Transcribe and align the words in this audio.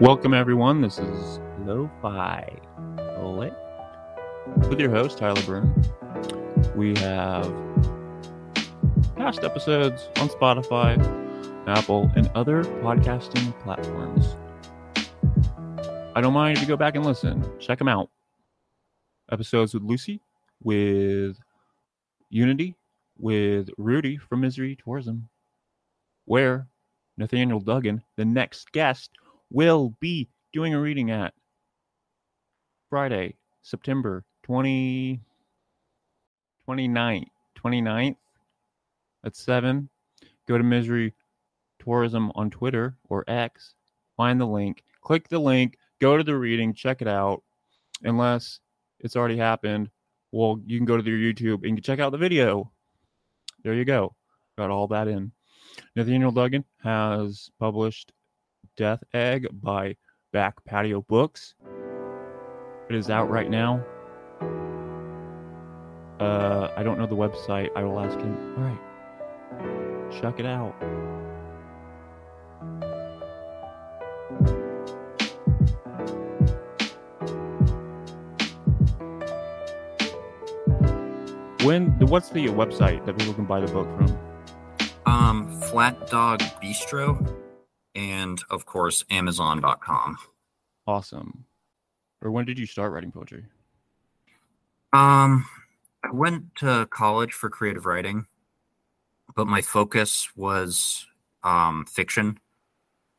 Welcome, 0.00 0.32
everyone. 0.32 0.80
This 0.80 0.98
is 0.98 1.40
Lo-Fi 1.58 2.48
Lit 3.18 3.52
with 4.70 4.80
your 4.80 4.88
host, 4.88 5.18
Tyler 5.18 5.42
Byrne. 5.42 5.74
We 6.74 6.96
have 7.00 7.52
past 9.16 9.44
episodes 9.44 10.08
on 10.16 10.30
Spotify, 10.30 10.96
Apple, 11.68 12.10
and 12.16 12.30
other 12.34 12.64
podcasting 12.64 13.52
platforms. 13.60 14.36
I 16.16 16.22
don't 16.22 16.32
mind 16.32 16.56
if 16.56 16.62
you 16.62 16.68
go 16.68 16.78
back 16.78 16.94
and 16.96 17.04
listen. 17.04 17.46
Check 17.58 17.76
them 17.76 17.88
out. 17.88 18.08
Episodes 19.30 19.74
with 19.74 19.82
Lucy, 19.82 20.22
with 20.62 21.36
Unity, 22.30 22.74
with 23.18 23.68
Rudy 23.76 24.16
from 24.16 24.40
Misery 24.40 24.78
Tourism, 24.82 25.28
where 26.24 26.68
Nathaniel 27.18 27.60
Duggan, 27.60 28.02
the 28.16 28.24
next 28.24 28.72
guest, 28.72 29.10
will 29.50 29.94
be 30.00 30.28
doing 30.52 30.74
a 30.74 30.80
reading 30.80 31.10
at 31.10 31.34
Friday, 32.88 33.36
September 33.62 34.24
20, 34.44 35.20
29th, 36.68 37.26
29th 37.62 38.16
at 39.24 39.36
7. 39.36 39.88
Go 40.48 40.58
to 40.58 40.64
Misery 40.64 41.14
Tourism 41.78 42.32
on 42.34 42.50
Twitter 42.50 42.96
or 43.08 43.24
X, 43.28 43.74
find 44.16 44.40
the 44.40 44.46
link, 44.46 44.82
click 45.00 45.28
the 45.28 45.38
link, 45.38 45.76
go 46.00 46.16
to 46.16 46.24
the 46.24 46.36
reading, 46.36 46.74
check 46.74 47.02
it 47.02 47.08
out. 47.08 47.42
Unless 48.02 48.60
it's 48.98 49.16
already 49.16 49.36
happened, 49.36 49.90
well, 50.32 50.60
you 50.66 50.78
can 50.78 50.86
go 50.86 50.96
to 50.96 51.02
their 51.02 51.14
YouTube 51.14 51.66
and 51.66 51.82
check 51.82 51.98
out 51.98 52.12
the 52.12 52.18
video. 52.18 52.70
There 53.62 53.74
you 53.74 53.84
go. 53.84 54.14
Got 54.56 54.70
all 54.70 54.88
that 54.88 55.08
in. 55.08 55.32
Nathaniel 55.96 56.32
Duggan 56.32 56.64
has 56.82 57.50
published 57.58 58.12
Death 58.76 59.02
Egg 59.14 59.48
by 59.52 59.96
Back 60.32 60.64
Patio 60.64 61.02
Books. 61.02 61.54
It 62.88 62.96
is 62.96 63.10
out 63.10 63.30
right 63.30 63.50
now. 63.50 63.84
Uh, 66.18 66.72
I 66.76 66.82
don't 66.82 66.98
know 66.98 67.06
the 67.06 67.16
website. 67.16 67.70
I 67.74 67.82
will 67.82 67.98
ask 67.98 68.18
him. 68.18 68.54
All 68.58 68.64
right, 68.64 70.20
check 70.20 70.38
it 70.38 70.46
out. 70.46 70.74
When 81.62 81.90
what's 82.06 82.30
the 82.30 82.46
website 82.48 83.04
that 83.06 83.18
people 83.18 83.34
can 83.34 83.44
buy 83.44 83.60
the 83.60 83.70
book 83.70 83.86
from? 83.96 84.18
Um, 85.06 85.60
Flat 85.60 86.06
Dog 86.08 86.40
Distro, 86.62 87.18
and 87.94 88.42
of 88.50 88.66
course 88.66 89.04
Amazon.com. 89.10 90.18
Awesome. 90.86 91.44
Or 92.22 92.30
when 92.30 92.44
did 92.44 92.58
you 92.58 92.66
start 92.66 92.92
writing 92.92 93.12
poetry? 93.12 93.44
Um, 94.92 95.46
I 96.04 96.10
went 96.12 96.56
to 96.56 96.86
college 96.90 97.32
for 97.32 97.48
creative 97.48 97.86
writing, 97.86 98.26
but 99.36 99.46
my 99.46 99.62
focus 99.62 100.28
was 100.36 101.06
um, 101.42 101.84
fiction. 101.86 102.38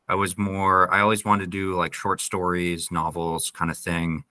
I 0.08 0.14
was 0.14 0.36
more, 0.36 0.92
I 0.92 1.00
always 1.00 1.24
wanted 1.24 1.44
to 1.44 1.50
do 1.50 1.74
like 1.76 1.94
short 1.94 2.20
stories, 2.20 2.90
novels, 2.90 3.50
kind 3.50 3.70
of 3.70 3.78
thing. 3.78 4.24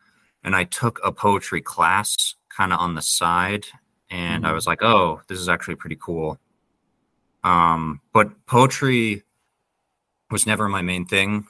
And 0.44 0.56
I 0.56 0.66
took 0.66 1.00
a 1.04 1.12
poetry 1.12 1.62
class 1.62 2.36
kind 2.56 2.74
of 2.74 2.80
on 2.80 2.96
the 2.96 3.02
side, 3.02 3.66
and 4.10 4.46
I 4.46 4.52
Mhm. 4.52 4.56
was 4.56 4.68
like, 4.68 4.84
oh, 4.84 5.22
this 5.28 5.40
is 5.40 5.50
actually 5.50 5.76
pretty 5.76 5.96
cool. 5.96 6.40
Um, 7.44 8.02
but 8.14 8.46
poetry 8.46 9.24
was 10.32 10.48
never 10.48 10.68
my 10.70 10.82
main 10.82 11.06
thing, 11.06 11.46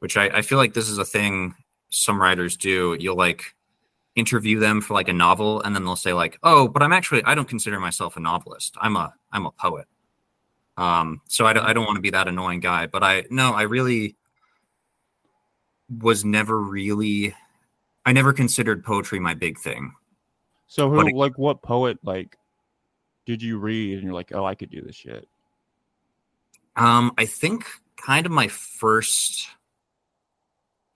which 0.00 0.16
I, 0.16 0.26
I 0.26 0.42
feel 0.42 0.58
like 0.58 0.74
this 0.74 0.88
is 0.88 0.98
a 0.98 1.04
thing 1.04 1.54
some 1.88 2.20
writers 2.20 2.56
do. 2.56 2.96
You'll 3.00 3.16
like 3.16 3.54
interview 4.14 4.58
them 4.58 4.80
for 4.80 4.94
like 4.94 5.08
a 5.08 5.12
novel 5.12 5.62
and 5.62 5.74
then 5.76 5.84
they'll 5.84 5.94
say 5.94 6.12
like 6.12 6.40
oh 6.42 6.66
but 6.66 6.82
i'm 6.82 6.92
actually 6.92 7.22
i 7.22 7.36
don't 7.36 7.46
consider 7.48 7.78
myself 7.78 8.16
a 8.16 8.20
novelist 8.20 8.74
i'm 8.80 8.96
a 8.96 9.14
i'm 9.30 9.46
a 9.46 9.50
poet 9.52 9.86
um 10.76 11.20
so 11.28 11.46
i 11.46 11.52
don't, 11.52 11.64
I 11.64 11.72
don't 11.72 11.84
want 11.84 11.94
to 11.96 12.02
be 12.02 12.10
that 12.10 12.26
annoying 12.26 12.58
guy 12.58 12.86
but 12.86 13.04
i 13.04 13.24
no 13.30 13.52
i 13.52 13.62
really 13.62 14.16
was 16.00 16.24
never 16.24 16.60
really 16.60 17.32
i 18.06 18.12
never 18.12 18.32
considered 18.32 18.84
poetry 18.84 19.20
my 19.20 19.34
big 19.34 19.56
thing 19.56 19.92
So 20.66 20.90
who 20.90 21.06
it- 21.06 21.14
like 21.14 21.38
what 21.38 21.62
poet 21.62 21.98
like 22.02 22.36
did 23.24 23.40
you 23.40 23.58
read 23.58 23.94
and 23.94 24.02
you're 24.04 24.14
like, 24.14 24.32
oh 24.34 24.44
I 24.44 24.54
could 24.56 24.70
do 24.70 24.80
this 24.80 24.96
shit? 24.96 25.28
Um 26.78 27.12
i 27.18 27.26
think 27.26 27.66
kind 27.96 28.24
of 28.26 28.32
my 28.32 28.48
first 28.48 29.48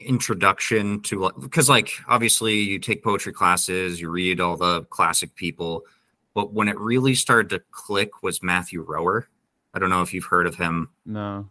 introduction 0.01 1.01
to 1.03 1.31
because 1.41 1.69
like 1.69 1.91
obviously 2.09 2.59
you 2.61 2.79
take 2.79 3.05
poetry 3.05 3.33
classes 3.33 4.01
you 4.01 4.11
read 4.11 4.41
all 4.41 4.57
the 4.57 4.83
classic 4.85 5.35
people 5.37 5.85
but 6.35 6.53
when 6.53 6.69
it 6.69 6.79
really 6.79 7.15
started 7.15 7.49
to 7.51 7.63
click 7.71 8.23
was 8.23 8.43
Matthew 8.43 8.85
Rohrer 8.85 9.25
i 9.75 9.79
don't 9.79 9.91
know 9.91 10.03
if 10.03 10.13
you've 10.13 10.25
heard 10.25 10.47
of 10.49 10.57
him 10.57 10.89
No. 11.07 11.49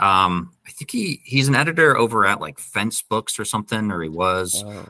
um 0.00 0.52
i 0.66 0.70
think 0.72 0.90
he 0.90 1.20
he's 1.24 1.46
an 1.46 1.54
editor 1.54 1.96
over 1.96 2.26
at 2.26 2.40
like 2.40 2.58
fence 2.58 3.02
books 3.02 3.38
or 3.38 3.44
something 3.44 3.92
or 3.92 4.02
he 4.02 4.08
was 4.08 4.64
Oh. 4.66 4.88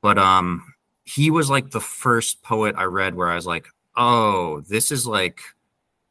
but 0.00 0.16
um 0.18 0.72
he 1.04 1.30
was 1.30 1.50
like 1.50 1.70
the 1.70 1.80
first 1.80 2.42
poet 2.42 2.74
i 2.78 2.84
read 2.84 3.14
where 3.14 3.28
i 3.28 3.34
was 3.34 3.46
like 3.46 3.68
oh 3.96 4.62
this 4.62 4.90
is 4.90 5.06
like 5.06 5.40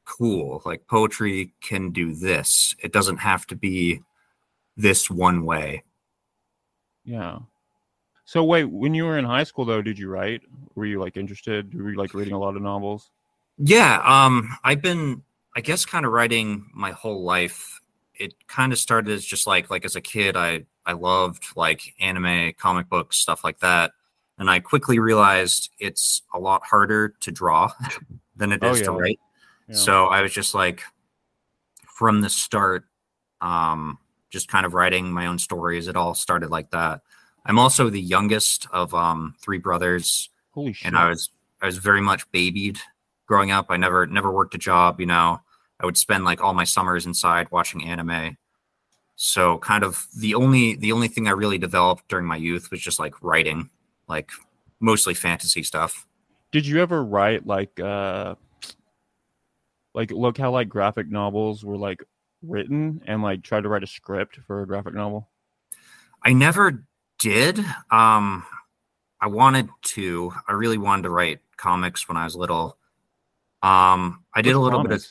cool 0.09 0.62
like 0.66 0.86
poetry 0.88 1.53
can 1.62 1.92
do 1.92 2.14
this 2.14 2.75
it 2.80 2.92
doesn't 2.92 3.18
have 3.18 3.46
to 3.46 3.56
be 3.56 4.02
this 4.75 5.09
one 5.09 5.46
way 5.46 5.84
Yeah. 7.06 7.40
So 8.25 8.44
wait, 8.44 8.66
when 8.66 8.94
you 8.94 9.06
were 9.06 9.18
in 9.18 9.25
high 9.25 9.44
school 9.44 9.66
though, 9.66 9.81
did 9.81 9.98
you 9.98 10.08
write? 10.09 10.42
Were 10.75 10.86
you 10.86 11.00
like 11.00 11.18
interested? 11.18 11.74
Were 11.74 11.90
you 11.90 11.98
like 11.98 12.14
reading 12.14 12.34
a 12.34 12.40
lot 12.40 12.56
of 12.56 12.62
novels? 12.62 13.09
Yeah, 13.58 14.02
um, 14.06 14.56
I've 14.64 14.81
been, 14.81 15.24
I 15.56 15.62
guess, 15.62 15.84
kind 15.86 16.06
of 16.06 16.12
writing 16.12 16.69
my 16.74 16.92
whole 16.92 17.24
life. 17.24 17.81
It 18.14 18.34
kind 18.48 18.72
of 18.72 18.80
started 18.80 19.12
as 19.12 19.25
just 19.25 19.48
like, 19.48 19.69
like 19.72 19.84
as 19.84 19.96
a 19.96 20.02
kid, 20.02 20.38
I 20.38 20.66
I 20.86 20.94
loved 20.94 21.44
like 21.56 21.96
anime, 22.00 22.53
comic 22.53 22.88
books, 22.90 23.18
stuff 23.18 23.44
like 23.44 23.59
that, 23.59 23.94
and 24.38 24.50
I 24.50 24.59
quickly 24.59 25.00
realized 25.00 25.72
it's 25.80 26.22
a 26.34 26.40
lot 26.40 26.62
harder 26.64 27.16
to 27.22 27.31
draw 27.31 27.72
than 28.36 28.52
it 28.52 28.64
is 28.64 28.69
Oh, 28.69 28.74
is 28.74 28.81
to 28.84 28.92
write. 28.92 29.19
Yeah. 29.69 29.75
So 29.75 30.06
I 30.07 30.22
was 30.22 30.34
just 30.34 30.53
like, 30.53 30.81
from 31.97 32.22
the 32.22 32.30
start, 32.30 32.85
um, 33.41 33.97
just 34.30 34.47
kind 34.47 34.66
of 34.66 34.74
writing 34.74 35.12
my 35.12 35.28
own 35.28 35.38
stories. 35.38 35.88
It 35.88 35.96
all 35.96 36.13
started 36.13 36.50
like 36.50 36.72
that. 36.72 37.02
I'm 37.46 37.59
also 37.59 37.90
the 37.90 38.02
youngest 38.02 38.68
of 38.72 38.94
um, 38.94 39.35
three 39.41 39.57
brothers 39.57 40.30
Holy 40.52 40.74
shit. 40.74 40.88
and 40.88 40.97
I 40.97 41.09
was 41.09 41.30
I 41.62 41.66
was 41.66 41.78
very 41.78 42.02
much 42.02 42.30
babied 42.31 42.80
growing 43.25 43.52
up. 43.52 43.68
I 43.69 43.78
never 43.78 44.07
never 44.07 44.31
worked 44.31 44.56
a 44.56 44.59
job, 44.59 45.00
you 45.00 45.06
know. 45.06 45.41
I 45.80 45.86
would 45.86 45.97
spend 45.97 46.25
like 46.25 46.41
all 46.41 46.53
my 46.53 46.63
summers 46.63 47.06
inside 47.06 47.50
watching 47.51 47.86
anime. 47.86 48.38
So 49.16 49.57
kind 49.59 49.84
of 49.84 50.07
the 50.18 50.36
only 50.36 50.75
the 50.75 50.91
only 50.91 51.07
thing 51.07 51.28
I 51.28 51.31
really 51.31 51.57
developed 51.57 52.07
during 52.07 52.25
my 52.25 52.36
youth 52.38 52.72
was 52.72 52.81
just 52.81 53.00
like 53.00 53.22
writing, 53.22 53.69
like 54.07 54.30
mostly 54.80 55.13
fantasy 55.13 55.63
stuff. 55.63 56.06
Did 56.51 56.66
you 56.66 56.81
ever 56.81 57.03
write 57.03 57.46
like 57.46 57.80
uh 57.80 58.36
like 60.00 60.12
look 60.12 60.38
how 60.38 60.50
like 60.50 60.70
graphic 60.70 61.10
novels 61.10 61.66
were 61.66 61.76
like 61.76 62.02
written 62.42 63.02
and 63.06 63.22
like 63.22 63.44
try 63.44 63.60
to 63.60 63.68
write 63.68 63.84
a 63.84 63.88
script 63.88 64.40
for 64.48 64.62
a 64.62 64.66
graphic 64.66 64.94
novel? 64.94 65.30
I 66.24 66.32
never 66.32 66.86
did. 67.20 67.60
Um 67.92 68.46
I 69.22 69.28
wanted 69.28 69.68
to. 69.96 70.32
I 70.48 70.54
really 70.54 70.78
wanted 70.78 71.04
to 71.04 71.10
write 71.10 71.40
comics 71.58 72.08
when 72.08 72.16
I 72.16 72.24
was 72.24 72.38
little. 72.38 72.78
Um 73.62 74.24
I 74.34 74.42
did 74.42 74.56
a 74.56 74.60
Which 74.60 74.63
little 74.63 74.81
bit 74.84 74.94
of? 74.94 75.06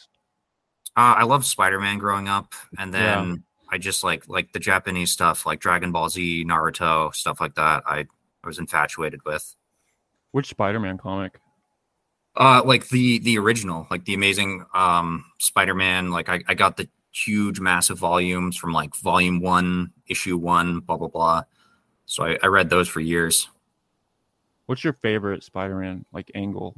Uh, 0.96 1.16
I 1.18 1.24
loved 1.24 1.44
Spider 1.44 1.78
Man 1.78 1.98
growing 1.98 2.26
up, 2.28 2.54
and 2.78 2.92
Yeah. 2.94 3.00
then 3.16 3.44
I 3.70 3.76
just 3.76 4.02
like 4.02 4.26
like 4.26 4.52
the 4.52 4.58
Japanese 4.58 5.10
stuff, 5.10 5.44
like 5.44 5.60
Dragon 5.60 5.92
Ball 5.92 6.08
Z, 6.08 6.46
Naruto, 6.48 7.14
stuff 7.14 7.42
like 7.42 7.54
that. 7.56 7.82
I 7.86 8.06
I 8.42 8.46
was 8.46 8.58
infatuated 8.58 9.22
with. 9.26 9.54
Which 10.32 10.48
Spider-Man 10.48 10.96
comic? 10.96 11.40
Uh, 12.38 12.62
like 12.64 12.88
the 12.88 13.18
the 13.18 13.36
original, 13.36 13.86
like 13.90 14.04
the 14.04 14.14
Amazing 14.14 14.64
um 14.72 15.24
Spider 15.38 15.74
Man. 15.74 16.10
Like 16.12 16.28
I 16.28 16.40
I 16.46 16.54
got 16.54 16.76
the 16.76 16.88
huge, 17.10 17.58
massive 17.58 17.98
volumes 17.98 18.56
from 18.56 18.72
like 18.72 18.94
Volume 18.96 19.40
One, 19.40 19.92
Issue 20.06 20.36
One, 20.38 20.80
blah 20.80 20.96
blah 20.96 21.08
blah. 21.08 21.42
So 22.06 22.24
I, 22.24 22.38
I 22.42 22.46
read 22.46 22.70
those 22.70 22.88
for 22.88 23.00
years. 23.00 23.48
What's 24.66 24.84
your 24.84 24.92
favorite 24.92 25.42
Spider-Man 25.44 26.04
like 26.12 26.30
angle? 26.34 26.76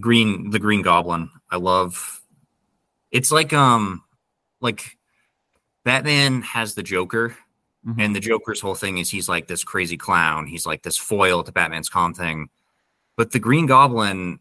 Green 0.00 0.50
the 0.50 0.58
Green 0.58 0.82
Goblin. 0.82 1.30
I 1.50 1.56
love. 1.56 2.22
It's 3.10 3.32
like 3.32 3.52
um, 3.52 4.04
like 4.60 4.96
Batman 5.84 6.42
has 6.42 6.74
the 6.74 6.82
Joker, 6.82 7.36
Mhm. 7.86 7.96
and 7.98 8.14
the 8.16 8.20
Joker's 8.20 8.60
whole 8.60 8.74
thing 8.74 8.98
is 8.98 9.10
he's 9.10 9.28
like 9.28 9.46
this 9.48 9.64
crazy 9.64 9.96
clown. 9.96 10.46
He's 10.46 10.64
like 10.66 10.82
this 10.82 10.96
foil 10.96 11.42
to 11.42 11.52
Batman's 11.52 11.88
calm 11.88 12.14
thing. 12.14 12.48
But 13.16 13.32
the 13.32 13.38
Green 13.38 13.66
Goblin, 13.66 14.40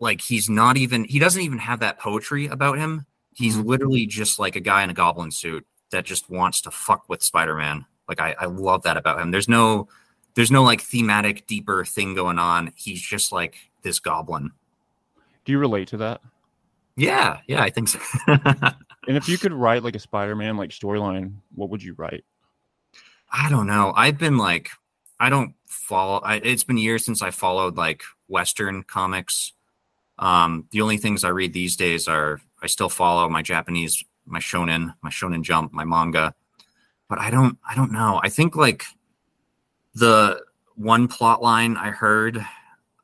like 0.00 0.20
he's 0.20 0.48
not 0.48 0.76
even 0.76 1.04
he 1.04 1.18
doesn't 1.18 1.42
even 1.42 1.58
have 1.58 1.80
that 1.80 1.98
poetry 1.98 2.46
about 2.46 2.78
him. 2.78 3.04
He's 3.34 3.56
Mhm. 3.56 3.64
literally 3.66 4.06
just 4.06 4.38
like 4.38 4.56
a 4.56 4.60
guy 4.60 4.82
in 4.82 4.90
a 4.90 4.94
goblin 4.94 5.30
suit 5.30 5.66
that 5.90 6.04
just 6.04 6.28
wants 6.30 6.60
to 6.62 6.70
fuck 6.70 7.08
with 7.08 7.22
Spider-Man. 7.22 7.84
Like 8.08 8.20
I, 8.20 8.34
I 8.38 8.46
love 8.46 8.82
that 8.82 8.96
about 8.96 9.20
him. 9.20 9.30
There's 9.30 9.48
no 9.48 9.88
there's 10.34 10.50
no 10.50 10.62
like 10.62 10.80
thematic 10.80 11.46
deeper 11.46 11.84
thing 11.84 12.14
going 12.14 12.38
on. 12.38 12.72
He's 12.76 13.00
just 13.00 13.32
like 13.32 13.56
this 13.82 13.98
goblin. 13.98 14.52
Do 15.44 15.52
you 15.52 15.58
relate 15.58 15.88
to 15.88 15.96
that? 15.98 16.20
Yeah, 16.96 17.38
yeah, 17.46 17.62
I 17.62 17.70
think 17.70 17.88
so. 17.88 17.98
And 19.06 19.16
if 19.16 19.26
you 19.26 19.38
could 19.38 19.54
write 19.54 19.82
like 19.82 19.96
a 19.96 19.98
Spider-Man 20.00 20.58
like 20.58 20.68
storyline, 20.68 21.32
what 21.54 21.70
would 21.70 21.82
you 21.82 21.94
write? 21.94 22.24
I 23.32 23.48
don't 23.48 23.66
know. 23.66 23.94
I've 23.96 24.18
been 24.18 24.36
like, 24.36 24.68
I 25.18 25.30
don't 25.30 25.54
follow. 25.66 26.18
I, 26.18 26.34
it's 26.36 26.64
been 26.64 26.76
years 26.76 27.06
since 27.06 27.22
I 27.22 27.30
followed 27.30 27.76
like 27.78 28.02
Western 28.26 28.82
comics. 28.82 29.54
Um, 30.18 30.66
the 30.70 30.80
only 30.80 30.98
things 30.98 31.24
I 31.24 31.28
read 31.28 31.52
these 31.52 31.76
days 31.76 32.08
are 32.08 32.40
I 32.62 32.66
still 32.66 32.88
follow 32.88 33.28
my 33.28 33.42
Japanese, 33.42 34.04
my 34.26 34.40
shonen, 34.40 34.94
my 35.02 35.10
shonen 35.10 35.42
jump, 35.42 35.72
my 35.72 35.84
manga. 35.84 36.34
But 37.08 37.18
I 37.18 37.30
don't, 37.30 37.56
I 37.68 37.74
don't 37.74 37.92
know. 37.92 38.20
I 38.22 38.28
think 38.28 38.56
like 38.56 38.84
the 39.94 40.40
one 40.74 41.08
plot 41.08 41.42
line 41.42 41.76
I 41.76 41.90
heard 41.90 42.44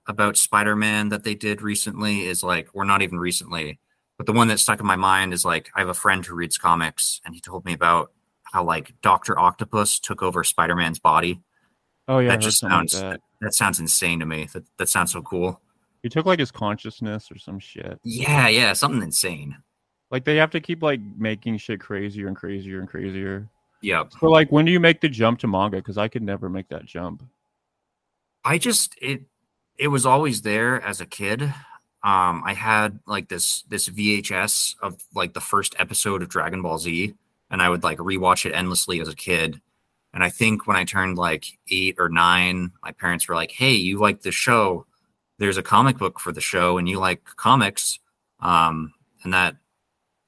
about 0.07 0.37
Spider-Man 0.37 1.09
that 1.09 1.25
they 1.25 1.35
did 1.35 1.63
recently 1.63 2.27
is 2.27 2.43
like, 2.43 2.69
or 2.75 2.85
not 2.85 3.03
even 3.03 3.19
recently, 3.19 3.79
but 4.17 4.27
the 4.27 4.33
one 4.33 4.49
that 4.49 4.61
stuck 4.61 4.81
in 4.81 4.87
my 4.87 4.97
mind 4.97 5.33
is 5.33 5.45
like 5.45 5.71
I 5.75 5.81
have 5.81 5.89
a 5.89 5.95
friend 5.95 6.25
who 6.25 6.35
reads 6.35 6.59
comics, 6.59 7.21
and 7.25 7.35
he 7.35 7.41
told 7.41 7.65
me 7.65 7.73
about 7.73 8.13
how 8.45 8.65
like 8.65 8.95
Doctor 9.03 9.39
Octopus 9.39 9.99
took 9.99 10.23
over 10.23 10.45
Spider 10.45 10.77
Man's 10.77 10.99
body. 10.99 11.41
Oh 12.07 12.19
yeah, 12.19 12.31
that 12.31 12.41
just 12.41 12.61
sounds 12.61 12.95
like 12.95 13.13
that. 13.13 13.21
that. 13.41 13.55
sounds 13.55 13.81
insane 13.81 14.21
to 14.21 14.27
me. 14.27 14.49
That 14.53 14.65
that 14.77 14.89
sounds 14.89 15.13
so 15.13 15.23
cool. 15.23 15.61
He 16.05 16.09
took 16.09 16.25
like 16.25 16.39
his 16.39 16.53
consciousness 16.53 17.33
or 17.33 17.39
some 17.39 17.59
shit. 17.59 17.99
Yeah, 18.05 18.47
yeah, 18.47 18.73
something 18.75 19.03
insane. 19.03 19.57
Like 20.13 20.25
they 20.25 20.37
have 20.37 20.51
to 20.51 20.61
keep 20.61 20.83
like 20.85 21.01
making 21.17 21.59
shit 21.59 21.81
crazier 21.81 22.29
and 22.29 22.37
crazier 22.37 22.79
and 22.79 22.89
crazier. 22.89 23.49
Yep. 23.83 24.13
So 24.21 24.27
like, 24.31 24.53
when 24.53 24.65
do 24.65 24.71
you 24.71 24.79
make 24.79 25.01
the 25.01 25.09
jump 25.09 25.41
to 25.41 25.49
manga? 25.49 25.79
Because 25.79 25.99
I 25.99 26.07
could 26.07 26.23
never 26.23 26.49
make 26.49 26.69
that 26.69 26.85
jump. 26.85 27.25
I 28.45 28.59
just 28.59 28.95
it 29.03 29.23
it 29.77 29.89
was 29.89 30.07
always 30.07 30.43
there 30.43 30.81
as 30.81 31.01
a 31.01 31.07
kid 31.07 31.53
um, 32.05 32.43
I 32.45 32.53
had 32.53 33.01
like 33.07 33.31
this 33.31 33.63
this 33.63 33.89
VHS 33.89 34.75
of 34.83 35.03
like 35.15 35.33
the 35.33 35.41
first 35.41 35.75
episode 35.79 36.21
of 36.21 36.29
Dragon 36.29 36.61
Ball 36.61 36.79
Z, 36.79 37.15
and 37.51 37.63
I 37.63 37.71
would 37.71 37.83
like 37.83 37.97
rewatch 37.97 38.45
it 38.45 38.53
endlessly 38.53 39.01
as 39.01 39.09
a 39.09 39.17
kid. 39.17 39.63
And 40.13 40.23
I 40.23 40.29
think 40.29 40.67
when 40.67 40.77
I 40.77 40.85
turned 40.85 41.17
like 41.17 41.47
eight 41.71 41.97
or 41.99 42.11
nine, 42.11 42.73
my 42.83 42.93
parents 42.93 43.27
were 43.27 43.35
like, 43.35 43.53
"Hey, 43.53 43.73
you 43.73 43.99
like 43.99 44.21
the 44.21 44.33
show? 44.33 44.85
There's 45.39 45.57
a 45.57 45.63
comic 45.63 45.99
book 45.99 46.21
for 46.21 46.33
the 46.33 46.41
show, 46.41 46.79
and 46.79 46.89
you 46.89 46.99
like 46.99 47.25
comics." 47.37 47.99
Um, 48.41 48.93
and 49.23 49.33
that 49.33 49.57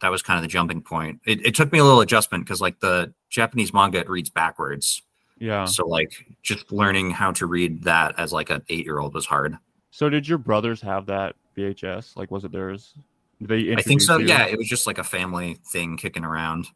that 0.00 0.11
was 0.11 0.23
kind 0.23 0.38
of 0.38 0.43
the 0.43 0.49
jumping 0.49 0.82
point. 0.82 1.20
It, 1.25 1.44
it 1.44 1.55
took 1.55 1.73
me 1.73 1.79
a 1.79 1.85
little 1.85 2.00
adjustment 2.00 2.44
because 2.44 2.61
like 2.61 2.81
the 2.81 3.12
Japanese 3.31 3.73
manga 3.73 3.99
it 3.99 4.08
reads 4.08 4.31
backwards. 4.31 5.03
Yeah. 5.38 5.67
So 5.67 5.87
like 5.87 6.26
just 6.43 6.70
learning 6.73 7.11
how 7.11 7.32
to 7.32 7.47
read 7.47 7.85
that 7.85 8.19
as 8.19 8.32
like 8.32 8.50
an 8.50 8.62
eight 8.69 8.85
year 8.85 8.99
old 8.99 9.14
was 9.14 9.26
hard. 9.26 9.56
So 9.91 10.08
did 10.08 10.29
your 10.29 10.38
brothers 10.38 10.81
have 10.82 11.06
that 11.06 11.37
VHS? 11.56 12.17
Like, 12.17 12.31
was 12.31 12.44
it 12.44 12.53
theirs? 12.53 12.94
Did 13.38 13.49
they 13.49 13.75
I 13.75 13.82
think 13.82 14.00
so. 14.00 14.19
You? 14.19 14.26
Yeah, 14.26 14.47
it 14.47 14.58
was 14.58 14.69
just 14.69 14.87
like 14.87 14.99
a 14.99 15.05
family 15.05 15.58
thing 15.67 15.97
kicking 15.97 16.25
around. 16.25 16.67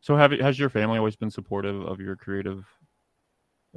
So, 0.00 0.16
have 0.16 0.32
has 0.32 0.58
your 0.58 0.70
family 0.70 0.98
always 0.98 1.16
been 1.16 1.30
supportive 1.30 1.82
of 1.82 2.00
your 2.00 2.16
creative 2.16 2.64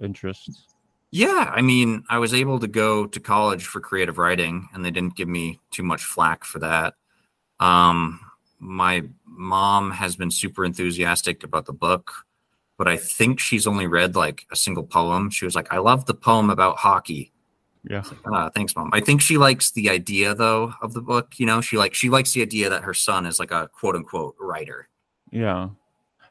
interests? 0.02 0.68
Yeah, 1.12 1.52
I 1.54 1.62
mean, 1.62 2.04
I 2.10 2.20
was 2.20 2.34
able 2.34 2.60
to 2.60 2.68
go 2.68 3.06
to 3.06 3.20
college 3.20 3.66
for 3.66 3.82
creative 3.82 4.18
writing, 4.18 4.70
and 4.74 4.84
they 4.84 4.92
didn't 4.92 5.18
give 5.18 5.28
me 5.28 5.60
too 5.70 5.84
much 5.84 6.04
flack 6.04 6.46
for 6.46 6.60
that. 6.60 6.96
Um, 7.60 8.20
my 8.60 9.04
mom 9.26 9.92
has 9.92 10.16
been 10.16 10.32
super 10.32 10.64
enthusiastic 10.64 11.44
about 11.44 11.66
the 11.66 11.74
book, 11.74 12.14
but 12.78 12.88
I 12.88 12.96
think 12.96 13.40
she's 13.40 13.68
only 13.68 13.88
read 13.88 14.16
like 14.16 14.46
a 14.52 14.56
single 14.56 14.84
poem. 14.84 15.30
She 15.30 15.44
was 15.44 15.56
like, 15.56 15.72
"I 15.74 15.80
love 15.80 16.06
the 16.06 16.14
poem 16.14 16.50
about 16.50 16.78
hockey." 16.78 17.34
Yeah. 17.84 18.04
Uh, 18.32 18.50
thanks, 18.52 18.76
mom. 18.76 18.90
I 18.94 19.02
think 19.02 19.22
she 19.22 19.38
likes 19.38 19.72
the 19.72 19.90
idea 19.90 20.36
though 20.36 20.74
of 20.82 20.94
the 20.94 21.02
book. 21.02 21.34
You 21.40 21.46
know, 21.46 21.62
she 21.62 21.78
like 21.78 21.94
she 21.94 22.10
likes 22.10 22.32
the 22.34 22.42
idea 22.42 22.70
that 22.70 22.84
her 22.84 22.94
son 22.94 23.26
is 23.26 23.40
like 23.40 23.52
a 23.52 23.68
quote 23.68 23.96
unquote 23.96 24.36
writer. 24.40 24.88
Yeah. 25.32 25.70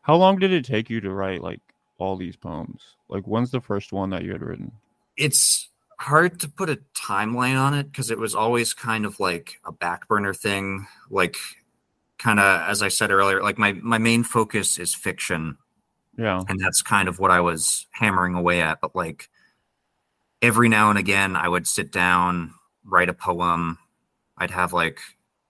How 0.03 0.17
long 0.17 0.39
did 0.39 0.53
it 0.53 0.65
take 0.65 0.89
you 0.89 1.01
to 1.01 1.11
write 1.11 1.43
like 1.43 1.61
all 2.01 2.17
these 2.17 2.37
poems? 2.37 2.97
Like, 3.09 3.25
when's 3.25 3.51
the 3.51 3.61
first 3.61 3.93
one 3.93 4.11
that 4.11 4.25
you 4.25 4.33
had 4.33 4.43
written? 4.43 4.73
It's 5.17 5.69
hard 5.99 6.41
to 6.41 6.49
put 6.49 6.71
a 6.71 6.81
timeline 6.95 7.61
on 7.61 7.75
it 7.75 7.85
because 7.85 8.11
it 8.11 8.19
was 8.19 8.35
always 8.35 8.73
kind 8.73 9.05
of 9.05 9.21
like 9.21 9.61
a 9.65 9.73
back 9.73 10.09
burner 10.09 10.33
thing. 10.33 10.87
Like, 11.11 11.37
kind 12.19 12.39
of 12.39 12.63
as 12.69 12.83
I 12.83 12.89
said 12.89 13.11
earlier, 13.11 13.43
like 13.43 13.59
my 13.59 13.73
my 13.73 13.99
main 13.99 14.25
focus 14.25 14.79
is 14.79 14.95
fiction. 14.95 15.57
Yeah. 16.19 16.43
And 16.49 16.61
that's 16.61 16.83
kind 16.83 17.09
of 17.09 17.19
what 17.19 17.31
I 17.31 17.41
was 17.41 17.87
hammering 17.93 18.35
away 18.35 18.61
at. 18.61 18.81
But 18.81 18.95
like 18.95 19.31
every 20.43 20.69
now 20.69 20.91
and 20.91 20.99
again 20.99 21.35
I 21.35 21.49
would 21.49 21.67
sit 21.67 21.93
down, 21.93 22.53
write 22.85 23.09
a 23.09 23.15
poem. 23.15 23.79
I'd 24.37 24.51
have 24.51 24.73
like 24.73 25.01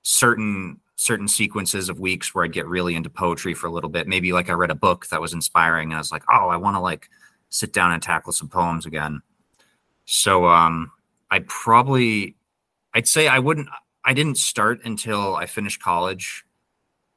certain 0.03 0.81
certain 1.01 1.27
sequences 1.27 1.89
of 1.89 1.99
weeks 1.99 2.35
where 2.35 2.45
I'd 2.45 2.53
get 2.53 2.67
really 2.67 2.95
into 2.95 3.09
poetry 3.09 3.55
for 3.55 3.67
a 3.67 3.71
little 3.71 3.89
bit. 3.89 4.07
Maybe 4.07 4.35
like 4.35 4.51
I 4.51 4.53
read 4.53 4.71
a 4.71 4.75
book 4.75 5.07
that 5.07 5.19
was 5.19 5.33
inspiring 5.33 5.89
and 5.89 5.95
I 5.95 5.99
was 5.99 6.13
like, 6.13 6.25
"Oh, 6.31 6.49
I 6.49 6.59
want 6.59 6.77
to 6.77 6.81
like 6.81 7.09
sit 7.49 7.73
down 7.73 7.93
and 7.93 8.03
tackle 8.03 8.35
some 8.35 8.51
poems 8.51 8.85
again." 8.85 9.23
So 10.05 10.47
um 10.47 10.93
I 11.31 11.39
probably 11.49 12.37
I'd 12.93 13.09
say 13.09 13.29
I 13.29 13.39
wouldn't 13.39 13.69
I 14.05 14.13
didn't 14.13 14.37
start 14.37 14.81
until 14.85 15.37
I 15.37 15.47
finished 15.47 15.83
college. 15.83 16.45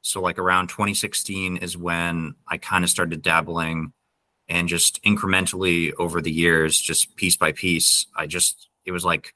So 0.00 0.22
like 0.22 0.38
around 0.38 0.68
2016 0.68 1.58
is 1.58 1.76
when 1.76 2.36
I 2.48 2.56
kind 2.56 2.84
of 2.84 2.90
started 2.90 3.20
dabbling 3.20 3.92
and 4.48 4.66
just 4.66 5.02
incrementally 5.04 5.92
over 5.98 6.22
the 6.22 6.32
years 6.32 6.80
just 6.80 7.16
piece 7.16 7.34
by 7.34 7.50
piece 7.50 8.06
i 8.14 8.26
just 8.26 8.68
it 8.84 8.92
was 8.92 9.02
like 9.02 9.34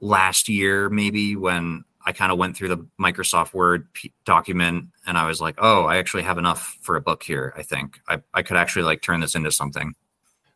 last 0.00 0.48
year 0.48 0.88
maybe 0.90 1.36
when 1.36 1.84
i 2.06 2.12
kind 2.12 2.32
of 2.32 2.38
went 2.38 2.56
through 2.56 2.68
the 2.68 2.86
microsoft 2.98 3.52
word 3.52 3.92
p- 3.92 4.12
document 4.24 4.86
and 5.06 5.18
i 5.18 5.26
was 5.26 5.40
like 5.40 5.54
oh 5.58 5.84
i 5.84 5.98
actually 5.98 6.22
have 6.22 6.38
enough 6.38 6.78
for 6.80 6.96
a 6.96 7.00
book 7.00 7.22
here 7.22 7.52
i 7.56 7.62
think. 7.62 8.00
I, 8.08 8.22
I 8.32 8.42
could 8.42 8.56
actually 8.56 8.84
like 8.84 9.02
turn 9.02 9.20
this 9.20 9.34
into 9.34 9.50
something. 9.50 9.94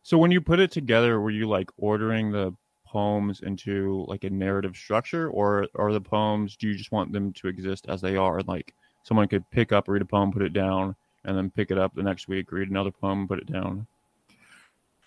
So 0.03 0.17
when 0.17 0.31
you 0.31 0.41
put 0.41 0.59
it 0.59 0.71
together 0.71 1.19
were 1.21 1.29
you 1.29 1.47
like 1.47 1.69
ordering 1.77 2.31
the 2.31 2.55
poems 2.85 3.41
into 3.41 4.03
like 4.07 4.23
a 4.23 4.29
narrative 4.29 4.75
structure 4.75 5.29
or 5.29 5.67
are 5.75 5.93
the 5.93 6.01
poems 6.01 6.57
do 6.57 6.67
you 6.67 6.75
just 6.75 6.91
want 6.91 7.13
them 7.13 7.31
to 7.33 7.47
exist 7.47 7.85
as 7.87 8.01
they 8.01 8.17
are? 8.17 8.41
Like 8.41 8.73
someone 9.03 9.27
could 9.27 9.49
pick 9.51 9.71
up 9.71 9.87
read 9.87 10.01
a 10.01 10.05
poem 10.05 10.31
put 10.31 10.41
it 10.41 10.53
down 10.53 10.95
and 11.23 11.37
then 11.37 11.51
pick 11.51 11.71
it 11.71 11.77
up 11.77 11.93
the 11.93 12.03
next 12.03 12.27
week, 12.27 12.51
read 12.51 12.69
another 12.69 12.91
poem, 12.91 13.27
put 13.27 13.39
it 13.39 13.51
down? 13.51 13.85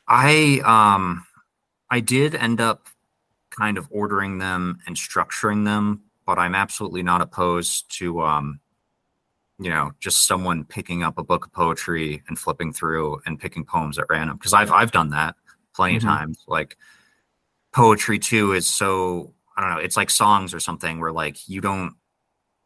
I 0.06 0.60
um 0.64 1.26
I 1.90 2.00
did 2.00 2.34
end 2.34 2.60
up 2.60 2.86
kind 3.50 3.78
of 3.78 3.86
ordering 3.90 4.38
them 4.38 4.78
and 4.86 4.96
structuring 4.96 5.64
them, 5.64 6.02
but 6.26 6.38
I'm 6.38 6.54
absolutely 6.54 7.02
not 7.02 7.20
opposed 7.20 7.90
to 7.98 8.20
um 8.22 8.60
you 9.58 9.70
know 9.70 9.92
just 10.00 10.26
someone 10.26 10.64
picking 10.64 11.02
up 11.02 11.18
a 11.18 11.24
book 11.24 11.46
of 11.46 11.52
poetry 11.52 12.22
and 12.28 12.38
flipping 12.38 12.72
through 12.72 13.20
and 13.26 13.38
picking 13.38 13.64
poems 13.64 13.98
at 13.98 14.06
random 14.08 14.36
because 14.36 14.52
I've 14.52 14.72
I've 14.72 14.92
done 14.92 15.10
that 15.10 15.36
plenty 15.74 15.98
mm-hmm. 15.98 16.08
of 16.08 16.18
times. 16.18 16.44
Like 16.46 16.76
poetry 17.72 18.18
too 18.18 18.52
is 18.52 18.66
so 18.66 19.34
I 19.56 19.60
don't 19.60 19.70
know, 19.70 19.78
it's 19.78 19.96
like 19.96 20.10
songs 20.10 20.54
or 20.54 20.60
something 20.60 21.00
where 21.00 21.12
like 21.12 21.48
you 21.48 21.60
don't 21.60 21.94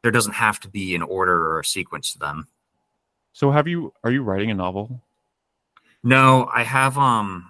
there 0.03 0.13
doesn't 0.13 0.35
have 0.35 0.61
to 0.61 0.69
be 0.69 0.95
an 0.95 1.03
order 1.03 1.49
or 1.49 1.61
a 1.61 1.65
sequence 1.65 2.13
to 2.13 2.19
them. 2.19 2.47
So 3.33 3.51
have 3.51 3.69
you 3.69 3.93
are 4.05 4.11
you 4.11 4.23
writing 4.23 4.51
a 4.51 4.55
novel? 4.55 5.03
No, 6.03 6.49
I 6.55 6.63
have 6.63 6.97
um 6.97 7.49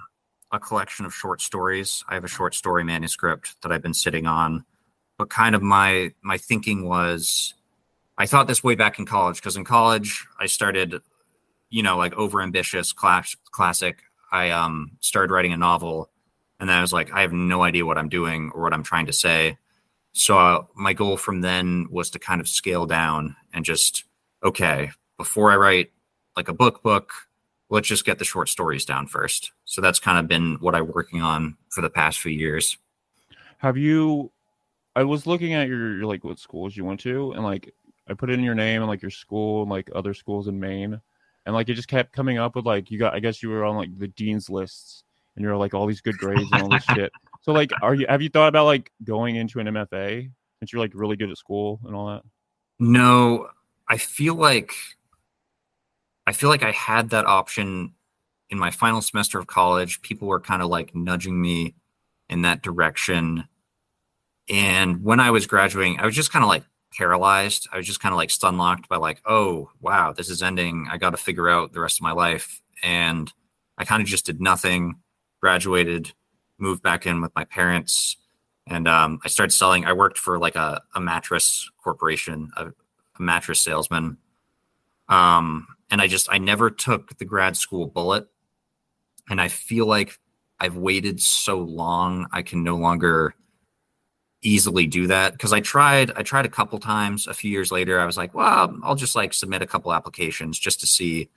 a 0.50 0.58
collection 0.58 1.04
of 1.04 1.14
short 1.14 1.40
stories. 1.40 2.04
I 2.08 2.14
have 2.14 2.24
a 2.24 2.28
short 2.28 2.54
story 2.54 2.84
manuscript 2.84 3.60
that 3.62 3.70
I've 3.70 3.82
been 3.82 3.94
sitting 3.94 4.26
on. 4.26 4.64
But 5.18 5.30
kind 5.30 5.54
of 5.54 5.62
my 5.62 6.12
my 6.22 6.38
thinking 6.38 6.88
was 6.88 7.54
I 8.16 8.26
thought 8.26 8.46
this 8.46 8.64
way 8.64 8.76
back 8.76 8.98
in 8.98 9.04
college 9.04 9.36
because 9.36 9.56
in 9.56 9.64
college 9.64 10.26
I 10.40 10.46
started 10.46 10.94
you 11.70 11.82
know 11.82 11.98
like 11.98 12.14
over 12.14 12.40
ambitious 12.40 12.92
class 12.92 13.36
classic 13.50 13.98
I 14.30 14.50
um 14.50 14.92
started 15.00 15.32
writing 15.32 15.52
a 15.52 15.56
novel 15.56 16.10
and 16.60 16.68
then 16.68 16.78
I 16.78 16.80
was 16.80 16.92
like 16.92 17.12
I 17.12 17.22
have 17.22 17.32
no 17.32 17.62
idea 17.62 17.84
what 17.84 17.98
I'm 17.98 18.08
doing 18.08 18.50
or 18.54 18.62
what 18.62 18.72
I'm 18.72 18.84
trying 18.84 19.06
to 19.06 19.12
say. 19.12 19.58
So 20.12 20.38
uh, 20.38 20.64
my 20.74 20.92
goal 20.92 21.16
from 21.16 21.42
then 21.42 21.86
was 21.90 22.10
to 22.10 22.18
kind 22.18 22.40
of 22.40 22.48
scale 22.48 22.86
down 22.86 23.36
and 23.52 23.64
just 23.64 24.04
okay, 24.44 24.90
before 25.16 25.50
I 25.50 25.56
write 25.56 25.90
like 26.36 26.48
a 26.48 26.54
book 26.54 26.82
book, 26.82 27.12
let's 27.70 27.88
just 27.88 28.04
get 28.04 28.18
the 28.18 28.24
short 28.24 28.48
stories 28.48 28.84
down 28.84 29.06
first. 29.06 29.52
So 29.64 29.80
that's 29.80 29.98
kind 29.98 30.18
of 30.18 30.28
been 30.28 30.56
what 30.60 30.74
I'm 30.74 30.90
working 30.92 31.22
on 31.22 31.56
for 31.70 31.80
the 31.80 31.90
past 31.90 32.20
few 32.20 32.32
years. 32.32 32.78
Have 33.58 33.76
you 33.76 34.30
I 34.96 35.04
was 35.04 35.26
looking 35.26 35.54
at 35.54 35.68
your, 35.68 35.96
your 35.96 36.06
like 36.06 36.24
what 36.24 36.38
schools 36.38 36.76
you 36.76 36.84
went 36.84 37.00
to 37.00 37.32
and 37.32 37.44
like 37.44 37.72
I 38.08 38.14
put 38.14 38.30
in 38.30 38.42
your 38.42 38.54
name 38.54 38.82
and 38.82 38.88
like 38.88 39.02
your 39.02 39.10
school 39.10 39.62
and 39.62 39.70
like 39.70 39.90
other 39.94 40.14
schools 40.14 40.48
in 40.48 40.58
Maine. 40.58 41.00
And 41.46 41.54
like 41.54 41.68
it 41.68 41.74
just 41.74 41.88
kept 41.88 42.12
coming 42.12 42.38
up 42.38 42.56
with 42.56 42.66
like 42.66 42.90
you 42.90 42.98
got 42.98 43.14
I 43.14 43.20
guess 43.20 43.42
you 43.42 43.48
were 43.48 43.64
on 43.64 43.76
like 43.76 43.96
the 43.98 44.08
dean's 44.08 44.50
lists 44.50 45.04
and 45.36 45.42
you're 45.42 45.56
like 45.56 45.72
all 45.72 45.86
these 45.86 46.00
good 46.00 46.18
grades 46.18 46.48
and 46.52 46.62
all 46.62 46.68
this 46.68 46.84
shit. 46.84 47.12
So 47.40 47.52
like 47.52 47.70
are 47.80 47.94
you 47.94 48.04
have 48.08 48.20
you 48.20 48.28
thought 48.28 48.48
about 48.48 48.66
like 48.66 48.90
going 49.04 49.36
into 49.36 49.60
an 49.60 49.68
MFA 49.68 50.28
since 50.58 50.72
you're 50.72 50.82
like 50.82 50.90
really 50.92 51.16
good 51.16 51.30
at 51.30 51.38
school 51.38 51.80
and 51.86 51.94
all 51.94 52.08
that? 52.08 52.22
No, 52.78 53.48
I 53.88 53.96
feel 53.96 54.34
like 54.34 54.72
I 56.26 56.32
feel 56.32 56.50
like 56.50 56.62
I 56.62 56.72
had 56.72 57.10
that 57.10 57.24
option 57.24 57.94
in 58.50 58.58
my 58.58 58.70
final 58.70 59.00
semester 59.00 59.38
of 59.38 59.46
college. 59.46 60.02
People 60.02 60.28
were 60.28 60.40
kind 60.40 60.60
of 60.60 60.68
like 60.68 60.94
nudging 60.94 61.40
me 61.40 61.74
in 62.28 62.42
that 62.42 62.62
direction. 62.62 63.48
And 64.48 65.02
when 65.02 65.20
I 65.20 65.30
was 65.30 65.46
graduating, 65.46 66.00
I 66.00 66.06
was 66.06 66.14
just 66.14 66.32
kind 66.32 66.42
of 66.42 66.48
like 66.48 66.64
paralyzed. 66.96 67.68
I 67.72 67.76
was 67.76 67.86
just 67.86 68.00
kind 68.00 68.12
of 68.12 68.16
like 68.16 68.30
stun 68.30 68.56
locked 68.56 68.88
by 68.88 68.96
like, 68.96 69.20
oh 69.26 69.70
wow, 69.80 70.12
this 70.12 70.30
is 70.30 70.42
ending. 70.42 70.86
I 70.90 70.96
got 70.96 71.10
to 71.10 71.16
figure 71.16 71.48
out 71.48 71.72
the 71.72 71.80
rest 71.80 71.98
of 71.98 72.02
my 72.02 72.12
life. 72.12 72.60
And 72.82 73.32
I 73.76 73.84
kind 73.84 74.02
of 74.02 74.08
just 74.08 74.26
did 74.26 74.40
nothing. 74.40 74.96
Graduated, 75.40 76.12
moved 76.58 76.82
back 76.82 77.06
in 77.06 77.20
with 77.20 77.30
my 77.36 77.44
parents, 77.44 78.16
and 78.66 78.88
um, 78.88 79.20
I 79.24 79.28
started 79.28 79.52
selling. 79.52 79.84
I 79.84 79.92
worked 79.92 80.18
for 80.18 80.38
like 80.38 80.56
a, 80.56 80.82
a 80.96 81.00
mattress 81.00 81.70
corporation, 81.82 82.50
a, 82.56 82.66
a 82.66 83.22
mattress 83.22 83.60
salesman. 83.60 84.18
Um, 85.08 85.68
and 85.90 86.02
I 86.02 86.08
just 86.08 86.28
I 86.30 86.38
never 86.38 86.70
took 86.70 87.16
the 87.18 87.24
grad 87.24 87.56
school 87.56 87.86
bullet, 87.86 88.26
and 89.30 89.40
I 89.40 89.46
feel 89.46 89.86
like 89.86 90.18
I've 90.58 90.76
waited 90.76 91.22
so 91.22 91.58
long. 91.58 92.26
I 92.32 92.42
can 92.42 92.64
no 92.64 92.76
longer 92.76 93.34
easily 94.42 94.86
do 94.86 95.06
that 95.08 95.32
because 95.32 95.52
I 95.52 95.60
tried 95.60 96.12
I 96.16 96.22
tried 96.22 96.46
a 96.46 96.50
couple 96.50 96.78
times 96.78 97.26
a 97.26 97.34
few 97.34 97.50
years 97.50 97.72
later 97.72 97.98
I 97.98 98.06
was 98.06 98.16
like 98.16 98.34
well 98.34 98.76
I'll 98.84 98.94
just 98.94 99.16
like 99.16 99.34
submit 99.34 99.62
a 99.62 99.66
couple 99.66 99.92
applications 99.92 100.58
just 100.58 100.80
to 100.80 100.86
see. 100.86 101.28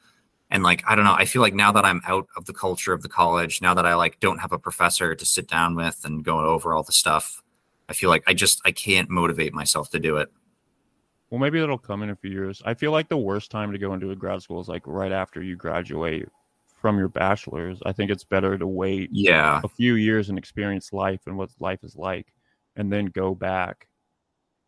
And 0.52 0.64
like 0.64 0.84
I 0.88 0.96
don't 0.96 1.06
know 1.06 1.16
I 1.18 1.26
feel 1.26 1.42
like 1.42 1.56
now 1.56 1.72
that 1.72 1.86
I'm 1.86 2.02
out 2.06 2.28
of 2.38 2.46
the 2.46 2.54
culture 2.54 2.94
of 2.94 3.02
the 3.02 3.10
college 3.10 3.62
now 3.62 3.74
that 3.74 3.88
I 3.88 3.96
like 3.96 4.20
don't 4.20 4.38
have 4.38 4.52
a 4.52 4.60
professor 4.60 5.16
to 5.16 5.26
sit 5.26 5.48
down 5.48 5.76
with 5.76 6.02
and 6.04 6.24
go 6.24 6.40
over 6.40 6.76
all 6.76 6.84
the 6.84 6.92
stuff 6.92 7.42
I 7.90 7.94
feel 7.94 8.10
like 8.10 8.24
I 8.28 8.34
just 8.34 8.62
I 8.66 8.72
can't 8.72 9.10
motivate 9.10 9.54
myself 9.54 9.90
to 9.92 10.00
do 10.00 10.18
it. 10.18 10.30
Well 11.32 11.40
maybe 11.40 11.60
it'll 11.60 11.80
come 11.80 12.04
in 12.04 12.12
a 12.12 12.16
few 12.16 12.30
years. 12.30 12.62
I 12.66 12.76
feel 12.76 12.92
like 12.92 13.10
the 13.10 13.18
worst 13.18 13.50
time 13.50 13.72
to 13.72 13.80
go 13.80 13.94
into 13.96 14.12
a 14.12 14.16
grad 14.16 14.44
school 14.44 14.62
is 14.62 14.68
like 14.68 14.84
right 14.86 15.12
after 15.12 15.42
you 15.42 15.56
graduate 15.56 16.30
from 16.80 17.00
your 17.00 17.10
bachelor's. 17.10 17.80
I 17.84 17.94
think 17.94 18.12
it's 18.12 18.24
better 18.24 18.60
to 18.60 18.68
wait 18.68 19.10
yeah. 19.12 19.62
a 19.64 19.70
few 19.70 19.96
years 19.96 20.30
and 20.30 20.38
experience 20.38 20.94
life 20.94 21.22
and 21.26 21.36
what 21.36 21.50
life 21.60 21.84
is 21.84 21.96
like 21.96 22.28
and 22.76 22.92
then 22.92 23.06
go 23.06 23.36
back 23.36 23.88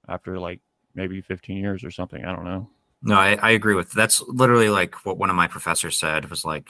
after 0.07 0.39
like 0.39 0.61
maybe 0.95 1.21
15 1.21 1.57
years 1.57 1.83
or 1.83 1.91
something. 1.91 2.23
I 2.23 2.35
don't 2.35 2.45
know. 2.45 2.69
No, 3.01 3.15
I, 3.15 3.37
I 3.41 3.51
agree 3.51 3.75
with 3.75 3.91
that's 3.91 4.21
literally 4.27 4.69
like 4.69 5.05
what 5.05 5.17
one 5.17 5.29
of 5.29 5.35
my 5.35 5.47
professors 5.47 5.97
said 5.97 6.29
was 6.29 6.45
like 6.45 6.69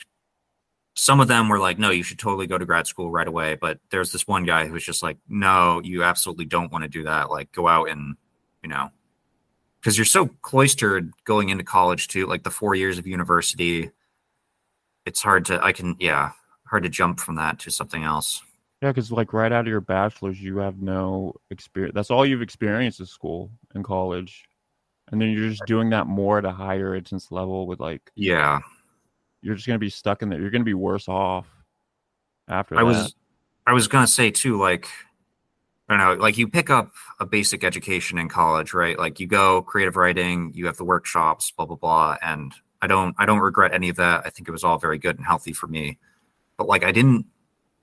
some 0.96 1.20
of 1.20 1.28
them 1.28 1.50
were 1.50 1.60
like, 1.60 1.80
no, 1.80 1.90
you 1.90 2.04
should 2.04 2.20
totally 2.20 2.48
go 2.48 2.58
to 2.58 2.66
grad 2.66 2.88
school 2.88 3.10
right 3.10 3.28
away. 3.28 3.56
But 3.60 3.80
there's 3.90 4.12
this 4.12 4.28
one 4.28 4.46
guy 4.46 4.68
who 4.68 4.74
was 4.74 4.84
just 4.86 5.02
like, 5.02 5.18
no, 5.28 5.82
you 5.84 6.04
absolutely 6.04 6.46
don't 6.46 6.72
want 6.72 6.84
to 6.84 6.88
do 6.88 7.04
that. 7.04 7.32
Like 7.32 7.52
go 7.52 7.68
out 7.68 7.90
and, 7.90 8.16
you 8.62 8.70
know, 8.70 8.90
because 9.80 9.98
you're 9.98 10.06
so 10.06 10.28
cloistered 10.42 11.12
going 11.26 11.50
into 11.50 11.64
college 11.64 12.08
too, 12.08 12.28
like 12.28 12.44
the 12.44 12.52
four 12.52 12.76
years 12.76 12.98
of 12.98 13.08
university. 13.08 13.90
It's 15.06 15.22
hard 15.22 15.46
to, 15.46 15.64
I 15.64 15.72
can, 15.72 15.96
yeah, 16.00 16.32
hard 16.66 16.84
to 16.84 16.90
jump 16.90 17.20
from 17.20 17.36
that 17.36 17.60
to 17.60 17.72
something 17.72 18.04
else. 18.04 18.42
Yeah, 18.84 18.90
because 18.90 19.14
like 19.14 19.32
right 19.32 19.50
out 19.50 19.62
of 19.62 19.68
your 19.68 19.80
bachelor's, 19.80 20.42
you 20.42 20.58
have 20.58 20.82
no 20.82 21.36
experience. 21.52 21.96
That's 21.96 22.12
all 22.12 22.26
you've 22.26 22.42
experienced 22.42 23.00
in 23.00 23.06
school 23.06 23.50
and 23.74 23.82
college, 23.82 24.44
and 25.10 25.22
then 25.22 25.30
you're 25.30 25.50
just 25.50 25.66
doing 25.66 25.90
that 25.92 26.06
more 26.06 26.38
at 26.38 26.44
a 26.44 26.52
higher 26.52 26.94
intense 26.94 27.32
level 27.32 27.66
with 27.66 27.80
like 27.80 28.12
yeah, 28.16 28.60
you're 29.42 29.56
just 29.56 29.68
gonna 29.68 29.80
be 29.80 29.90
stuck 29.90 30.22
in 30.22 30.28
there. 30.28 30.42
You're 30.42 30.50
gonna 30.50 30.66
be 30.66 30.74
worse 30.74 31.08
off 31.08 31.48
after. 32.50 32.76
I 32.76 32.80
that. 32.80 32.86
was, 32.86 33.16
I 33.66 33.72
was 33.72 33.88
gonna 33.88 34.06
say 34.06 34.32
too, 34.32 34.60
like 34.60 34.90
I 35.88 35.96
don't 35.96 36.18
know, 36.18 36.22
like 36.22 36.38
you 36.38 36.50
pick 36.50 36.70
up 36.70 36.92
a 37.22 37.26
basic 37.26 37.64
education 37.64 38.18
in 38.18 38.28
college, 38.28 38.74
right? 38.74 39.00
Like 39.00 39.18
you 39.18 39.28
go 39.28 39.62
creative 39.62 39.96
writing, 39.96 40.52
you 40.54 40.66
have 40.66 40.76
the 40.76 40.84
workshops, 40.84 41.52
blah 41.52 41.68
blah 41.68 41.78
blah, 41.78 42.18
and 42.22 42.52
I 42.82 42.88
don't, 42.88 43.16
I 43.18 43.26
don't 43.26 43.40
regret 43.40 43.74
any 43.74 43.88
of 43.88 43.96
that. 43.96 44.24
I 44.26 44.30
think 44.30 44.50
it 44.50 44.52
was 44.52 44.66
all 44.66 44.78
very 44.78 44.98
good 44.98 45.16
and 45.16 45.26
healthy 45.26 45.54
for 45.54 45.68
me, 45.68 46.00
but 46.58 46.68
like 46.68 46.84
I 46.84 46.92
didn't 46.92 47.28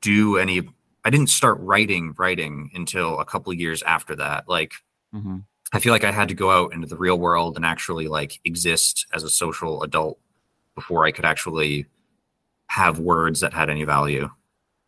do 0.02 0.37
any 0.37 0.69
I 1.04 1.11
didn't 1.11 1.28
start 1.28 1.59
writing 1.61 2.14
writing 2.19 2.71
until 2.75 3.19
a 3.21 3.25
couple 3.25 3.52
years 3.52 3.83
after 3.83 4.14
that. 4.16 4.49
Like 4.49 4.73
mm-hmm. 5.14 5.38
I 5.73 5.78
feel 5.78 5.92
like 5.92 6.04
I 6.04 6.11
had 6.11 6.28
to 6.28 6.35
go 6.35 6.50
out 6.50 6.73
into 6.73 6.87
the 6.87 6.97
real 6.97 7.19
world 7.19 7.57
and 7.57 7.64
actually 7.64 8.09
like 8.09 8.40
exist 8.45 9.07
as 9.12 9.23
a 9.23 9.30
social 9.30 9.83
adult 9.83 10.19
before 10.75 11.04
I 11.04 11.12
could 11.12 11.25
actually 11.25 11.87
have 12.66 12.99
words 12.99 13.40
that 13.40 13.52
had 13.52 13.71
any 13.71 13.85
value. 13.85 14.28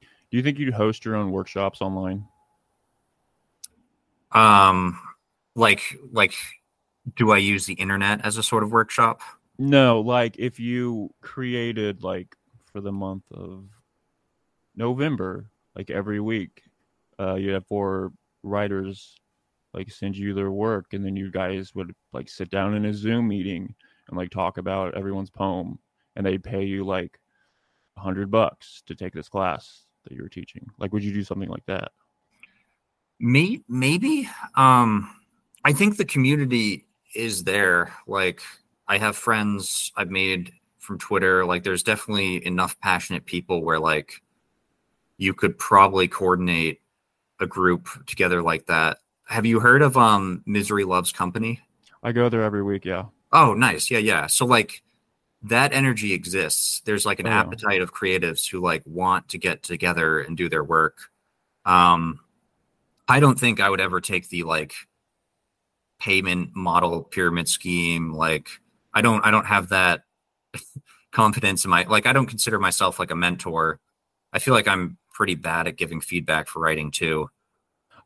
Do 0.00 0.36
you 0.36 0.42
think 0.42 0.58
you'd 0.58 0.74
host 0.74 1.04
your 1.04 1.16
own 1.16 1.30
workshops 1.30 1.80
online? 1.80 2.26
Um 4.32 4.98
like 5.54 5.98
like 6.12 6.34
do 7.16 7.32
I 7.32 7.38
use 7.38 7.66
the 7.66 7.74
internet 7.74 8.24
as 8.24 8.36
a 8.36 8.42
sort 8.42 8.62
of 8.62 8.70
workshop? 8.70 9.20
No, 9.58 10.00
like 10.00 10.38
if 10.38 10.58
you 10.58 11.12
created 11.20 12.02
like 12.02 12.34
for 12.72 12.80
the 12.80 12.92
month 12.92 13.24
of 13.32 13.64
November, 14.76 15.50
like 15.76 15.90
every 15.90 16.20
week. 16.20 16.62
Uh, 17.18 17.34
you 17.34 17.50
have 17.50 17.66
four 17.66 18.12
writers 18.42 19.16
like 19.74 19.90
send 19.90 20.16
you 20.16 20.34
their 20.34 20.50
work, 20.50 20.92
and 20.92 21.04
then 21.04 21.16
you 21.16 21.30
guys 21.30 21.74
would 21.74 21.94
like 22.12 22.28
sit 22.28 22.50
down 22.50 22.74
in 22.74 22.84
a 22.84 22.94
Zoom 22.94 23.28
meeting 23.28 23.74
and 24.08 24.16
like 24.16 24.30
talk 24.30 24.58
about 24.58 24.94
everyone's 24.94 25.30
poem, 25.30 25.78
and 26.16 26.26
they'd 26.26 26.44
pay 26.44 26.64
you 26.64 26.84
like 26.84 27.18
a 27.96 28.00
hundred 28.00 28.30
bucks 28.30 28.82
to 28.86 28.94
take 28.94 29.12
this 29.12 29.28
class 29.28 29.84
that 30.04 30.12
you 30.12 30.22
were 30.22 30.28
teaching. 30.28 30.66
Like, 30.78 30.92
would 30.92 31.04
you 31.04 31.12
do 31.12 31.24
something 31.24 31.48
like 31.48 31.66
that? 31.66 31.92
Me, 33.20 33.62
maybe. 33.68 34.28
Um, 34.56 35.14
I 35.64 35.72
think 35.72 35.96
the 35.96 36.04
community 36.04 36.86
is 37.14 37.44
there. 37.44 37.94
Like, 38.06 38.42
I 38.88 38.98
have 38.98 39.16
friends 39.16 39.92
I've 39.96 40.10
made 40.10 40.52
from 40.78 40.98
Twitter. 40.98 41.44
Like, 41.44 41.62
there's 41.62 41.84
definitely 41.84 42.44
enough 42.44 42.78
passionate 42.80 43.24
people 43.24 43.62
where 43.62 43.78
like 43.78 44.21
you 45.18 45.34
could 45.34 45.58
probably 45.58 46.08
coordinate 46.08 46.80
a 47.40 47.46
group 47.46 47.88
together 48.06 48.42
like 48.42 48.66
that. 48.66 48.98
Have 49.26 49.46
you 49.46 49.60
heard 49.60 49.82
of 49.82 49.96
um 49.96 50.42
Misery 50.46 50.84
Loves 50.84 51.12
Company? 51.12 51.60
I 52.02 52.12
go 52.12 52.28
there 52.28 52.42
every 52.42 52.62
week, 52.62 52.84
yeah. 52.84 53.06
Oh, 53.32 53.54
nice. 53.54 53.90
Yeah, 53.90 53.98
yeah. 53.98 54.26
So 54.26 54.44
like 54.44 54.82
that 55.42 55.72
energy 55.72 56.12
exists. 56.12 56.80
There's 56.84 57.06
like 57.06 57.20
an 57.20 57.26
oh, 57.26 57.30
appetite 57.30 57.80
of 57.80 57.94
creatives 57.94 58.48
who 58.48 58.60
like 58.60 58.82
want 58.84 59.28
to 59.30 59.38
get 59.38 59.62
together 59.62 60.20
and 60.20 60.36
do 60.36 60.48
their 60.48 60.64
work. 60.64 60.98
Um 61.64 62.20
I 63.08 63.20
don't 63.20 63.38
think 63.38 63.60
I 63.60 63.68
would 63.68 63.80
ever 63.80 64.00
take 64.00 64.28
the 64.28 64.42
like 64.44 64.74
payment 66.00 66.50
model 66.56 67.02
pyramid 67.02 67.48
scheme 67.48 68.12
like 68.12 68.48
I 68.92 69.02
don't 69.02 69.24
I 69.24 69.30
don't 69.30 69.46
have 69.46 69.68
that 69.68 70.02
confidence 71.12 71.64
in 71.64 71.70
my 71.70 71.84
like 71.84 72.06
I 72.06 72.12
don't 72.12 72.26
consider 72.26 72.58
myself 72.58 72.98
like 72.98 73.10
a 73.10 73.16
mentor. 73.16 73.80
I 74.32 74.38
feel 74.38 74.54
like 74.54 74.66
I'm 74.66 74.98
pretty 75.12 75.34
bad 75.34 75.66
at 75.66 75.76
giving 75.76 76.00
feedback 76.00 76.48
for 76.48 76.60
writing 76.60 76.90
too. 76.90 77.28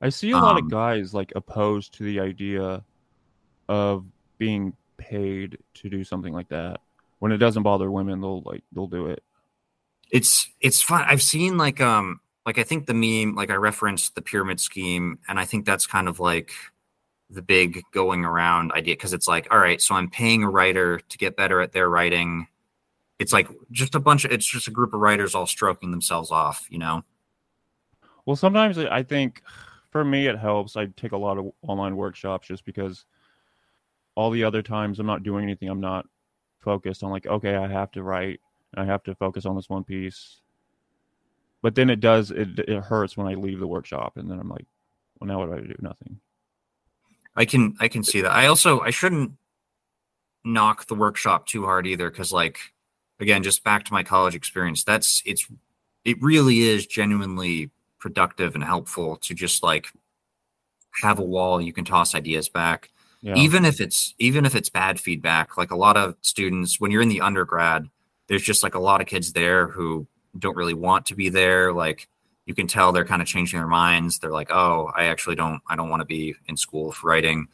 I 0.00 0.10
see 0.10 0.30
a 0.30 0.36
um, 0.36 0.42
lot 0.42 0.58
of 0.58 0.64
um, 0.64 0.68
guys 0.68 1.14
like 1.14 1.32
opposed 1.34 1.94
to 1.94 2.04
the 2.04 2.20
idea 2.20 2.84
of 3.68 4.04
being 4.38 4.74
paid 4.96 5.58
to 5.74 5.88
do 5.88 6.04
something 6.04 6.32
like 6.32 6.48
that. 6.48 6.80
When 7.18 7.32
it 7.32 7.38
doesn't 7.38 7.62
bother 7.62 7.90
women, 7.90 8.20
they'll 8.20 8.42
like 8.42 8.62
they'll 8.72 8.86
do 8.86 9.06
it. 9.06 9.22
It's 10.10 10.48
it's 10.60 10.82
fun. 10.82 11.04
I've 11.08 11.22
seen 11.22 11.56
like 11.56 11.80
um 11.80 12.20
like 12.44 12.58
I 12.58 12.62
think 12.62 12.86
the 12.86 12.94
meme 12.94 13.34
like 13.34 13.50
I 13.50 13.54
referenced 13.54 14.14
the 14.14 14.22
pyramid 14.22 14.60
scheme, 14.60 15.18
and 15.28 15.38
I 15.38 15.44
think 15.44 15.64
that's 15.64 15.86
kind 15.86 16.08
of 16.08 16.20
like 16.20 16.52
the 17.28 17.42
big 17.42 17.82
going 17.92 18.24
around 18.24 18.70
idea 18.72 18.94
because 18.94 19.12
it's 19.12 19.26
like 19.26 19.48
all 19.50 19.58
right, 19.58 19.80
so 19.80 19.94
I'm 19.94 20.10
paying 20.10 20.44
a 20.44 20.50
writer 20.50 21.00
to 21.00 21.18
get 21.18 21.36
better 21.36 21.60
at 21.60 21.72
their 21.72 21.88
writing 21.88 22.48
it's 23.18 23.32
like 23.32 23.48
just 23.70 23.94
a 23.94 24.00
bunch 24.00 24.24
of 24.24 24.32
it's 24.32 24.46
just 24.46 24.68
a 24.68 24.72
group 24.72 24.92
of 24.92 25.00
writers 25.00 25.34
all 25.34 25.46
stroking 25.46 25.90
themselves 25.90 26.30
off, 26.30 26.66
you 26.70 26.78
know. 26.78 27.02
Well, 28.24 28.36
sometimes 28.36 28.78
I 28.78 29.02
think 29.02 29.42
for 29.90 30.04
me 30.04 30.26
it 30.26 30.38
helps. 30.38 30.76
I 30.76 30.86
take 30.86 31.12
a 31.12 31.16
lot 31.16 31.38
of 31.38 31.52
online 31.62 31.96
workshops 31.96 32.48
just 32.48 32.64
because 32.64 33.04
all 34.14 34.30
the 34.30 34.44
other 34.44 34.62
times 34.62 34.98
I'm 34.98 35.06
not 35.06 35.22
doing 35.22 35.44
anything, 35.44 35.68
I'm 35.68 35.80
not 35.80 36.06
focused 36.58 37.02
on 37.02 37.10
like, 37.10 37.26
okay, 37.26 37.54
I 37.54 37.68
have 37.68 37.90
to 37.92 38.02
write 38.02 38.40
and 38.74 38.82
I 38.82 38.90
have 38.90 39.02
to 39.04 39.14
focus 39.14 39.46
on 39.46 39.56
this 39.56 39.70
one 39.70 39.84
piece. 39.84 40.40
But 41.62 41.74
then 41.74 41.88
it 41.88 42.00
does 42.00 42.30
it 42.30 42.58
it 42.58 42.82
hurts 42.82 43.16
when 43.16 43.26
I 43.26 43.34
leave 43.34 43.60
the 43.60 43.66
workshop 43.66 44.16
and 44.16 44.30
then 44.30 44.38
I'm 44.38 44.48
like, 44.48 44.66
well 45.18 45.28
now 45.28 45.38
what 45.38 45.46
do 45.46 45.64
I 45.64 45.66
do? 45.66 45.74
Nothing. 45.80 46.20
I 47.34 47.44
can 47.44 47.76
I 47.80 47.88
can 47.88 48.02
see 48.02 48.20
that. 48.20 48.32
I 48.32 48.46
also 48.46 48.80
I 48.80 48.90
shouldn't 48.90 49.32
knock 50.44 50.86
the 50.86 50.94
workshop 50.94 51.46
too 51.46 51.64
hard 51.64 51.86
either 51.86 52.10
because 52.10 52.32
like 52.32 52.58
again, 53.20 53.42
just 53.42 53.64
back 53.64 53.84
to 53.84 53.92
my 53.92 54.02
college 54.02 54.34
experience, 54.34 54.84
that's 54.84 55.22
it's 55.24 55.46
it 56.04 56.22
really 56.22 56.60
is 56.60 56.86
genuinely 56.86 57.70
productive 57.98 58.54
and 58.54 58.62
helpful 58.62 59.16
to 59.16 59.34
just 59.34 59.62
like 59.62 59.88
have 61.02 61.18
a 61.18 61.24
wall 61.24 61.60
you 61.60 61.72
can 61.72 61.84
toss 61.84 62.14
ideas 62.14 62.48
back. 62.48 62.90
Yeah. 63.22 63.34
Even 63.34 63.64
if 63.64 63.80
it's 63.80 64.14
even 64.18 64.44
if 64.44 64.54
it's 64.54 64.68
bad 64.68 65.00
feedback, 65.00 65.56
like 65.56 65.70
a 65.70 65.76
lot 65.76 65.96
of 65.96 66.16
students 66.20 66.80
when 66.80 66.90
you're 66.90 67.02
in 67.02 67.08
the 67.08 67.20
undergrad, 67.20 67.88
there's 68.28 68.42
just 68.42 68.62
like 68.62 68.74
a 68.74 68.80
lot 68.80 69.00
of 69.00 69.06
kids 69.06 69.32
there 69.32 69.66
who 69.66 70.06
don't 70.38 70.56
really 70.56 70.74
want 70.74 71.06
to 71.06 71.14
be 71.14 71.28
there. 71.28 71.72
Like 71.72 72.08
you 72.44 72.54
can 72.54 72.66
tell 72.66 72.92
they're 72.92 73.04
kind 73.04 73.22
of 73.22 73.28
changing 73.28 73.58
their 73.58 73.66
minds. 73.66 74.18
They're 74.18 74.30
like, 74.30 74.50
"Oh, 74.50 74.90
I 74.94 75.06
actually 75.06 75.36
don't 75.36 75.60
I 75.68 75.76
don't 75.76 75.88
want 75.88 76.00
to 76.00 76.06
be 76.06 76.34
in 76.46 76.56
school 76.56 76.92
for 76.92 77.08
writing." 77.08 77.48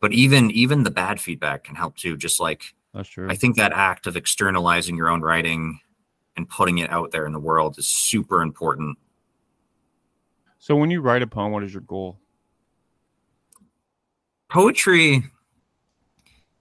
But 0.00 0.12
even 0.12 0.50
even 0.50 0.82
the 0.82 0.90
bad 0.90 1.20
feedback 1.20 1.64
can 1.64 1.76
help 1.76 1.96
too. 1.96 2.16
Just 2.16 2.40
like 2.40 2.74
That's 2.94 3.08
true. 3.08 3.28
I 3.28 3.34
think 3.34 3.56
that 3.56 3.72
act 3.72 4.06
of 4.06 4.16
externalizing 4.16 4.96
your 4.96 5.08
own 5.08 5.20
writing 5.20 5.80
and 6.36 6.48
putting 6.48 6.78
it 6.78 6.90
out 6.90 7.10
there 7.10 7.26
in 7.26 7.32
the 7.32 7.40
world 7.40 7.76
is 7.78 7.86
super 7.86 8.40
important. 8.40 8.96
so 10.58 10.76
when 10.76 10.90
you 10.90 11.00
write 11.00 11.22
a 11.22 11.26
poem, 11.26 11.52
what 11.52 11.64
is 11.64 11.74
your 11.74 11.82
goal? 11.82 12.18
Poetry, 14.48 15.24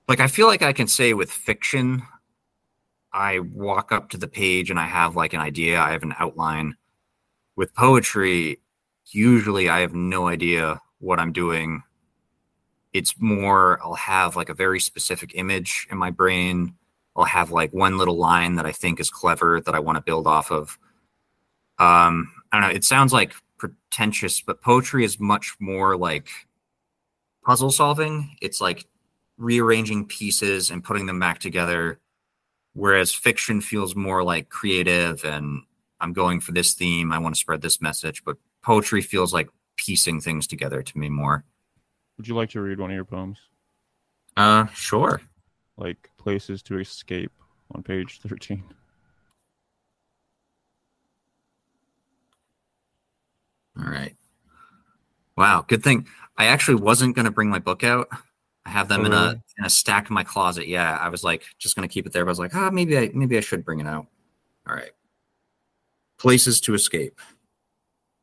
like 0.08 0.20
I 0.20 0.28
feel 0.28 0.48
like 0.48 0.64
I 0.64 0.74
can 0.74 0.88
say 0.88 1.14
with 1.14 1.32
fiction, 1.32 2.02
I 3.14 3.40
walk 3.40 3.92
up 3.92 4.10
to 4.10 4.18
the 4.18 4.28
page 4.28 4.72
and 4.72 4.80
I 4.80 4.86
have 4.86 5.16
like 5.16 5.34
an 5.34 5.40
idea, 5.40 5.80
I 5.80 5.92
have 5.92 6.04
an 6.04 6.16
outline. 6.18 6.76
With 7.56 7.74
poetry, 7.76 8.60
usually 9.12 9.70
I 9.70 9.82
have 9.82 9.94
no 9.94 10.28
idea 10.28 10.82
what 10.98 11.20
I'm 11.20 11.32
doing. 11.32 11.84
It's 12.94 13.16
more, 13.20 13.80
I'll 13.84 13.96
have 13.96 14.36
like 14.36 14.50
a 14.50 14.54
very 14.54 14.80
specific 14.80 15.32
image 15.36 15.88
in 15.92 15.98
my 15.98 16.12
brain. 16.12 16.76
I'll 17.16 17.26
have 17.26 17.52
like 17.52 17.74
one 17.74 17.98
little 17.98 18.18
line 18.18 18.56
that 18.56 18.66
I 18.66 18.72
think 18.72 19.00
is 19.00 19.10
clever 19.10 19.62
that 19.62 19.76
I 19.76 19.80
want 19.80 19.98
to 19.98 20.02
build 20.02 20.28
off 20.28 20.52
of. 20.52 20.78
Um, 21.80 22.32
I 22.52 22.60
don't 22.60 22.70
know. 22.70 22.76
It 22.76 22.84
sounds 22.84 23.12
like 23.12 23.34
pretentious, 23.58 24.42
but 24.42 24.62
poetry 24.62 25.04
is 25.04 25.20
much 25.20 25.56
more 25.60 25.98
like 25.98 26.30
puzzle 27.46 27.72
solving. 27.72 28.36
It's 28.42 28.62
like 28.62 28.86
rearranging 29.38 30.06
pieces 30.06 30.70
and 30.70 30.84
putting 30.84 31.06
them 31.06 31.20
back 31.20 31.40
together. 31.40 32.00
Whereas 32.74 33.12
fiction 33.12 33.62
feels 33.62 33.96
more 33.96 34.24
like 34.24 34.50
creative 34.50 35.24
and 35.26 35.62
I'm 36.00 36.14
going 36.14 36.40
for 36.40 36.52
this 36.52 36.74
theme. 36.74 37.12
I 37.12 37.20
want 37.20 37.36
to 37.36 37.40
spread 37.40 37.62
this 37.62 37.82
message. 37.82 38.24
But 38.24 38.38
poetry 38.64 39.02
feels 39.02 39.34
like 39.34 39.50
piecing 39.78 40.22
things 40.22 40.48
together 40.48 40.82
to 40.82 40.98
me 40.98 41.10
more. 41.10 41.44
Would 42.18 42.28
you 42.28 42.36
like 42.36 42.50
to 42.52 42.62
read 42.62 42.80
one 42.80 42.92
of 42.92 42.96
your 42.96 43.06
poems? 43.06 43.40
Uh, 44.38 44.66
sure. 44.68 45.22
Like 45.78 46.10
Places 46.18 46.62
to 46.64 46.80
Escape 46.80 47.32
on 47.74 47.84
page 47.84 48.20
13. 48.22 48.64
All 53.80 53.90
right. 53.90 54.16
Wow, 55.36 55.66
good 55.68 55.84
thing. 55.84 56.08
I 56.38 56.46
actually 56.46 56.76
wasn't 56.76 57.16
going 57.16 57.26
to 57.26 57.32
bring 57.32 57.50
my 57.50 57.60
book 57.60 57.84
out. 57.84 58.08
I 58.66 58.70
have 58.70 58.88
them 58.88 59.02
Oh, 59.02 59.06
in 59.06 59.14
a 59.14 59.16
really? 59.26 59.42
in 59.58 59.66
a 59.66 59.70
stack 59.70 60.10
in 60.10 60.14
my 60.14 60.24
closet. 60.24 60.68
Yeah, 60.68 60.98
I 61.02 61.10
was 61.10 61.24
like 61.24 61.44
just 61.58 61.76
going 61.76 61.88
to 61.88 61.92
keep 61.92 62.06
it 62.06 62.14
there. 62.14 62.24
But 62.24 62.30
I 62.30 62.32
was 62.32 62.40
like, 62.40 62.56
ah, 62.56 62.70
maybe 62.72 62.98
I 62.98 63.10
maybe 63.14 63.38
I 63.38 63.42
should 63.42 63.66
bring 63.66 63.80
it 63.80 63.88
out. 63.88 64.06
All 64.68 64.76
right. 64.76 64.92
Places 66.18 66.62
to 66.62 66.74
escape. 66.74 67.20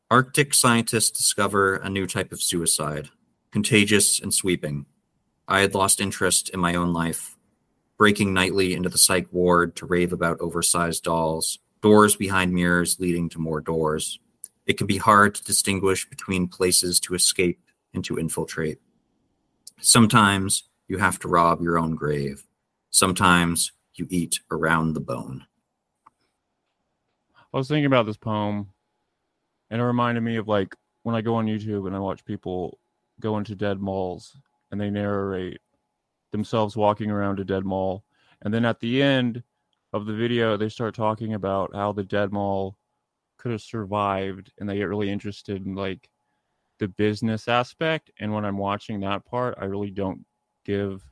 Arctic 0.09 0.53
scientists 0.53 1.11
discover 1.11 1.75
a 1.75 1.89
new 1.89 2.07
type 2.07 2.31
of 2.31 2.41
suicide, 2.41 3.09
contagious 3.51 4.19
and 4.19 4.33
sweeping. 4.33 4.85
I 5.47 5.59
had 5.59 5.75
lost 5.75 6.01
interest 6.01 6.49
in 6.49 6.59
my 6.59 6.75
own 6.75 6.93
life, 6.93 7.37
breaking 7.97 8.33
nightly 8.33 8.73
into 8.73 8.89
the 8.89 8.97
psych 8.97 9.27
ward 9.31 9.75
to 9.77 9.85
rave 9.85 10.13
about 10.13 10.39
oversized 10.39 11.03
dolls, 11.03 11.59
doors 11.81 12.15
behind 12.15 12.53
mirrors 12.53 12.99
leading 12.99 13.29
to 13.29 13.39
more 13.39 13.61
doors. 13.61 14.19
It 14.65 14.77
can 14.77 14.87
be 14.87 14.97
hard 14.97 15.35
to 15.35 15.43
distinguish 15.43 16.09
between 16.09 16.47
places 16.47 16.99
to 17.01 17.15
escape 17.15 17.59
and 17.93 18.03
to 18.05 18.17
infiltrate. 18.17 18.79
Sometimes 19.81 20.63
you 20.87 20.97
have 20.97 21.19
to 21.19 21.27
rob 21.27 21.61
your 21.61 21.77
own 21.77 21.95
grave. 21.95 22.43
Sometimes 22.91 23.71
you 23.95 24.07
eat 24.09 24.39
around 24.51 24.93
the 24.93 24.99
bone. 24.99 25.45
I 27.53 27.57
was 27.57 27.67
thinking 27.67 27.85
about 27.85 28.05
this 28.05 28.17
poem, 28.17 28.69
and 29.69 29.81
it 29.81 29.83
reminded 29.83 30.21
me 30.21 30.37
of 30.37 30.47
like 30.47 30.75
when 31.03 31.15
I 31.15 31.21
go 31.21 31.35
on 31.35 31.47
YouTube 31.47 31.87
and 31.87 31.95
I 31.95 31.99
watch 31.99 32.23
people 32.23 32.77
go 33.21 33.37
into 33.37 33.55
dead 33.55 33.79
malls 33.79 34.37
and 34.71 34.79
they 34.79 34.89
narrate 34.89 35.59
themselves 36.31 36.75
walking 36.75 37.11
around 37.11 37.39
a 37.39 37.45
dead 37.45 37.65
mall. 37.65 38.03
And 38.41 38.53
then 38.53 38.65
at 38.65 38.79
the 38.79 39.01
end 39.01 39.43
of 39.93 40.05
the 40.05 40.13
video, 40.13 40.57
they 40.57 40.69
start 40.69 40.95
talking 40.95 41.33
about 41.33 41.75
how 41.75 41.91
the 41.91 42.03
dead 42.03 42.31
mall 42.31 42.77
could 43.37 43.51
have 43.51 43.61
survived, 43.61 44.51
and 44.59 44.69
they 44.69 44.77
get 44.77 44.83
really 44.83 45.09
interested 45.09 45.65
in 45.65 45.75
like 45.75 46.09
the 46.79 46.87
business 46.87 47.47
aspect. 47.47 48.11
And 48.19 48.33
when 48.33 48.45
I'm 48.45 48.57
watching 48.57 48.99
that 49.01 49.25
part, 49.25 49.55
I 49.59 49.65
really 49.65 49.91
don't 49.91 50.25
give 50.65 51.03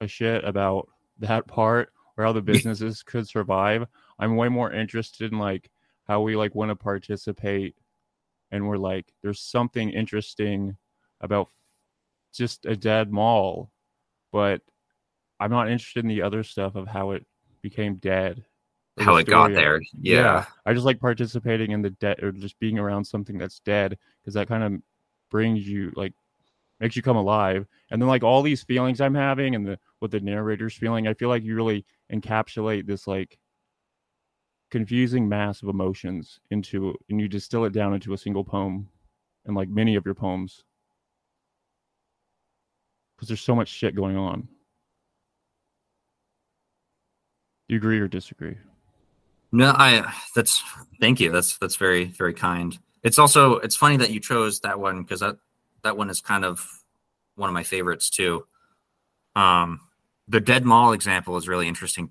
a 0.00 0.08
shit 0.08 0.44
about 0.44 0.88
that 1.18 1.46
part 1.46 1.92
or 2.16 2.24
how 2.24 2.32
the 2.32 2.42
businesses 2.42 3.02
could 3.02 3.28
survive. 3.28 3.86
I'm 4.18 4.36
way 4.36 4.48
more 4.48 4.72
interested 4.72 5.32
in 5.32 5.38
like 5.38 5.70
how 6.04 6.20
we 6.20 6.36
like 6.36 6.54
want 6.54 6.70
to 6.70 6.76
participate 6.76 7.74
and 8.50 8.66
we're 8.66 8.78
like 8.78 9.12
there's 9.22 9.40
something 9.40 9.90
interesting 9.90 10.76
about 11.20 11.48
just 12.38 12.64
a 12.66 12.76
dead 12.76 13.12
mall 13.12 13.70
but 14.32 14.62
i'm 15.40 15.50
not 15.50 15.68
interested 15.70 16.04
in 16.04 16.08
the 16.08 16.22
other 16.22 16.42
stuff 16.42 16.74
of 16.76 16.86
how 16.88 17.10
it 17.10 17.26
became 17.62 17.96
dead 17.96 18.44
How 18.98 19.16
it 19.16 19.26
got 19.26 19.50
story 19.50 19.54
of- 19.54 19.56
there. 19.60 19.80
Yeah. 20.00 20.44
i 20.64 20.72
just 20.72 20.86
like 20.86 21.00
participating 21.00 21.72
in 21.72 21.82
the 21.82 21.90
dead 21.90 22.22
or 22.22 22.32
just 22.32 22.58
being 22.58 22.78
around 22.78 23.04
something 23.04 23.36
that's 23.38 23.60
dead 23.60 23.98
because 24.20 24.34
that 24.34 24.48
kind 24.48 24.62
of 24.62 24.80
brings 25.30 25.68
you 25.68 25.92
like 25.96 26.14
makes 26.80 26.94
you 26.96 27.02
come 27.02 27.16
alive 27.16 27.66
and 27.90 28.00
then 28.00 28.08
like 28.08 28.22
all 28.22 28.40
these 28.42 28.62
feelings 28.62 29.00
i'm 29.00 29.14
having 29.14 29.54
and 29.54 29.66
the 29.66 29.78
what 29.98 30.10
the 30.10 30.20
narrator's 30.20 30.74
feeling 30.74 31.06
i 31.08 31.14
feel 31.14 31.28
like 31.28 31.42
you 31.42 31.54
really 31.56 31.84
encapsulate 32.12 32.86
this 32.86 33.06
like 33.06 33.38
confusing 34.70 35.28
mass 35.28 35.62
of 35.62 35.68
emotions 35.68 36.40
into 36.50 36.94
and 37.08 37.20
you 37.20 37.26
distill 37.28 37.64
it 37.64 37.72
down 37.72 37.94
into 37.94 38.12
a 38.12 38.18
single 38.18 38.44
poem 38.44 38.88
and 39.46 39.56
like 39.56 39.68
many 39.68 39.96
of 39.96 40.04
your 40.04 40.14
poems 40.14 40.64
because 43.18 43.28
there's 43.28 43.40
so 43.40 43.54
much 43.54 43.68
shit 43.68 43.94
going 43.94 44.16
on 44.16 44.40
do 47.68 47.74
you 47.74 47.76
agree 47.76 47.98
or 47.98 48.08
disagree 48.08 48.56
No, 49.50 49.72
I 49.74 50.12
that's 50.34 50.62
thank 51.00 51.20
you. 51.20 51.32
That's 51.32 51.56
that's 51.58 51.76
very 51.76 52.06
very 52.06 52.34
kind. 52.34 52.78
It's 53.02 53.18
also 53.18 53.54
it's 53.54 53.76
funny 53.76 53.96
that 53.98 54.10
you 54.10 54.20
chose 54.20 54.60
that 54.60 54.78
one 54.78 55.02
because 55.02 55.20
that 55.20 55.36
that 55.82 55.96
one 55.96 56.10
is 56.10 56.20
kind 56.20 56.44
of 56.44 56.68
one 57.36 57.48
of 57.48 57.54
my 57.54 57.62
favorites 57.62 58.10
too. 58.10 58.46
Um, 59.34 59.80
the 60.26 60.40
dead 60.40 60.64
mall 60.64 60.92
example 60.92 61.36
is 61.36 61.48
really 61.48 61.68
interesting 61.68 62.10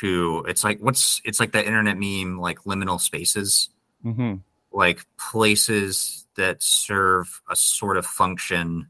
too. 0.00 0.44
It's 0.48 0.64
like 0.64 0.80
what's 0.80 1.20
it's 1.24 1.40
like 1.40 1.52
that 1.52 1.66
internet 1.66 1.98
meme 1.98 2.38
like 2.38 2.60
liminal 2.60 3.00
spaces, 3.00 3.68
mm-hmm. 4.04 4.36
like 4.72 5.04
places 5.18 6.26
that 6.36 6.62
serve 6.62 7.42
a 7.50 7.56
sort 7.56 7.98
of 7.98 8.06
function, 8.06 8.88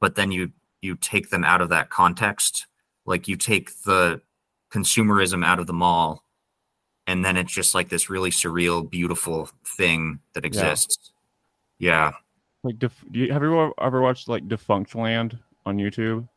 but 0.00 0.14
then 0.14 0.30
you 0.30 0.52
you 0.86 0.94
take 0.96 1.30
them 1.30 1.44
out 1.44 1.60
of 1.60 1.68
that 1.70 1.90
context. 1.90 2.66
Like 3.04 3.28
you 3.28 3.36
take 3.36 3.82
the 3.82 4.22
consumerism 4.72 5.44
out 5.44 5.58
of 5.58 5.66
the 5.66 5.72
mall 5.72 6.22
and 7.06 7.24
then 7.24 7.36
it's 7.36 7.52
just 7.52 7.74
like 7.74 7.88
this 7.88 8.10
really 8.10 8.30
surreal 8.30 8.88
beautiful 8.88 9.48
thing 9.64 10.18
that 10.34 10.44
exists. 10.44 11.12
Yeah, 11.78 12.12
like 12.62 12.78
def- 12.78 13.04
do 13.10 13.20
you 13.20 13.32
have 13.32 13.42
you 13.42 13.60
ever- 13.60 13.72
ever 13.80 14.00
watched 14.00 14.28
like 14.28 14.48
Defunctland 14.48 15.38
on 15.64 15.76
youtube? 15.76 16.28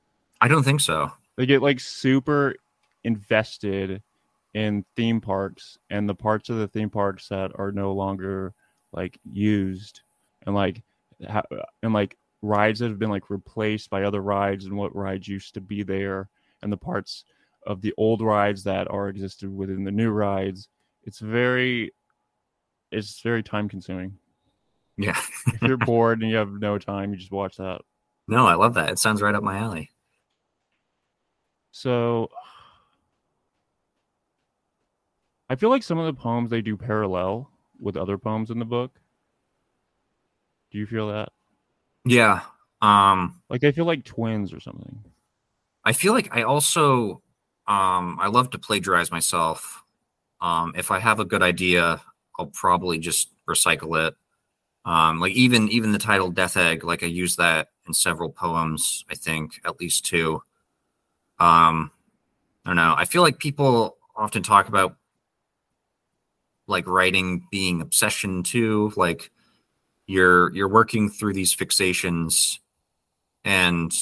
I 0.41 0.47
don't 0.47 0.63
think 0.63 0.81
so. 0.81 1.11
They 1.37 1.45
get 1.45 1.61
like 1.61 1.79
super 1.79 2.55
invested 3.03 4.03
in 4.53 4.83
theme 4.95 5.21
parks 5.21 5.77
and 5.89 6.09
the 6.09 6.15
parts 6.15 6.49
of 6.49 6.57
the 6.57 6.67
theme 6.67 6.89
parks 6.89 7.29
that 7.29 7.51
are 7.55 7.71
no 7.71 7.93
longer 7.93 8.53
like 8.91 9.17
used 9.31 10.01
and 10.45 10.53
like 10.55 10.83
ha- 11.27 11.43
and 11.81 11.93
like 11.93 12.17
rides 12.41 12.79
that 12.79 12.89
have 12.89 12.99
been 12.99 13.09
like 13.09 13.29
replaced 13.29 13.89
by 13.89 14.03
other 14.03 14.21
rides 14.21 14.65
and 14.65 14.75
what 14.75 14.95
rides 14.95 15.27
used 15.27 15.53
to 15.53 15.61
be 15.61 15.83
there 15.83 16.29
and 16.61 16.71
the 16.71 16.77
parts 16.77 17.25
of 17.67 17.81
the 17.81 17.93
old 17.97 18.21
rides 18.21 18.63
that 18.63 18.89
are 18.89 19.09
existed 19.09 19.53
within 19.53 19.83
the 19.83 19.91
new 19.91 20.09
rides 20.09 20.69
it's 21.03 21.19
very 21.19 21.91
it's 22.91 23.21
very 23.21 23.43
time 23.43 23.69
consuming. 23.69 24.17
Yeah. 24.97 25.19
If 25.47 25.61
you're 25.61 25.77
bored 25.85 26.21
and 26.21 26.29
you 26.29 26.37
have 26.37 26.51
no 26.51 26.77
time 26.77 27.11
you 27.11 27.17
just 27.17 27.31
watch 27.31 27.57
that. 27.57 27.81
No 28.27 28.45
i 28.45 28.55
love 28.55 28.75
that. 28.75 28.89
It 28.89 28.99
sounds 28.99 29.21
right 29.21 29.35
up 29.35 29.43
my 29.43 29.57
alley. 29.57 29.91
So 31.71 32.29
I 35.49 35.55
feel 35.55 35.69
like 35.69 35.83
some 35.83 35.97
of 35.97 36.05
the 36.05 36.19
poems 36.19 36.49
they 36.49 36.61
do 36.61 36.77
parallel 36.77 37.49
with 37.79 37.97
other 37.97 38.17
poems 38.17 38.51
in 38.51 38.59
the 38.59 38.65
book. 38.65 38.99
Do 40.71 40.77
you 40.77 40.85
feel 40.85 41.07
that? 41.07 41.29
Yeah 42.05 42.41
um 42.81 43.41
Like 43.49 43.63
I 43.63 43.71
feel 43.71 43.85
like 43.85 44.03
twins 44.05 44.53
or 44.53 44.59
something. 44.59 45.03
i 45.85 45.93
feel 45.93 46.13
like 46.13 46.33
i 46.35 46.43
also 46.43 47.21
um 47.67 48.17
i 48.21 48.27
love 48.27 48.49
to 48.51 48.59
plagiarize 48.59 49.11
myself. 49.11 49.83
Um 50.41 50.73
if 50.75 50.91
i 50.91 50.99
have 50.99 51.19
a 51.19 51.25
good 51.25 51.43
idea 51.43 52.01
i'll 52.37 52.47
probably 52.47 52.99
just 52.99 53.29
recycle 53.47 54.07
it. 54.07 54.15
Um 54.85 55.19
like 55.19 55.33
even 55.33 55.67
even 55.69 55.91
the 55.91 55.99
title 55.99 56.31
death 56.31 56.55
egg 56.57 56.83
like 56.83 57.03
i 57.03 57.07
use 57.07 57.35
that 57.35 57.67
in 57.87 57.93
several 57.93 58.29
poems 58.29 59.03
i 59.11 59.15
think 59.15 59.59
at 59.65 59.79
least 59.79 60.05
two. 60.05 60.41
Um 61.39 61.91
i 62.65 62.69
don't 62.69 62.75
know. 62.77 62.95
I 62.97 63.05
feel 63.05 63.21
like 63.23 63.39
people 63.39 63.97
often 64.15 64.43
talk 64.43 64.67
about 64.69 64.95
like 66.67 66.85
writing 66.87 67.47
being 67.51 67.81
obsession 67.81 68.43
too 68.43 68.91
like 68.95 69.31
you're 70.09 70.53
you're 70.55 70.67
working 70.67 71.09
through 71.09 71.33
these 71.33 71.55
fixations 71.55 72.59
and 73.45 73.93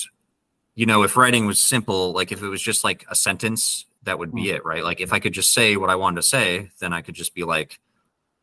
you 0.76 0.86
know 0.86 1.04
if 1.04 1.18
writing 1.18 1.46
was 1.46 1.60
simple 1.60 2.14
like 2.14 2.32
if 2.32 2.42
it 2.42 2.48
was 2.48 2.62
just 2.62 2.84
like 2.84 3.06
a 3.10 3.16
sentence 3.16 3.86
that 4.04 4.18
would 4.20 4.34
be 4.34 4.50
Hmm. 4.50 4.56
it, 4.56 4.66
right? 4.66 4.84
Like 4.86 5.02
if 5.02 5.12
I 5.12 5.20
could 5.20 5.34
just 5.34 5.54
say 5.54 5.76
what 5.76 5.90
I 5.90 5.96
wanted 5.96 6.18
to 6.18 6.24
say, 6.24 6.72
then 6.80 6.94
I 6.94 7.02
could 7.02 7.16
just 7.16 7.36
be 7.36 7.44
like, 7.44 7.80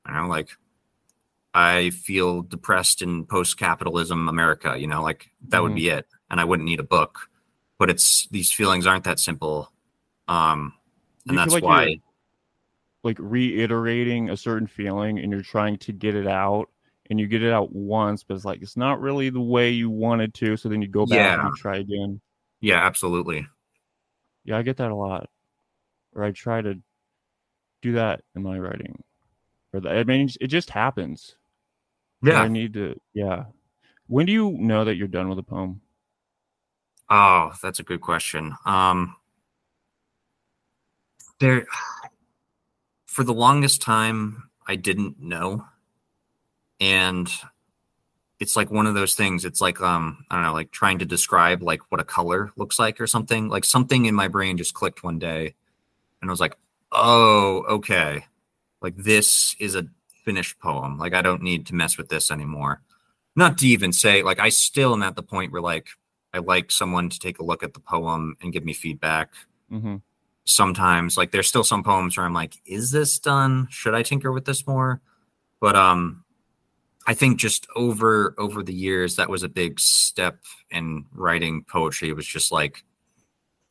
I 0.05 0.13
don't 0.13 0.25
know, 0.25 0.29
like 0.29 0.51
I 1.55 1.91
feel 1.91 2.43
depressed 2.43 3.01
in 3.01 3.25
post-capitalism 3.27 4.29
America, 4.29 4.77
you 4.79 4.87
know, 4.87 5.03
like 5.03 5.31
that 5.49 5.63
would 5.63 5.73
Mhm. 5.73 5.77
be 5.77 5.89
it, 5.89 6.07
and 6.31 6.41
I 6.41 6.45
wouldn't 6.45 6.69
need 6.69 6.81
a 6.81 6.85
book. 6.85 7.31
But 7.79 7.91
it's 7.91 8.29
these 8.29 8.53
feelings 8.53 8.87
aren't 8.87 9.05
that 9.05 9.19
simple, 9.21 9.73
um, 10.29 10.75
and 11.29 11.37
You 11.37 11.39
that's 11.39 11.53
like 11.53 11.63
why. 11.63 12.01
like 13.03 13.17
reiterating 13.21 14.31
a 14.31 14.37
certain 14.37 14.67
feeling 14.67 15.19
and 15.19 15.31
you're 15.33 15.43
trying 15.43 15.77
to 15.79 15.93
get 15.93 16.15
it 16.15 16.27
out 16.27 16.71
and 17.11 17.21
you 17.21 17.27
get 17.27 17.43
it 17.43 17.53
out 17.53 17.73
once 17.73 18.23
but 18.25 18.35
it's 18.35 18.45
like 18.45 18.63
it's 18.63 18.77
not 18.77 19.01
really 19.01 19.31
the 19.31 19.41
way 19.41 19.71
you 19.71 19.91
wanted 19.91 20.33
to 20.35 20.57
so 20.57 20.69
then 20.69 20.81
you 20.83 20.89
go 20.89 21.05
back 21.07 21.19
and 21.19 21.45
Yeah. 21.45 21.49
you 21.49 21.57
try 21.57 21.77
again 21.79 22.21
Yeah, 22.61 22.85
absolutely. 22.85 23.47
yeah 24.45 24.57
i 24.59 24.63
get 24.63 24.77
that 24.79 24.91
a 24.91 24.95
lot 24.95 25.29
or 26.15 26.25
i 26.25 26.31
try 26.31 26.61
to 26.63 26.75
do 27.83 27.93
that 27.93 28.23
in 28.35 28.43
my 28.43 28.59
writing 28.59 29.03
or 29.73 29.81
the, 29.81 29.91
i 29.91 30.05
mean 30.05 30.29
it 30.41 30.47
just 30.49 30.71
happens 30.71 31.37
But 32.23 32.37
i 32.37 32.49
need 32.49 32.73
to 32.75 32.99
yeah 33.13 33.45
when 34.07 34.27
do 34.27 34.33
you 34.33 34.53
know 34.53 34.85
that 34.85 34.97
you're 34.97 35.09
done 35.09 35.29
with 35.29 35.39
a 35.39 35.43
poem 35.43 35.81
Oh, 37.11 37.53
that's 37.63 37.81
a 37.81 37.83
good 37.83 38.01
question. 38.01 38.57
Um, 38.65 39.15
there, 41.39 41.67
for 43.05 43.25
the 43.25 43.35
longest 43.35 43.83
time, 43.83 44.49
I 44.67 44.77
didn't 44.77 45.21
know, 45.21 45.67
and 46.81 47.31
it's 48.41 48.57
like 48.57 48.71
one 48.71 48.87
of 48.87 48.95
those 48.95 49.15
things. 49.15 49.45
It's 49.45 49.61
like 49.61 49.81
um, 49.81 50.25
I 50.31 50.37
don't 50.37 50.45
know, 50.45 50.53
like 50.53 50.71
trying 50.71 50.99
to 50.99 51.05
describe 51.05 51.63
like 51.63 51.81
what 51.91 52.01
a 52.01 52.05
color 52.05 52.53
looks 52.57 52.79
like 52.79 53.01
or 53.01 53.07
something. 53.07 53.49
Like 53.49 53.65
something 53.65 54.07
in 54.07 54.15
my 54.15 54.29
brain 54.29 54.57
just 54.57 54.75
clicked 54.75 55.03
one 55.03 55.19
day, 55.19 55.55
and 56.21 56.31
I 56.31 56.33
was 56.33 56.41
like, 56.41 56.57
oh, 56.93 57.65
okay, 57.69 58.27
like 58.81 58.97
this 58.97 59.57
is 59.59 59.75
a 59.75 59.87
finished 60.25 60.59
poem. 60.59 60.99
Like 60.99 61.15
I 61.15 61.23
don't 61.23 61.43
need 61.43 61.67
to 61.67 61.75
mess 61.75 61.97
with 61.97 62.09
this 62.09 62.31
anymore. 62.31 62.81
Not 63.37 63.59
to 63.59 63.67
even 63.67 63.93
say 63.93 64.23
like 64.23 64.41
I 64.41 64.49
still 64.49 64.93
am 64.95 65.03
at 65.03 65.17
the 65.17 65.23
point 65.23 65.53
where 65.53 65.63
like 65.63 65.89
I 66.33 66.39
like 66.39 66.73
someone 66.73 67.09
to 67.11 67.19
take 67.19 67.39
a 67.39 67.45
look 67.45 67.63
at 67.63 67.75
the 67.75 67.81
poem 67.81 68.37
and 68.43 68.53
give 68.53 68.65
me 68.65 68.73
feedback. 68.73 69.33
hmm 69.69 69.97
Sometimes, 70.47 71.17
like 71.17 71.31
there's 71.31 71.49
still 71.49 71.65
some 71.65 71.83
poems 71.83 72.19
where 72.19 72.27
I'm 72.27 72.35
like, 72.35 72.59
is 72.67 72.91
this 72.91 73.19
done? 73.19 73.67
Should 73.71 73.95
I 73.95 74.03
tinker 74.03 74.31
with 74.31 74.45
this 74.45 74.67
more? 74.67 75.01
But 75.61 75.77
um 75.77 76.24
I 77.07 77.15
think 77.15 77.39
just 77.39 77.67
over 77.77 78.35
over 78.39 78.63
the 78.63 78.73
years 78.75 79.17
that 79.17 79.29
was 79.29 79.43
a 79.43 79.49
big 79.49 79.79
step 79.81 80.39
in 80.71 81.05
writing 81.13 81.65
poetry. 81.65 82.09
It 82.09 82.17
was 82.17 82.27
just 82.27 82.51
like 82.53 82.85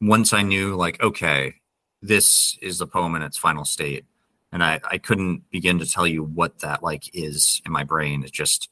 once 0.02 0.34
I 0.34 0.42
knew 0.44 0.76
like, 0.76 1.02
okay, 1.02 1.56
this 2.02 2.58
is 2.62 2.78
the 2.78 2.88
poem 2.88 3.16
in 3.16 3.22
its 3.24 3.38
final 3.38 3.66
state. 3.66 4.06
And 4.52 4.64
I, 4.64 4.80
I 4.88 4.98
couldn't 5.00 5.50
begin 5.50 5.80
to 5.80 5.86
tell 5.90 6.06
you 6.06 6.24
what 6.24 6.60
that 6.60 6.84
like 6.84 7.10
is 7.16 7.60
in 7.66 7.72
my 7.72 7.84
brain. 7.84 8.22
It's 8.22 8.32
just 8.32 8.70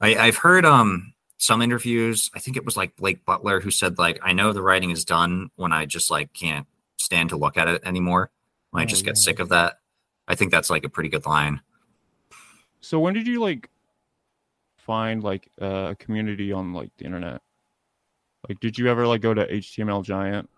I, 0.00 0.14
I've 0.16 0.36
heard 0.36 0.66
um 0.66 1.14
some 1.38 1.62
interviews. 1.62 2.30
I 2.34 2.40
think 2.40 2.56
it 2.58 2.64
was 2.66 2.76
like 2.76 2.96
Blake 2.96 3.24
Butler 3.24 3.60
who 3.60 3.70
said 3.70 3.96
like 3.98 4.18
I 4.22 4.32
know 4.34 4.52
the 4.52 4.60
writing 4.62 4.90
is 4.90 5.04
done 5.04 5.50
when 5.56 5.72
I 5.72 5.86
just 5.86 6.10
like 6.10 6.32
can't 6.34 6.66
stand 6.98 7.30
to 7.30 7.36
look 7.36 7.56
at 7.56 7.68
it 7.68 7.82
anymore. 7.86 8.30
When 8.70 8.82
I 8.82 8.84
Oh, 8.84 8.88
just 8.88 9.04
get 9.04 9.16
yeah. 9.16 9.22
sick 9.22 9.38
of 9.38 9.48
that. 9.48 9.78
I 10.26 10.34
think 10.34 10.50
that's 10.50 10.68
like 10.68 10.84
a 10.84 10.90
pretty 10.90 11.08
good 11.08 11.24
line. 11.24 11.62
so 12.80 13.00
when 13.00 13.14
did 13.14 13.26
you 13.26 13.40
like 13.40 13.70
find 14.88 15.22
like 15.22 15.50
a 15.58 15.94
community 15.98 16.50
on 16.50 16.72
like 16.72 16.90
the 16.96 17.04
internet 17.04 17.42
like 18.48 18.58
did 18.60 18.78
you 18.78 18.88
ever 18.88 19.06
like 19.06 19.20
go 19.20 19.34
to 19.34 19.46
html 19.46 20.02
giant 20.02 20.48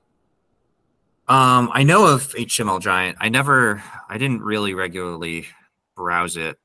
Um, 1.31 1.71
I 1.73 1.85
know 1.85 2.09
of 2.09 2.35
HTML 2.35 2.81
Giant. 2.81 3.17
I 3.21 3.29
never, 3.29 3.81
I 4.09 4.19
didn't 4.19 4.43
really 4.43 4.75
regularly 4.75 5.47
browse 5.95 6.37
it. 6.37 6.59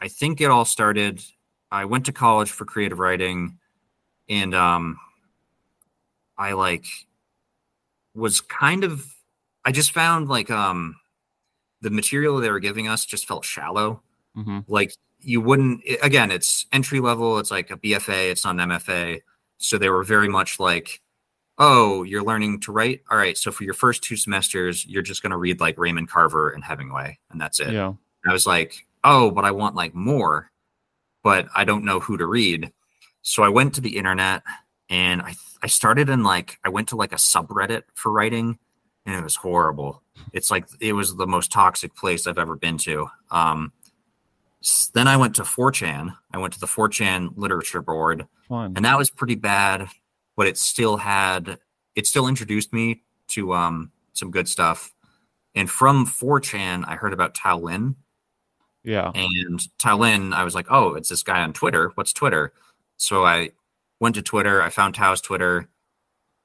I 0.00 0.08
think 0.08 0.40
it 0.40 0.50
all 0.50 0.64
started. 0.64 1.20
I 1.70 1.84
went 1.84 2.06
to 2.06 2.12
college 2.12 2.50
for 2.50 2.64
creative 2.64 2.98
writing, 2.98 3.58
and 4.26 4.54
um, 4.54 4.96
I 6.38 6.52
like 6.52 6.86
was 8.14 8.40
kind 8.40 8.84
of. 8.84 9.04
I 9.66 9.72
just 9.72 9.92
found 9.92 10.28
like 10.28 10.50
um, 10.50 10.96
the 11.82 11.90
material 11.90 12.38
they 12.38 12.50
were 12.50 12.60
giving 12.60 12.88
us 12.88 13.04
just 13.04 13.28
felt 13.28 13.44
shallow. 13.44 14.00
mm-hmm. 14.34 14.60
Like 14.66 14.94
you 15.20 15.40
wouldn't. 15.40 15.82
Again, 16.02 16.30
it's 16.30 16.66
entry 16.72 17.00
level. 17.00 17.38
It's 17.38 17.50
like 17.50 17.70
a 17.70 17.76
BFA. 17.76 18.30
It's 18.30 18.44
not 18.44 18.58
an 18.60 18.70
MFA. 18.70 19.20
So 19.58 19.78
they 19.78 19.88
were 19.88 20.04
very 20.04 20.28
much 20.28 20.60
like 20.60 21.00
oh, 21.58 22.02
you're 22.02 22.22
learning 22.22 22.60
to 22.60 22.70
write. 22.70 23.00
All 23.10 23.16
right. 23.16 23.38
So 23.38 23.50
for 23.50 23.64
your 23.64 23.72
first 23.72 24.02
two 24.02 24.16
semesters, 24.16 24.84
you're 24.86 25.00
just 25.00 25.22
going 25.22 25.30
to 25.30 25.38
read 25.38 25.58
like 25.58 25.78
Raymond 25.78 26.10
Carver 26.10 26.50
and 26.50 26.62
Hemingway, 26.62 27.18
and 27.30 27.40
that's 27.40 27.60
it. 27.60 27.72
yeah 27.72 27.94
I 28.26 28.32
was 28.32 28.46
like, 28.46 28.86
oh, 29.04 29.30
but 29.30 29.44
I 29.44 29.52
want 29.52 29.76
like 29.76 29.94
more, 29.94 30.50
but 31.22 31.48
I 31.54 31.64
don't 31.64 31.84
know 31.84 32.00
who 32.00 32.16
to 32.16 32.26
read. 32.26 32.72
So 33.22 33.42
I 33.42 33.48
went 33.48 33.74
to 33.74 33.80
the 33.80 33.96
internet 33.96 34.42
and 34.90 35.22
I, 35.22 35.34
I 35.62 35.68
started 35.68 36.08
in 36.08 36.22
like, 36.22 36.58
I 36.64 36.68
went 36.68 36.88
to 36.88 36.96
like 36.96 37.12
a 37.12 37.16
subreddit 37.16 37.82
for 37.94 38.12
writing 38.12 38.58
and 39.04 39.14
it 39.14 39.22
was 39.22 39.36
horrible. 39.36 40.02
It's 40.32 40.50
like, 40.50 40.66
it 40.80 40.92
was 40.92 41.14
the 41.16 41.26
most 41.26 41.52
toxic 41.52 41.94
place 41.94 42.26
I've 42.26 42.38
ever 42.38 42.56
been 42.56 42.78
to. 42.78 43.08
Um, 43.30 43.72
then 44.94 45.08
I 45.08 45.16
went 45.16 45.36
to 45.36 45.42
4chan. 45.42 46.16
I 46.32 46.38
went 46.38 46.52
to 46.54 46.60
the 46.60 46.66
4chan 46.66 47.34
literature 47.36 47.82
board. 47.82 48.26
Fun. 48.48 48.72
And 48.76 48.84
that 48.84 48.98
was 48.98 49.10
pretty 49.10 49.36
bad 49.36 49.88
but 50.36 50.46
it 50.46 50.58
still 50.58 50.98
had 50.98 51.58
it 51.96 52.06
still 52.06 52.28
introduced 52.28 52.72
me 52.72 53.02
to 53.28 53.54
um 53.54 53.90
some 54.12 54.30
good 54.30 54.48
stuff. 54.48 54.92
And 55.54 55.68
from 55.70 56.06
4chan 56.06 56.84
i 56.86 56.94
heard 56.94 57.12
about 57.12 57.34
tao 57.34 57.58
lin. 57.58 57.96
Yeah. 58.84 59.10
And 59.14 59.60
tao 59.78 59.96
lin 59.96 60.32
i 60.32 60.44
was 60.44 60.54
like 60.54 60.66
oh 60.70 60.94
it's 60.94 61.08
this 61.08 61.22
guy 61.22 61.40
on 61.40 61.52
twitter. 61.52 61.90
What's 61.94 62.12
twitter? 62.12 62.52
So 62.98 63.24
i 63.24 63.50
went 63.98 64.14
to 64.14 64.22
twitter. 64.22 64.62
I 64.62 64.70
found 64.70 64.94
tao's 64.94 65.20
twitter. 65.20 65.68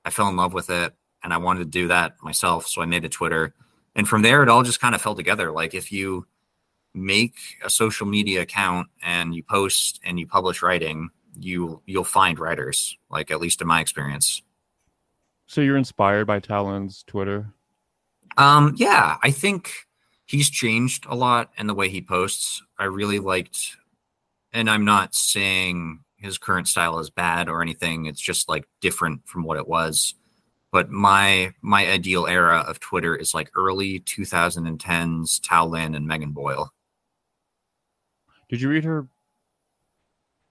I 0.04 0.10
fell 0.10 0.30
in 0.30 0.38
love 0.38 0.54
with 0.54 0.70
it 0.70 0.94
and 1.24 1.34
i 1.34 1.38
wanted 1.38 1.60
to 1.60 1.66
do 1.66 1.90
that 1.90 2.16
myself 2.24 2.66
so 2.68 2.82
i 2.82 2.86
made 2.86 3.06
a 3.06 3.10
twitter. 3.10 3.54
And 3.94 4.08
from 4.08 4.22
there 4.22 4.42
it 4.42 4.50
all 4.50 4.64
just 4.64 4.80
kind 4.80 4.96
of 4.96 5.02
fell 5.02 5.16
together. 5.16 5.52
Like 5.52 5.74
if 5.74 5.92
you 5.92 6.26
make 6.94 7.36
a 7.64 7.70
social 7.70 8.06
media 8.06 8.42
account 8.42 8.88
and 9.02 9.34
you 9.34 9.44
post 9.44 10.00
and 10.04 10.20
you 10.20 10.28
publish 10.28 10.62
writing 10.62 11.10
you 11.40 11.82
you'll 11.86 12.04
find 12.04 12.40
writers 12.40 12.98
like 13.10 13.32
at 13.32 13.40
least 13.40 13.62
in 13.62 13.68
my 13.68 13.80
experience. 13.80 14.42
So 15.48 15.62
you're 15.62 15.78
inspired 15.78 16.28
by 16.28 16.40
Tao 16.40 16.70
Lin's 16.70 17.04
Twitter? 17.08 17.54
um 18.38 18.74
yeah 18.78 19.18
i 19.24 19.32
think 19.32 19.88
he's 20.26 20.50
changed 20.50 21.06
a 21.10 21.16
lot 21.16 21.52
in 21.58 21.68
the 21.68 21.74
way 21.74 21.90
he 21.90 22.02
posts. 22.02 22.62
I 22.80 22.86
really 22.86 23.20
liked 23.20 23.76
and 24.54 24.70
i'm 24.70 24.86
not 24.86 25.16
saying 25.16 26.00
his 26.16 26.38
current 26.38 26.68
style 26.68 27.00
is 27.00 27.10
bad 27.10 27.50
or 27.50 27.62
anything 27.62 28.06
it's 28.06 28.22
just 28.22 28.48
like 28.48 28.68
different 28.80 29.28
from 29.28 29.44
what 29.44 29.58
it 29.58 29.68
was. 29.68 30.14
But 30.72 30.90
my 30.90 31.52
my 31.62 31.86
ideal 31.88 32.28
era 32.28 32.60
of 32.60 32.80
twitter 32.80 33.16
is 33.16 33.34
like 33.34 33.52
early 33.56 34.00
2010s 34.00 35.42
tao 35.44 35.66
lin 35.66 35.96
and 35.96 36.08
megan 36.08 36.32
boyle 36.32 36.72
Did 38.52 38.62
you 38.62 38.70
read 38.70 38.84
her? 38.84 39.08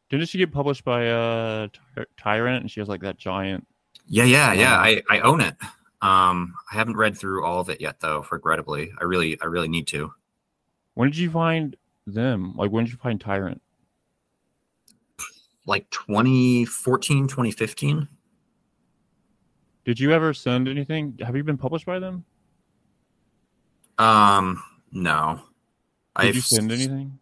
Didn't 0.08 0.26
she 0.26 0.38
get 0.38 0.50
published 0.50 0.84
by 0.84 1.08
uh 1.08 1.68
Ty- 1.94 2.06
Tyrant? 2.16 2.62
And 2.62 2.70
she 2.70 2.80
has 2.80 2.88
like 2.88 3.02
that 3.02 3.18
giant. 3.18 3.66
Yeah, 4.06 4.24
yeah, 4.24 4.52
yeah. 4.54 4.74
Um, 4.74 4.82
I, 4.82 5.02
I 5.08 5.20
own 5.20 5.40
it. 5.40 5.54
Um, 6.02 6.54
I 6.72 6.76
haven't 6.76 6.96
read 6.96 7.16
through 7.16 7.44
all 7.44 7.60
of 7.60 7.68
it 7.68 7.80
yet, 7.80 8.00
though. 8.00 8.26
Regrettably, 8.30 8.90
I 8.98 9.04
really, 9.04 9.38
I 9.40 9.44
really 9.44 9.68
need 9.68 9.86
to. 9.88 10.12
When 10.94 11.10
did 11.10 11.18
you 11.18 11.30
find 11.30 11.76
them? 12.06 12.54
Like 12.56 12.70
when 12.70 12.84
did 12.84 12.90
you 12.90 12.98
find 12.98 13.20
Tyrant? 13.20 13.60
Like 15.66 15.88
2014, 15.90 17.28
2015. 17.28 18.08
Did 19.84 20.00
you 20.00 20.12
ever 20.12 20.32
send 20.32 20.68
anything? 20.68 21.18
Have 21.20 21.36
you 21.36 21.44
been 21.44 21.58
published 21.58 21.86
by 21.86 21.98
them? 21.98 22.24
Um, 23.98 24.62
no. 24.90 25.40
Did 26.18 26.28
I've 26.28 26.34
you 26.34 26.40
send 26.40 26.72
anything? 26.72 27.20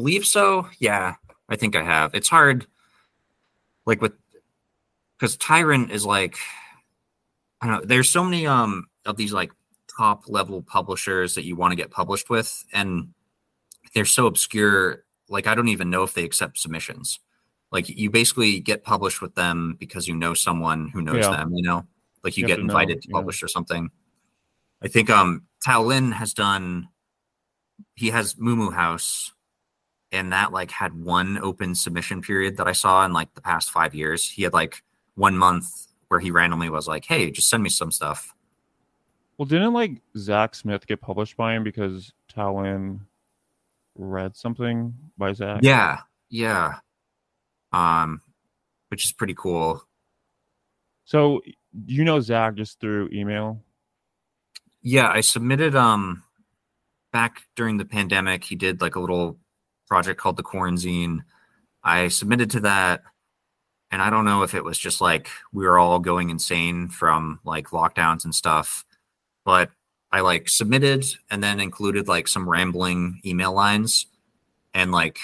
Believe 0.00 0.24
so. 0.24 0.66
Yeah, 0.78 1.16
I 1.50 1.56
think 1.56 1.76
I 1.76 1.82
have. 1.84 2.14
It's 2.14 2.28
hard, 2.28 2.66
like 3.84 4.00
with, 4.00 4.14
because 5.18 5.36
Tyrant 5.36 5.90
is 5.90 6.06
like, 6.06 6.38
I 7.60 7.66
don't 7.66 7.74
know. 7.80 7.84
There's 7.84 8.08
so 8.08 8.24
many 8.24 8.46
um 8.46 8.86
of 9.04 9.18
these 9.18 9.34
like 9.34 9.52
top 9.94 10.24
level 10.26 10.62
publishers 10.62 11.34
that 11.34 11.44
you 11.44 11.54
want 11.54 11.72
to 11.72 11.76
get 11.76 11.90
published 11.90 12.30
with, 12.30 12.64
and 12.72 13.12
they're 13.94 14.06
so 14.06 14.26
obscure. 14.26 15.04
Like 15.28 15.46
I 15.46 15.54
don't 15.54 15.68
even 15.68 15.90
know 15.90 16.02
if 16.02 16.14
they 16.14 16.24
accept 16.24 16.56
submissions. 16.58 17.20
Like 17.70 17.90
you 17.90 18.08
basically 18.08 18.60
get 18.60 18.82
published 18.82 19.20
with 19.20 19.34
them 19.34 19.76
because 19.78 20.08
you 20.08 20.14
know 20.16 20.32
someone 20.32 20.88
who 20.88 21.02
knows 21.02 21.26
Yeah. 21.26 21.36
them. 21.36 21.54
You 21.54 21.62
know, 21.62 21.86
like 22.24 22.38
you, 22.38 22.42
You 22.42 22.46
get 22.48 22.56
to 22.56 22.62
know, 22.62 22.72
invited 22.72 23.02
to 23.02 23.08
yeah. 23.10 23.16
publish 23.16 23.42
or 23.42 23.48
something. 23.48 23.90
I 24.82 24.88
think 24.88 25.10
um 25.10 25.42
Tao 25.62 25.82
Lin 25.82 26.12
has 26.12 26.32
done. 26.32 26.88
He 27.96 28.08
has 28.08 28.36
Muumuu 28.36 28.72
House, 28.72 29.32
and 30.12 30.32
that 30.32 30.52
like 30.52 30.70
had 30.70 30.94
one 30.94 31.38
open 31.38 31.74
submission 31.74 32.22
period 32.22 32.56
that 32.56 32.66
I 32.66 32.72
saw 32.72 33.04
in 33.04 33.12
like 33.12 33.34
the 33.34 33.40
past 33.40 33.70
five 33.70 33.94
years. 33.94 34.28
He 34.28 34.42
had 34.42 34.52
like 34.52 34.82
one 35.14 35.36
month 35.36 35.86
where 36.08 36.20
he 36.20 36.30
randomly 36.30 36.70
was 36.70 36.88
like, 36.88 37.04
"Hey, 37.04 37.30
just 37.30 37.48
send 37.48 37.62
me 37.62 37.70
some 37.70 37.90
stuff." 37.90 38.34
Well, 39.38 39.46
didn't 39.46 39.72
like 39.72 40.02
Zac 40.16 40.54
Smith 40.54 40.86
get 40.86 41.00
published 41.00 41.36
by 41.36 41.54
him 41.54 41.64
because 41.64 42.12
Tao 42.28 42.60
Lin 42.60 43.00
read 43.96 44.36
something 44.36 44.94
by 45.16 45.32
Zac? 45.32 45.60
Yeah, 45.62 46.00
yeah. 46.28 46.74
Um, 47.72 48.20
which 48.88 49.04
is 49.04 49.12
pretty 49.12 49.34
cool. 49.34 49.82
So 51.04 51.40
you 51.86 52.04
know 52.04 52.20
Zac 52.20 52.54
just 52.54 52.80
through 52.80 53.10
email? 53.12 53.62
Yeah, 54.82 55.08
I 55.08 55.20
submitted 55.20 55.76
um 55.76 56.22
back 57.12 57.42
during 57.56 57.76
the 57.76 57.84
pandemic. 57.84 58.44
He 58.44 58.56
did 58.56 58.80
like 58.80 58.96
a 58.96 59.00
little 59.00 59.38
project 59.90 60.20
called 60.20 60.36
the 60.36 60.42
Quarantine. 60.42 61.24
I 61.84 62.08
submitted 62.08 62.50
to 62.52 62.60
that, 62.60 63.02
and 63.90 64.00
I 64.02 64.10
don't 64.10 64.24
know 64.24 64.42
if 64.44 64.54
it 64.54 64.64
was 64.64 64.78
just 64.78 65.00
like 65.00 65.28
we 65.52 65.64
were 65.64 65.78
all 65.78 65.98
going 65.98 66.30
insane 66.30 66.88
from 66.88 67.40
like 67.44 67.68
lockdowns 67.70 68.24
and 68.24 68.34
stuff, 68.34 68.84
but 69.44 69.70
I 70.12 70.20
like 70.20 70.48
submitted 70.48 71.04
and 71.30 71.42
then 71.42 71.60
included 71.60 72.08
like 72.08 72.28
some 72.28 72.48
rambling 72.48 73.20
email 73.26 73.52
lines, 73.52 74.06
and 74.74 74.92
like 74.92 75.18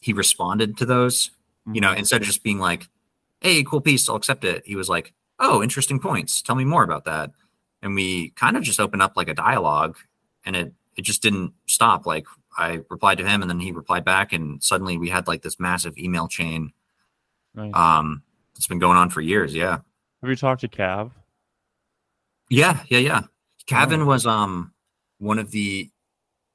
he 0.00 0.12
responded 0.12 0.76
to 0.78 0.86
those. 0.86 1.30
You 1.72 1.80
know, 1.80 1.92
Mhm. 1.94 1.98
instead 1.98 2.22
of 2.22 2.26
just 2.26 2.42
being 2.42 2.58
like, 2.58 2.88
"Hey, 3.40 3.62
cool 3.64 3.80
piece, 3.82 4.08
I'll 4.08 4.16
accept 4.16 4.44
it," 4.44 4.62
he 4.66 4.76
was 4.76 4.88
like, 4.88 5.12
"Oh, 5.38 5.62
interesting 5.62 6.00
points. 6.00 6.42
Tell 6.42 6.56
me 6.56 6.64
more 6.64 6.82
about 6.84 7.04
that." 7.06 7.30
And 7.82 7.94
we 7.94 8.30
kind 8.30 8.56
of 8.56 8.62
just 8.64 8.80
opened 8.80 9.02
up 9.02 9.16
like 9.16 9.28
a 9.28 9.34
dialogue, 9.34 9.96
and 10.44 10.56
it 10.56 10.74
it 10.96 11.02
just 11.02 11.22
didn't 11.22 11.54
stop. 11.66 12.06
Like 12.06 12.26
I 12.60 12.80
replied 12.90 13.18
to 13.18 13.26
him, 13.26 13.40
and 13.42 13.50
then 13.50 13.58
he 13.60 13.72
replied 13.72 14.04
back, 14.04 14.32
and 14.32 14.62
suddenly 14.62 14.98
we 14.98 15.08
had 15.08 15.26
like 15.26 15.42
this 15.42 15.58
massive 15.58 15.96
email 15.98 16.28
chain. 16.28 16.72
Nice. 17.54 17.72
Um, 17.74 18.22
it's 18.56 18.66
been 18.68 18.78
going 18.78 18.96
on 18.98 19.10
for 19.10 19.20
years. 19.20 19.54
Yeah, 19.54 19.78
Have 20.20 20.30
you 20.30 20.36
talked 20.36 20.60
to 20.60 20.68
Cav? 20.68 21.10
yeah, 22.48 22.82
yeah, 22.88 22.98
yeah. 22.98 23.22
Kevin 23.66 24.02
Oh. 24.02 24.06
was 24.06 24.26
um 24.26 24.72
one 25.18 25.38
of 25.38 25.50
the. 25.50 25.90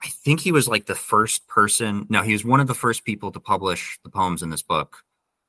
I 0.03 0.07
think 0.09 0.39
he 0.41 0.51
was 0.51 0.67
like 0.67 0.85
the 0.85 0.93
first 0.95 1.47
person. 1.47 2.05
No, 2.09 2.21
he 2.21 2.33
was 2.33 2.45
one 2.45 2.59
of 2.59 2.67
the 2.67 2.75
first 2.75 3.03
people 3.05 3.31
to 3.31 3.39
publish 3.39 3.97
the 4.03 4.09
poems 4.09 4.43
in 4.43 4.49
this 4.51 4.61
book 4.61 5.03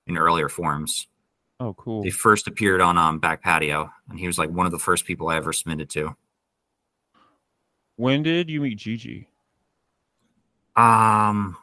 in 0.07 0.17
earlier 0.17 0.49
forms. 0.49 1.09
Oh, 1.61 1.75
cool. 1.75 2.03
They 2.03 2.11
first 2.11 2.47
appeared 2.49 2.81
on 2.81 2.97
um 2.97 3.19
Back 3.19 3.43
Patio, 3.43 3.91
and 4.09 4.19
he 4.19 4.27
was 4.27 4.39
like 4.39 4.51
one 4.51 4.65
of 4.67 4.73
the 4.73 4.79
first 4.79 5.05
people 5.05 5.29
I 5.29 5.37
ever 5.37 5.53
submitted 5.53 5.91
to. 5.91 6.17
When 7.97 8.23
did 8.23 8.51
you 8.51 8.61
meet 8.61 8.79
Gigi? 8.79 9.29
Um, 10.77 11.57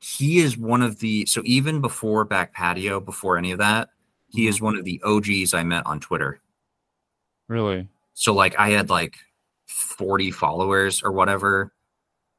he 0.00 0.38
is 0.38 0.56
one 0.56 0.82
of 0.82 0.98
the 1.00 1.26
so 1.26 1.42
even 1.44 1.80
before 1.80 2.24
Back 2.24 2.52
Patio, 2.52 3.00
before 3.00 3.38
any 3.38 3.52
of 3.52 3.58
that, 3.58 3.90
he 4.28 4.46
is 4.46 4.60
one 4.60 4.76
of 4.76 4.84
the 4.84 5.00
OGs 5.04 5.54
I 5.54 5.62
met 5.62 5.86
on 5.86 6.00
Twitter. 6.00 6.40
Really? 7.48 7.88
So 8.14 8.34
like 8.34 8.58
I 8.58 8.70
had 8.70 8.90
like 8.90 9.16
40 9.66 10.30
followers 10.30 11.02
or 11.02 11.12
whatever, 11.12 11.72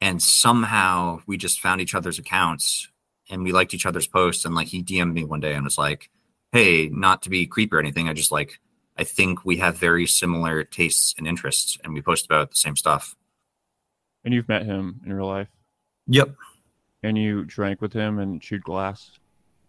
and 0.02 0.22
somehow 0.22 1.22
we 1.28 1.38
just 1.38 1.60
found 1.60 1.82
each 1.82 1.96
other's 1.96 2.20
accounts 2.20 2.88
and 3.30 3.44
we 3.44 3.52
liked 3.52 3.74
each 3.74 3.86
other's 3.86 4.08
posts. 4.08 4.46
And 4.46 4.56
like 4.56 4.68
he 4.68 4.84
DM'd 4.84 5.14
me 5.14 5.24
one 5.24 5.40
day 5.40 5.54
and 5.54 5.64
was 5.64 5.78
like, 5.78 6.10
Hey, 6.52 6.90
not 6.90 7.22
to 7.24 7.30
be 7.30 7.46
creepy 7.46 7.76
or 7.76 7.80
anything. 7.80 8.10
I 8.10 8.14
just 8.14 8.32
like 8.32 8.60
I 9.00 9.06
think 9.06 9.46
we 9.46 9.58
have 9.58 9.78
very 9.78 10.06
similar 10.06 10.66
tastes 10.66 11.16
and 11.18 11.26
interests, 11.26 11.78
and 11.84 11.94
we 11.94 12.02
post 12.02 12.26
about 12.26 12.50
the 12.50 12.58
same 12.58 12.76
stuff. 12.76 13.16
And 14.26 14.34
you've 14.34 14.50
met 14.50 14.66
him 14.66 15.00
in 15.06 15.14
real 15.14 15.28
life? 15.28 15.48
Yep. 16.10 16.36
And 17.04 17.18
you 17.18 17.46
drank 17.46 17.82
with 17.82 17.94
him 17.94 18.20
and 18.20 18.42
chewed 18.42 18.64
glass? 18.64 19.12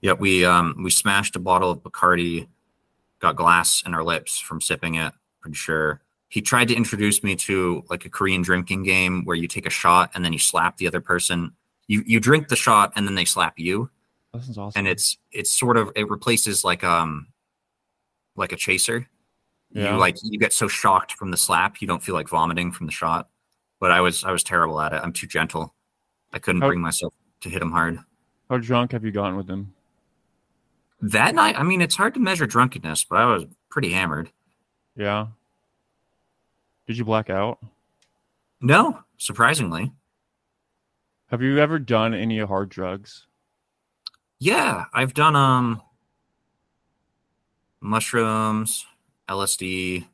Yep. 0.00 0.18
we 0.18 0.44
um 0.44 0.74
we 0.83 0.90
smashed 0.90 1.37
a 1.37 1.38
bottle 1.38 1.70
of 1.70 1.83
Bacardi, 1.83 2.48
got 3.20 3.37
glass 3.37 3.83
in 3.87 3.94
our 3.94 4.03
lips 4.03 4.40
from 4.40 4.61
sipping 4.61 4.94
it. 4.96 5.12
Pretty 5.40 5.57
sure 5.57 6.00
he 6.29 6.40
tried 6.40 6.68
to 6.68 6.74
introduce 6.74 7.22
me 7.22 7.37
to 7.37 7.85
like 7.90 8.05
a 8.05 8.09
Korean 8.11 8.40
drinking 8.42 8.83
game 8.85 9.24
where 9.24 9.37
you 9.37 9.46
take 9.48 9.66
a 9.66 9.70
shot 9.70 10.11
and 10.14 10.24
then 10.24 10.33
you 10.33 10.38
slap 10.38 10.76
the 10.79 10.87
other 10.87 11.00
person. 11.00 11.53
You 11.87 12.03
you 12.07 12.18
drink 12.20 12.48
the 12.48 12.57
shot 12.57 12.92
and 12.96 13.07
then 13.07 13.14
they 13.14 13.24
slap 13.24 13.59
you, 13.59 13.90
That 14.33 14.42
sounds 14.44 14.59
awesome. 14.59 14.79
and 14.79 14.88
it's 14.88 15.18
it's 15.33 15.50
sort 15.53 15.76
of 15.76 15.90
it 15.94 16.09
replaces 16.09 16.64
like 16.64 16.83
um 16.83 17.29
like 18.37 18.53
a 18.53 18.57
chaser. 18.57 19.07
Yeah. 19.72 19.92
You 19.92 19.98
like 19.98 20.16
you 20.22 20.38
get 20.38 20.53
so 20.53 20.66
shocked 20.68 21.12
from 21.12 21.31
the 21.31 21.37
slap 21.37 21.81
you 21.81 21.87
don't 21.87 22.03
feel 22.03 22.14
like 22.14 22.29
vomiting 22.29 22.72
from 22.72 22.87
the 22.87 22.92
shot. 22.92 23.29
But 23.79 23.90
I 23.92 24.00
was 24.00 24.24
I 24.24 24.33
was 24.33 24.42
terrible 24.42 24.81
at 24.81 24.92
it. 24.92 25.00
I'm 25.03 25.12
too 25.12 25.26
gentle. 25.26 25.74
I 26.33 26.38
couldn't 26.38 26.61
How- 26.62 26.69
bring 26.69 26.81
myself 26.81 27.14
to 27.40 27.49
hit 27.51 27.62
him 27.62 27.73
hard. 27.73 27.99
How 28.49 28.59
drunk 28.59 28.93
have 28.93 29.05
you 29.05 29.11
gotten 29.12 29.37
with 29.37 29.49
him? 29.49 29.75
That 31.03 31.35
night, 31.35 31.59
I 31.59 31.62
mean, 31.62 31.81
it's 31.81 31.95
hard 31.97 32.14
to 32.14 32.21
measure 32.21 32.47
drunkenness, 32.47 33.05
but 33.05 33.16
I 33.19 33.25
was 33.25 33.45
pretty 33.71 33.90
hammered. 33.93 34.31
Yeah. 34.97 35.29
Did 36.87 36.99
you 36.99 37.05
black 37.05 37.31
out? 37.31 37.59
No, 38.61 39.03
surprisingly. 39.16 39.93
Have 41.29 41.40
you 41.43 41.59
ever 41.59 41.79
done 41.79 42.12
any 42.12 42.38
hard 42.40 42.69
drugs? 42.69 43.27
Yeah, 44.40 44.85
I've 44.93 45.14
done 45.14 45.37
um 45.37 45.81
mushrooms, 47.81 48.85
LSD. 49.29 50.07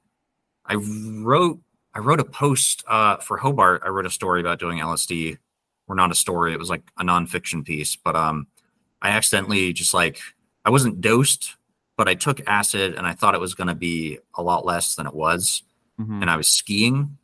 I 0.65 0.75
wrote 0.75 1.61
I 1.95 2.01
wrote 2.01 2.21
a 2.21 2.25
post 2.25 2.85
uh 2.87 3.17
for 3.17 3.39
Hobart. 3.39 3.83
I 3.85 3.89
wrote 3.89 4.07
a 4.07 4.11
story 4.11 4.41
about 4.41 4.59
doing 4.59 4.79
LSD. 4.79 5.39
Or 5.89 5.95
not 5.95 6.11
a 6.11 6.15
story, 6.17 6.53
it 6.53 6.59
was 6.59 6.69
like 6.71 6.83
a 6.99 7.05
nonfiction 7.05 7.65
piece. 7.65 7.97
But 7.97 8.17
um 8.17 8.47
I 9.03 9.11
accidentally 9.11 9.73
just 9.73 9.95
like 9.95 10.19
I 10.65 10.71
wasn't 10.71 11.01
dosed, 11.01 11.55
but 11.97 12.09
I 12.09 12.15
took 12.15 12.41
acid 12.49 12.95
and 12.95 13.07
I 13.07 13.13
thought 13.13 13.35
it 13.35 13.41
was 13.41 13.55
gonna 13.55 13.75
be 13.75 14.19
a 14.35 14.43
lot 14.43 14.65
less 14.67 14.95
than 14.97 15.07
it 15.07 15.15
was. 15.15 15.63
Mhm. 16.01 16.21
and 16.21 16.29
I 16.31 16.37
was 16.37 16.49
skiing. 16.49 17.17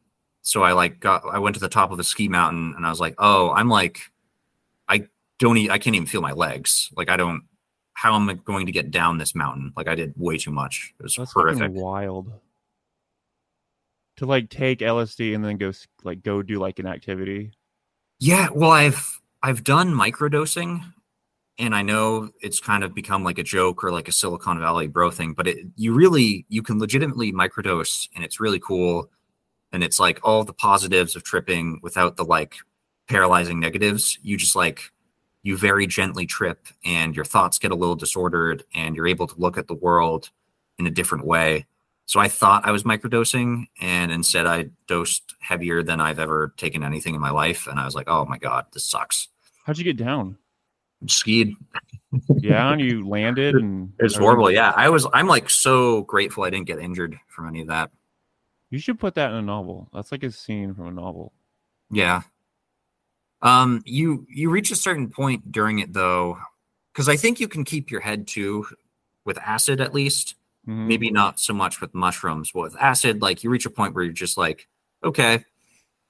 So 0.43 0.63
I 0.63 0.73
like 0.73 0.99
got 1.01 1.23
I 1.31 1.39
went 1.39 1.55
to 1.57 1.61
the 1.61 1.69
top 1.69 1.93
of 1.93 1.99
a 1.99 2.05
ski 2.05 2.29
mountain 2.29 2.73
and 2.77 2.87
I 2.87 2.91
was 2.91 3.01
like, 3.01 3.15
"Oh, 3.19 3.51
I'm 3.51 3.69
like 3.69 3.99
I 4.89 5.09
don't 5.39 5.57
e- 5.59 5.71
I 5.71 5.79
can't 5.79 5.95
even 5.97 6.07
feel 6.07 6.23
my 6.23 6.33
legs. 6.33 6.91
Like 6.97 7.09
I 7.11 7.17
don't 7.17 7.43
how 7.95 8.15
am 8.17 8.29
I 8.31 8.35
going 8.35 8.65
to 8.67 8.73
get 8.73 8.91
down 8.91 9.19
this 9.19 9.35
mountain? 9.35 9.73
Like 9.77 9.89
I 9.89 9.95
did 9.95 10.15
way 10.17 10.39
too 10.39 10.51
much. 10.51 10.95
It 10.99 11.03
was 11.03 11.17
That's 11.17 11.33
horrific. 11.33 11.73
wild. 11.75 12.33
To 14.17 14.27
like 14.27 14.51
take 14.51 14.79
LSD 14.81 15.35
and 15.35 15.45
then 15.45 15.57
go 15.59 15.73
like 16.05 16.23
go 16.23 16.43
do 16.43 16.59
like 16.59 16.79
an 16.79 16.87
activity. 16.87 17.53
Yeah, 18.25 18.51
well, 18.55 18.71
I've 18.71 19.21
I've 19.43 19.65
done 19.65 19.93
microdosing, 19.93 20.81
and 21.59 21.75
I 21.75 21.83
know 21.83 22.31
it's 22.41 22.61
kind 22.61 22.85
of 22.85 22.95
become 22.95 23.25
like 23.25 23.39
a 23.39 23.43
joke 23.43 23.83
or 23.83 23.91
like 23.91 24.07
a 24.07 24.13
Silicon 24.13 24.61
Valley 24.61 24.87
bro 24.87 25.11
thing, 25.11 25.33
but 25.33 25.49
it 25.49 25.67
you 25.75 25.93
really 25.93 26.47
you 26.49 26.63
can 26.63 26.79
legitimately 26.79 27.33
microdose, 27.33 28.09
and 28.15 28.23
it's 28.25 28.39
really 28.39 28.61
cool, 28.61 29.11
and 29.73 29.83
it's 29.83 29.99
like 29.99 30.21
all 30.23 30.45
the 30.45 30.53
positives 30.53 31.17
of 31.17 31.25
tripping 31.25 31.81
without 31.83 32.17
the 32.17 32.25
like 32.25 32.55
paralyzing 33.09 33.59
negatives. 33.59 34.17
You 34.23 34.37
just 34.37 34.55
like 34.55 34.93
you 35.43 35.57
very 35.57 35.89
gently 35.89 36.25
trip, 36.25 36.69
and 36.85 37.17
your 37.17 37.25
thoughts 37.25 37.59
get 37.59 37.73
a 37.73 37.75
little 37.75 37.97
disordered, 37.97 38.63
and 38.73 38.95
you're 38.95 39.09
able 39.09 39.27
to 39.27 39.41
look 39.41 39.59
at 39.59 39.67
the 39.67 39.75
world 39.75 40.31
in 40.79 40.87
a 40.87 40.93
different 40.93 41.27
way. 41.27 41.67
So 42.13 42.21
I 42.21 42.29
thought 42.29 42.67
I 42.67 42.73
was 42.73 42.83
microdosing, 42.83 43.69
and 43.81 44.13
instead 44.13 44.47
I 44.47 44.67
dosed 44.87 45.35
heavier 45.41 45.83
than 45.83 45.99
I've 45.99 46.19
ever 46.19 46.53
taken 46.59 46.83
anything 46.83 47.15
in 47.15 47.23
my 47.23 47.31
life, 47.31 47.67
and 47.67 47.81
I 47.81 47.87
was 47.87 47.95
like, 47.95 48.07
"Oh 48.07 48.27
my 48.27 48.37
god, 48.37 48.67
this 48.71 48.85
sucks." 48.85 49.29
How'd 49.65 49.79
you 49.79 49.85
get 49.85 49.97
down? 49.97 50.37
Skied. 51.07 51.57
Yeah, 52.37 52.71
and 52.71 52.83
you 52.83 53.09
landed 53.09 53.55
and 53.55 53.95
It's 53.99 54.15
horrible. 54.15 54.51
Yeah, 54.51 54.75
I 54.77 54.91
was. 54.91 55.07
I'm 55.15 55.27
like 55.27 55.49
so 55.49 56.03
grateful 56.03 56.45
I 56.45 56.51
didn't 56.51 56.67
get 56.67 56.81
injured 56.81 57.19
from 57.29 57.49
any 57.49 57.63
of 57.63 57.69
that. 57.69 57.91
You 58.69 58.79
should 58.79 59.01
put 59.01 59.15
that 59.15 59.31
in 59.31 59.37
a 59.39 59.41
novel. 59.41 59.89
That's 59.95 60.13
like 60.13 60.23
a 60.23 60.31
scene 60.31 60.75
from 60.75 60.89
a 60.89 60.93
novel. 60.93 61.33
Yeah. 61.91 62.21
Um, 63.41 63.81
you 63.87 64.27
you 64.29 64.51
reach 64.51 64.71
a 64.71 64.77
certain 64.77 65.09
point 65.09 65.51
during 65.51 65.79
it 65.79 65.95
though, 65.95 66.37
because 66.93 67.09
I 67.09 67.17
think 67.17 67.41
you 67.41 67.49
can 67.49 67.65
keep 67.65 67.91
your 67.91 68.03
head 68.03 68.29
too, 68.29 68.67
with 69.25 69.39
acid 69.39 69.81
at 69.81 69.95
least. 69.95 70.35
Mhm. 70.69 70.87
maybe 70.87 71.11
not 71.11 71.41
so 71.41 71.53
much 71.53 71.81
with 71.81 71.93
mushrooms 71.93 72.53
but 72.53 72.61
with 72.63 72.77
acid 72.81 73.21
like 73.21 73.43
you 73.43 73.51
reach 73.51 73.67
a 73.67 73.71
point 73.71 73.95
where 73.95 74.05
you're 74.05 74.13
just 74.13 74.37
like 74.39 74.69
okay 75.03 75.45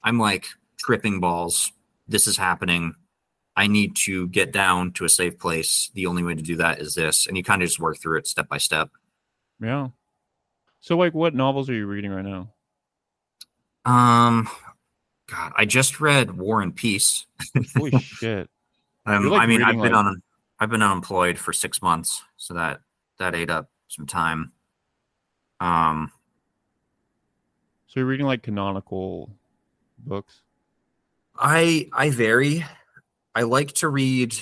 i'm 0.03 0.19
like 0.19 0.45
tripping 0.77 1.19
balls 1.19 1.71
this 2.07 2.27
is 2.27 2.37
happening 2.37 2.93
i 3.55 3.65
need 3.65 3.95
to 3.95 4.27
get 4.27 4.51
down 4.51 4.91
to 4.91 5.05
a 5.05 5.09
safe 5.09 5.39
place 5.39 5.89
the 5.95 6.05
only 6.05 6.21
way 6.21 6.35
to 6.35 6.43
do 6.43 6.55
that 6.55 6.79
is 6.79 6.93
this 6.93 7.25
and 7.25 7.35
you 7.35 7.43
kind 7.43 7.63
of 7.63 7.67
just 7.67 7.79
work 7.79 7.97
through 7.99 8.19
it 8.19 8.27
step 8.27 8.47
by 8.47 8.59
step 8.59 8.89
Yeah. 9.59 9.87
So 10.81 10.97
like 10.97 11.15
what 11.15 11.33
novels 11.33 11.67
are 11.69 11.73
you 11.73 11.87
reading 11.87 12.11
right 12.11 12.25
now? 12.25 12.53
um 13.85 14.47
god 15.27 15.51
i 15.57 15.65
just 15.65 15.99
read 15.99 16.37
war 16.37 16.61
and 16.61 16.75
peace 16.75 17.25
Holy 17.75 17.91
shit. 17.99 18.49
um, 19.05 19.25
like, 19.29 19.41
i 19.41 19.45
mean 19.45 19.61
i've 19.63 19.73
been 19.73 19.91
like- 19.91 19.93
on 19.93 20.21
i've 20.59 20.69
been 20.69 20.81
unemployed 20.83 21.37
for 21.37 21.51
six 21.53 21.81
months 21.81 22.21
so 22.37 22.53
that 22.53 22.79
that 23.19 23.35
ate 23.35 23.49
up 23.49 23.69
some 23.87 24.05
time 24.07 24.51
um 25.59 26.11
So 27.87 27.99
you're 27.99 28.07
reading 28.07 28.25
like 28.25 28.43
canonical 28.43 29.29
books? 29.99 30.41
I 31.37 31.89
I 31.93 32.09
vary. 32.09 32.65
I 33.35 33.43
like 33.43 33.73
to 33.73 33.87
read. 33.87 34.35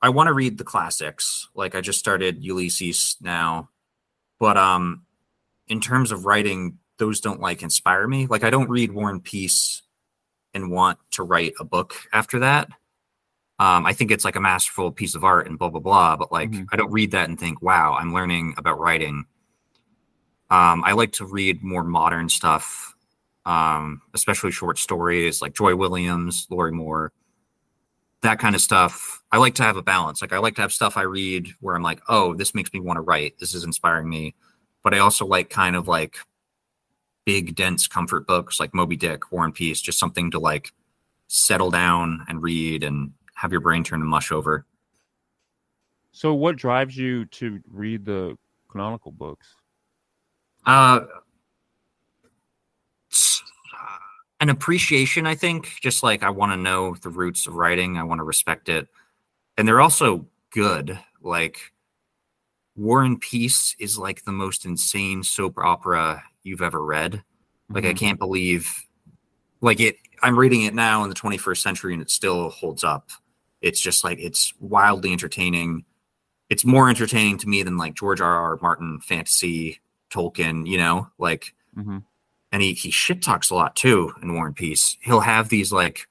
I 0.00 0.08
want 0.10 0.28
to 0.28 0.34
read 0.34 0.58
the 0.58 0.64
classics. 0.64 1.48
Like 1.54 1.74
I 1.74 1.80
just 1.80 1.98
started 1.98 2.44
Ulysses 2.44 3.16
now, 3.20 3.70
but 4.38 4.56
um, 4.56 5.02
in 5.68 5.80
terms 5.80 6.12
of 6.12 6.26
writing, 6.26 6.78
those 6.98 7.20
don't 7.20 7.40
like 7.40 7.62
inspire 7.62 8.06
me. 8.06 8.26
Like 8.26 8.44
I 8.44 8.50
don't 8.50 8.68
read 8.68 8.92
War 8.92 9.10
and 9.10 9.22
Peace 9.22 9.82
and 10.52 10.70
want 10.70 10.98
to 11.12 11.22
write 11.22 11.54
a 11.58 11.64
book 11.64 11.94
after 12.12 12.38
that. 12.40 12.68
Um, 13.58 13.86
I 13.86 13.92
think 13.92 14.10
it's 14.10 14.24
like 14.24 14.36
a 14.36 14.40
masterful 14.40 14.90
piece 14.90 15.14
of 15.14 15.24
art 15.24 15.46
and 15.46 15.58
blah 15.58 15.70
blah 15.70 15.80
blah. 15.80 16.16
But 16.16 16.32
like 16.32 16.50
Mhm. 16.50 16.66
I 16.72 16.76
don't 16.76 16.90
read 16.92 17.12
that 17.12 17.28
and 17.28 17.38
think, 17.38 17.62
wow, 17.62 17.94
I'm 17.94 18.12
learning 18.12 18.54
about 18.56 18.80
writing. 18.80 19.26
Um, 20.50 20.82
I 20.84 20.92
like 20.92 21.12
to 21.12 21.24
read 21.26 21.62
more 21.62 21.84
modern 21.84 22.28
stuff, 22.28 22.94
um, 23.46 24.02
especially 24.14 24.50
short 24.50 24.78
stories 24.78 25.40
like 25.42 25.54
Joy 25.54 25.74
Williams, 25.76 26.46
Lorrie 26.50 26.72
Moore, 26.72 27.12
that 28.22 28.38
kind 28.38 28.54
of 28.54 28.60
stuff. 28.60 29.22
I 29.32 29.38
like 29.38 29.54
to 29.56 29.62
have 29.62 29.76
a 29.76 29.82
balance. 29.82 30.22
Like 30.22 30.32
I 30.32 30.38
like 30.38 30.54
to 30.56 30.62
have 30.62 30.72
stuff 30.72 30.96
I 30.96 31.02
read 31.02 31.48
where 31.60 31.74
I'm 31.76 31.82
like, 31.82 32.00
oh, 32.08 32.34
this 32.34 32.54
makes 32.54 32.72
me 32.72 32.80
want 32.80 32.96
to 32.96 33.02
write. 33.02 33.38
This 33.38 33.54
is 33.54 33.64
inspiring 33.64 34.08
me. 34.08 34.34
But 34.82 34.94
I 34.94 34.98
also 34.98 35.26
like 35.26 35.50
kind 35.50 35.76
of 35.76 35.88
like 35.88 36.16
big, 37.24 37.54
dense 37.54 37.86
comfort 37.86 38.26
books 38.26 38.60
like 38.60 38.74
Moby 38.74 38.96
Dick, 38.96 39.32
War 39.32 39.44
and 39.44 39.54
Peace, 39.54 39.80
just 39.80 39.98
something 39.98 40.30
to 40.30 40.38
like 40.38 40.72
settle 41.28 41.70
down 41.70 42.24
and 42.28 42.42
read 42.42 42.82
and 42.84 43.12
have 43.34 43.52
your 43.52 43.60
brain 43.60 43.84
turn 43.84 44.00
to 44.00 44.06
mush 44.06 44.32
over. 44.32 44.64
So, 46.12 46.32
what 46.34 46.56
drives 46.56 46.96
you 46.96 47.24
to 47.26 47.60
read 47.70 48.04
the 48.04 48.36
canonical 48.70 49.10
books? 49.12 49.54
Uh, 50.64 51.00
an 54.40 54.48
appreciation, 54.48 55.26
I 55.26 55.34
think. 55.34 55.78
Just 55.82 56.02
like 56.02 56.22
I 56.22 56.30
want 56.30 56.52
to 56.52 56.56
know 56.56 56.94
the 57.02 57.10
roots 57.10 57.46
of 57.46 57.54
writing, 57.54 57.96
I 57.98 58.04
want 58.04 58.18
to 58.20 58.24
respect 58.24 58.68
it, 58.68 58.88
and 59.58 59.66
they're 59.66 59.80
also 59.80 60.26
good. 60.50 60.98
Like 61.20 61.58
War 62.76 63.02
and 63.02 63.20
Peace 63.20 63.74
is 63.78 63.98
like 63.98 64.24
the 64.24 64.32
most 64.32 64.64
insane 64.66 65.22
soap 65.22 65.58
opera 65.58 66.22
you've 66.42 66.62
ever 66.62 66.84
read. 66.84 67.22
Like 67.70 67.84
I 67.84 67.92
Mhm. 67.92 67.96
can't 67.98 68.18
believe, 68.18 68.70
like 69.60 69.80
it. 69.80 69.96
I'm 70.22 70.38
reading 70.38 70.62
it 70.62 70.74
now 70.74 71.02
in 71.02 71.08
the 71.08 71.14
21st 71.14 71.62
century, 71.62 71.92
and 71.92 72.00
it 72.02 72.10
still 72.10 72.50
holds 72.50 72.84
up. 72.84 73.10
It's 73.64 73.80
just 73.80 74.04
like 74.04 74.18
it's 74.20 74.52
wildly 74.60 75.10
entertaining. 75.12 75.84
It's 76.50 76.64
more 76.66 76.90
entertaining 76.90 77.38
to 77.38 77.48
me 77.48 77.62
than 77.62 77.78
like 77.78 77.94
George 77.94 78.20
R. 78.20 78.30
R. 78.30 78.58
Martin 78.60 79.00
fantasy 79.00 79.80
Tolkien, 80.10 80.66
you 80.66 80.76
know, 80.76 81.08
like, 81.18 81.54
Mhm. 81.76 82.04
and 82.52 82.62
he 82.62 82.74
he 82.74 82.90
shit 82.90 83.22
talks 83.22 83.48
a 83.50 83.54
lot 83.54 83.74
too 83.74 84.12
in 84.22 84.34
War 84.34 84.46
and 84.46 84.54
Peace. 84.54 84.98
He'll 85.00 85.20
have 85.20 85.48
these 85.48 85.72
like 85.72 86.08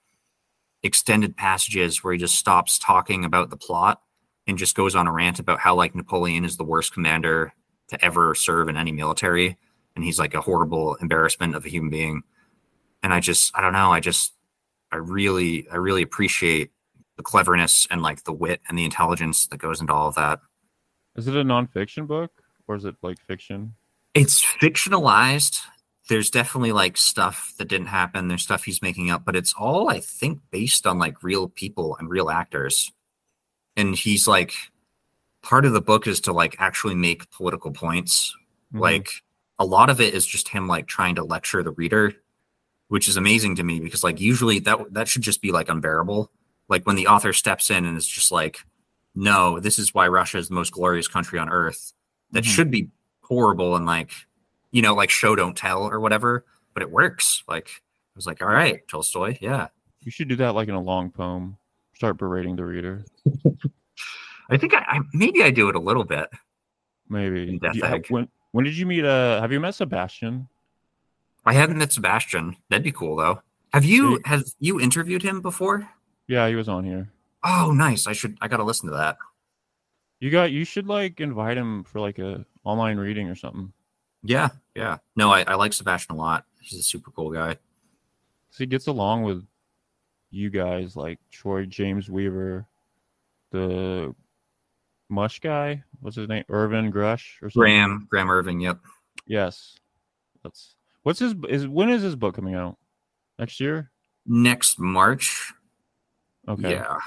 extended 0.81 1.37
passages 1.37 2.03
where 2.03 2.13
he 2.13 2.19
just 2.19 2.35
stops 2.35 2.79
talking 2.79 3.23
about 3.23 3.49
the 3.51 3.55
plot 3.57 4.01
and 4.47 4.57
just 4.57 4.75
goes 4.75 4.95
on 4.95 5.07
a 5.07 5.11
rant 5.13 5.39
about 5.39 5.59
how 5.59 5.75
like 5.75 5.95
Napoleon 5.95 6.43
is 6.45 6.57
the 6.57 6.63
worst 6.65 6.91
commander 6.93 7.53
to 7.89 8.03
ever 8.03 8.33
serve 8.35 8.67
in 8.67 8.75
any 8.77 8.91
military, 8.91 9.57
and 9.95 10.03
he's 10.03 10.19
like 10.19 10.33
a 10.33 10.41
horrible 10.41 10.95
embarrassment 10.95 11.55
of 11.55 11.65
a 11.65 11.69
human 11.69 11.89
being. 11.91 12.23
And 13.03 13.13
I 13.13 13.19
just, 13.19 13.51
I 13.55 13.61
don't 13.61 13.73
know, 13.73 13.91
I 13.93 13.99
just, 13.99 14.33
I 14.91 14.95
really, 14.97 15.67
I 15.69 15.75
really 15.75 16.01
appreciate 16.01 16.71
the 17.17 17.23
cleverness 17.23 17.87
and 17.91 18.01
like 18.01 18.23
the 18.23 18.33
wit 18.33 18.61
and 18.67 18.77
the 18.77 18.85
intelligence 18.85 19.47
that 19.47 19.57
goes 19.57 19.79
into 19.81 19.93
all 19.93 20.07
of 20.07 20.15
that. 20.15 20.39
Is 21.15 21.27
it 21.27 21.35
a 21.35 21.43
nonfiction 21.43 22.07
book 22.07 22.31
or 22.67 22.75
is 22.75 22.85
it 22.85 22.95
like 23.01 23.19
fiction? 23.21 23.75
it's 24.15 24.43
fictionalized 24.43 25.57
there's 26.07 26.29
definitely 26.29 26.71
like 26.71 26.97
stuff 26.97 27.51
that 27.57 27.67
didn't 27.67 27.87
happen 27.87 28.27
there's 28.27 28.43
stuff 28.43 28.63
he's 28.63 28.79
making 28.83 29.09
up 29.09 29.25
but 29.25 29.35
it's 29.35 29.55
all 29.57 29.89
i 29.89 29.99
think 29.99 30.39
based 30.51 30.85
on 30.85 30.99
like 30.99 31.23
real 31.23 31.47
people 31.49 31.95
and 31.97 32.07
real 32.11 32.29
actors 32.29 32.91
and 33.75 33.95
he's 33.95 34.27
like 34.27 34.53
part 35.41 35.65
of 35.65 35.73
the 35.73 35.81
book 35.81 36.05
is 36.05 36.21
to 36.21 36.31
like 36.31 36.55
actually 36.59 36.93
make 36.93 37.27
political 37.31 37.71
points 37.71 38.35
Mhm. 38.71 38.81
like 38.81 39.09
a 39.57 39.65
lot 39.65 39.89
of 39.89 39.99
it 39.99 40.13
is 40.13 40.27
just 40.27 40.49
him 40.49 40.67
like 40.67 40.85
trying 40.85 41.15
to 41.15 41.23
lecture 41.23 41.63
the 41.63 41.71
reader 41.71 42.13
which 42.89 43.07
is 43.07 43.17
amazing 43.17 43.55
to 43.55 43.63
me 43.63 43.79
because 43.79 44.03
like 44.03 44.19
usually 44.21 44.59
that 44.59 44.93
that 44.93 45.07
should 45.07 45.23
just 45.23 45.41
be 45.41 45.51
like 45.51 45.69
unbearable 45.69 46.29
like 46.69 46.85
when 46.85 46.95
the 46.95 47.07
author 47.07 47.33
steps 47.33 47.69
in 47.69 47.85
and 47.85 47.97
is 47.97 48.07
just 48.07 48.31
like 48.31 48.59
no 49.15 49.59
this 49.59 49.77
is 49.77 49.93
why 49.93 50.07
russia 50.07 50.37
is 50.37 50.47
the 50.49 50.55
most 50.55 50.71
glorious 50.73 51.07
country 51.07 51.37
on 51.39 51.49
earth 51.49 51.93
that 52.31 52.43
Mhm. 52.43 52.47
should 52.47 52.71
be 52.71 52.89
horrible 53.21 53.75
and 53.75 53.85
like 53.85 54.11
you 54.71 54.81
know 54.81 54.93
like 54.95 55.09
show 55.09 55.35
don't 55.35 55.55
tell 55.57 55.83
or 55.83 55.99
whatever 55.99 56.45
but 56.73 56.81
it 56.83 56.89
works 56.91 57.43
like 57.47 57.67
i 57.69 58.11
was 58.15 58.25
like 58.25 58.41
all 58.41 58.47
right 58.49 58.87
tolstoy 58.87 59.37
yeah 59.41 59.67
you 60.01 60.11
should 60.11 60.27
do 60.27 60.35
that 60.37 60.53
like 60.55 60.67
in 60.67 60.75
a 60.75 60.81
long 60.81 61.09
poem. 61.09 61.55
Start 61.95 62.17
berating 62.17 62.57
the 62.57 62.65
reader. 62.65 63.05
i 64.49 64.57
think 64.57 64.73
i, 64.73 64.79
I 64.79 64.99
maybe 65.13 65.43
i 65.43 65.51
do 65.51 65.69
it 65.69 65.75
a 65.75 65.79
little 65.79 66.03
bit 66.03 66.27
Maybe. 67.09 67.59
Death 67.59 67.75
you- 67.75 67.83
Egg. 67.83 68.05
when 68.09 68.27
when 68.51 68.65
did 68.65 68.77
you 68.77 68.85
meet? 68.85 69.03
Uh, 69.03 69.41
have 69.41 69.51
you 69.51 69.59
met 69.59 69.75
Sebastian? 69.75 70.47
i 71.45 71.53
haven't 71.53 71.77
met 71.77 71.91
sebastian 71.91 72.55
that'd 72.69 72.83
be 72.83 72.91
cool 72.91 73.15
though 73.15 73.41
have 73.73 73.85
you 73.85 74.19
have 74.25 74.43
you 74.59 74.79
interviewed 74.79 75.21
him 75.21 75.41
before 75.41 75.87
Yeah, 76.27 76.47
he 76.47 76.55
was 76.55 76.69
on 76.69 76.83
here. 76.83 77.09
oh 77.43 77.71
nice 77.75 78.07
i 78.07 78.13
should 78.13 78.37
i 78.41 78.47
gotta 78.47 78.63
listen 78.63 78.89
to 78.89 78.95
that 78.95 79.17
You 80.19 80.31
got. 80.31 80.51
You 80.51 80.63
should 80.63 80.87
like 80.87 81.19
invite 81.19 81.57
him 81.57 81.83
for 81.83 81.99
like 81.99 82.17
a 82.19 82.45
online 82.63 82.97
reading 82.97 83.27
or 83.29 83.35
something. 83.35 83.73
yeah 84.23 84.49
yeah 84.75 84.97
no 85.15 85.29
i, 85.31 85.41
I 85.43 85.55
like 85.55 85.73
sebastian 85.73 86.15
a 86.15 86.17
lot 86.17 86.45
he's 86.61 86.79
a 86.79 86.83
super 86.83 87.11
cool 87.11 87.31
guy. 87.31 87.53
So 88.51 88.57
he 88.59 88.65
gets 88.67 88.87
along 88.87 89.23
with 89.23 89.43
you 90.31 90.49
guys 90.49 90.95
like 90.95 91.19
Troy 91.31 91.65
James 91.65 92.09
Weaver, 92.09 92.65
the 93.51 94.15
Mush 95.09 95.39
guy. 95.41 95.83
What's 95.99 96.15
his 96.15 96.27
name? 96.29 96.43
Irvin 96.49 96.91
Grush 96.91 97.41
or 97.41 97.49
something. 97.49 97.59
graham 97.61 98.07
graham 98.09 98.31
irving 98.31 98.61
yep 98.61 98.79
Yes. 99.27 99.75
That's 100.43 100.75
what's 101.03 101.19
his 101.19 101.33
is 101.49 101.67
when 101.67 101.89
is 101.89 102.01
his 102.03 102.15
book 102.15 102.35
coming 102.35 102.55
out? 102.55 102.77
Next 103.39 103.59
year? 103.59 103.91
next 104.25 104.79
march 104.79 105.51
Okay. 106.47 106.71
yeah 106.71 106.97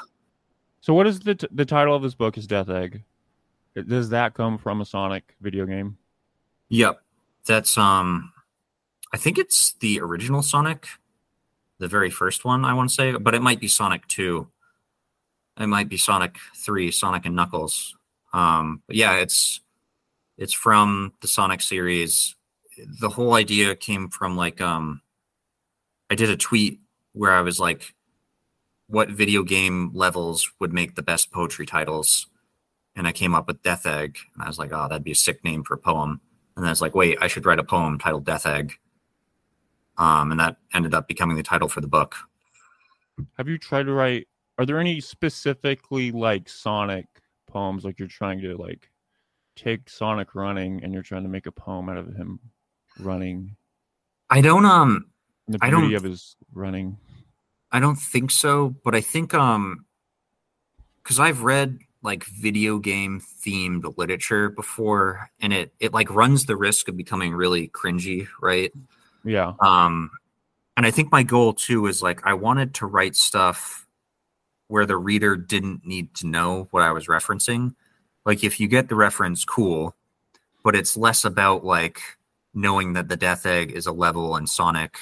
So 0.80 0.94
what 0.94 1.06
is 1.06 1.20
the 1.20 1.34
t- 1.34 1.48
the 1.50 1.64
title 1.64 1.94
of 1.94 2.02
this 2.02 2.14
book 2.14 2.38
is 2.38 2.46
Death 2.46 2.68
Egg. 2.68 3.02
Does 3.74 4.08
that 4.10 4.34
come 4.34 4.56
from 4.56 4.80
a 4.80 4.86
Sonic 4.86 5.34
video 5.40 5.66
game? 5.66 5.98
Yep. 6.68 7.00
That's 7.46 7.76
um 7.76 8.32
I 9.12 9.18
think 9.18 9.38
it's 9.38 9.74
the 9.80 10.00
original 10.00 10.42
Sonic, 10.42 10.88
the 11.78 11.88
very 11.88 12.10
first 12.10 12.44
one 12.44 12.64
I 12.64 12.74
want 12.74 12.88
to 12.90 12.94
say, 12.94 13.12
but 13.12 13.34
it 13.34 13.42
might 13.42 13.60
be 13.60 13.68
Sonic 13.68 14.06
2. 14.08 14.48
It 15.58 15.66
might 15.66 15.88
be 15.88 15.96
Sonic 15.96 16.36
3, 16.56 16.90
Sonic 16.90 17.26
and 17.26 17.36
Knuckles. 17.36 17.94
Um 18.32 18.82
but 18.86 18.96
yeah, 18.96 19.16
it's 19.16 19.60
it's 20.38 20.52
from 20.52 21.12
the 21.20 21.28
Sonic 21.28 21.60
series. 21.60 22.34
The 23.00 23.08
whole 23.08 23.34
idea 23.34 23.74
came 23.74 24.08
from 24.08 24.36
like 24.36 24.60
um 24.60 25.02
I 26.10 26.14
did 26.14 26.30
a 26.30 26.36
tweet 26.36 26.80
where 27.12 27.32
I 27.32 27.40
was 27.40 27.58
like 27.58 27.94
what 28.88 29.08
video 29.10 29.42
game 29.42 29.90
levels 29.94 30.50
would 30.60 30.72
make 30.72 30.94
the 30.94 31.02
best 31.02 31.30
poetry 31.32 31.66
titles 31.66 32.26
and 32.94 33.06
I 33.06 33.12
came 33.12 33.34
up 33.34 33.46
with 33.46 33.62
Death 33.62 33.84
Egg 33.84 34.16
and 34.34 34.42
I 34.42 34.46
was 34.46 34.58
like, 34.58 34.70
oh, 34.72 34.86
that'd 34.88 35.04
be 35.04 35.12
a 35.12 35.14
sick 35.16 35.44
name 35.44 35.64
for 35.64 35.74
a 35.74 35.78
poem. 35.78 36.20
And 36.56 36.62
then 36.62 36.68
I 36.68 36.72
was 36.72 36.80
like, 36.80 36.94
wait, 36.94 37.18
I 37.20 37.26
should 37.26 37.44
write 37.44 37.58
a 37.58 37.64
poem 37.64 37.98
titled 37.98 38.24
Death 38.24 38.46
Egg. 38.46 38.72
Um, 39.98 40.30
and 40.30 40.40
that 40.40 40.56
ended 40.74 40.94
up 40.94 41.06
becoming 41.08 41.36
the 41.36 41.42
title 41.42 41.68
for 41.68 41.80
the 41.82 41.88
book. 41.88 42.14
Have 43.36 43.48
you 43.48 43.58
tried 43.58 43.84
to 43.84 43.92
write? 43.92 44.28
Are 44.58 44.64
there 44.64 44.78
any 44.78 45.00
specifically 45.00 46.10
like 46.10 46.48
Sonic 46.48 47.06
poems? 47.46 47.84
Like 47.84 47.98
you're 47.98 48.08
trying 48.08 48.40
to 48.40 48.56
like 48.56 48.90
take 49.56 49.90
Sonic 49.90 50.34
running 50.34 50.82
and 50.82 50.94
you're 50.94 51.02
trying 51.02 51.22
to 51.24 51.28
make 51.28 51.46
a 51.46 51.52
poem 51.52 51.88
out 51.90 51.96
of 51.98 52.14
him 52.14 52.40
running. 52.98 53.56
I 54.30 54.40
don't 54.40 54.64
um 54.64 55.06
and 55.46 55.58
The 55.60 55.64
I 55.64 55.68
beauty 55.70 55.88
don't- 55.88 55.96
of 55.96 56.02
his 56.04 56.36
running. 56.54 56.96
I 57.76 57.78
don't 57.78 57.96
think 57.96 58.30
so, 58.30 58.74
but 58.84 58.94
I 58.94 59.02
think 59.02 59.34
um 59.34 59.84
because 61.02 61.20
I've 61.20 61.42
read 61.42 61.78
like 62.02 62.24
video 62.24 62.78
game 62.78 63.20
themed 63.20 63.98
literature 63.98 64.48
before 64.48 65.28
and 65.42 65.52
it 65.52 65.74
it 65.78 65.92
like 65.92 66.08
runs 66.10 66.46
the 66.46 66.56
risk 66.56 66.88
of 66.88 66.96
becoming 66.96 67.34
really 67.34 67.68
cringy, 67.68 68.28
right? 68.40 68.72
Yeah. 69.24 69.52
Um, 69.60 70.10
and 70.78 70.86
I 70.86 70.90
think 70.90 71.12
my 71.12 71.22
goal 71.22 71.52
too 71.52 71.86
is 71.86 72.00
like 72.00 72.24
I 72.24 72.32
wanted 72.32 72.72
to 72.76 72.86
write 72.86 73.14
stuff 73.14 73.86
where 74.68 74.86
the 74.86 74.96
reader 74.96 75.36
didn't 75.36 75.86
need 75.86 76.14
to 76.14 76.26
know 76.26 76.68
what 76.70 76.82
I 76.82 76.92
was 76.92 77.08
referencing. 77.08 77.74
Like 78.24 78.42
if 78.42 78.58
you 78.58 78.68
get 78.68 78.88
the 78.88 78.96
reference, 78.96 79.44
cool, 79.44 79.94
but 80.64 80.74
it's 80.74 80.96
less 80.96 81.26
about 81.26 81.62
like 81.62 82.00
knowing 82.54 82.94
that 82.94 83.08
the 83.08 83.18
Death 83.18 83.44
Egg 83.44 83.72
is 83.72 83.86
a 83.86 83.92
level 83.92 84.34
in 84.36 84.46
Sonic 84.46 84.96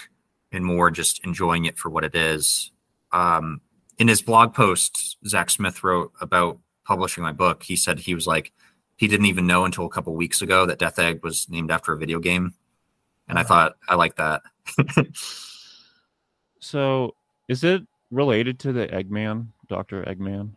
and 0.55 0.65
more 0.65 0.91
just 0.91 1.25
enjoying 1.25 1.65
it 1.65 1.79
for 1.79 1.91
what 1.91 2.05
it 2.05 2.15
is. 2.15 2.71
Um, 3.13 3.61
in 3.99 4.09
his 4.09 4.23
blog 4.23 4.55
post, 4.55 5.17
Zac 5.27 5.51
Smith 5.51 5.85
wrote 5.85 6.13
about 6.21 6.59
publishing 6.85 7.23
my 7.23 7.33
book. 7.33 7.63
He 7.63 7.77
said 7.77 7.99
he 7.99 8.15
was 8.15 8.27
like 8.27 8.53
he 8.97 9.09
didn't 9.09 9.27
even 9.27 9.47
know 9.47 9.65
until 9.65 9.87
a 9.87 9.91
couple 9.91 10.15
weeks 10.15 10.43
ago 10.43 10.67
that 10.67 10.79
Death 10.79 10.99
Egg 10.99 11.23
was 11.23 11.49
named 11.49 11.71
after 11.71 11.93
a 11.93 11.99
video 11.99 12.19
game 12.19 12.55
and 13.29 13.39
I 13.39 13.43
thought 13.43 13.77
I 13.89 13.95
like 13.95 14.17
that. 14.17 14.43
So 16.65 17.15
is 17.47 17.63
it 17.63 17.83
related 18.11 18.59
to 18.61 18.73
the 18.73 18.87
Eggman, 18.87 19.49
Doctor 19.69 20.03
Eggman? 20.05 20.53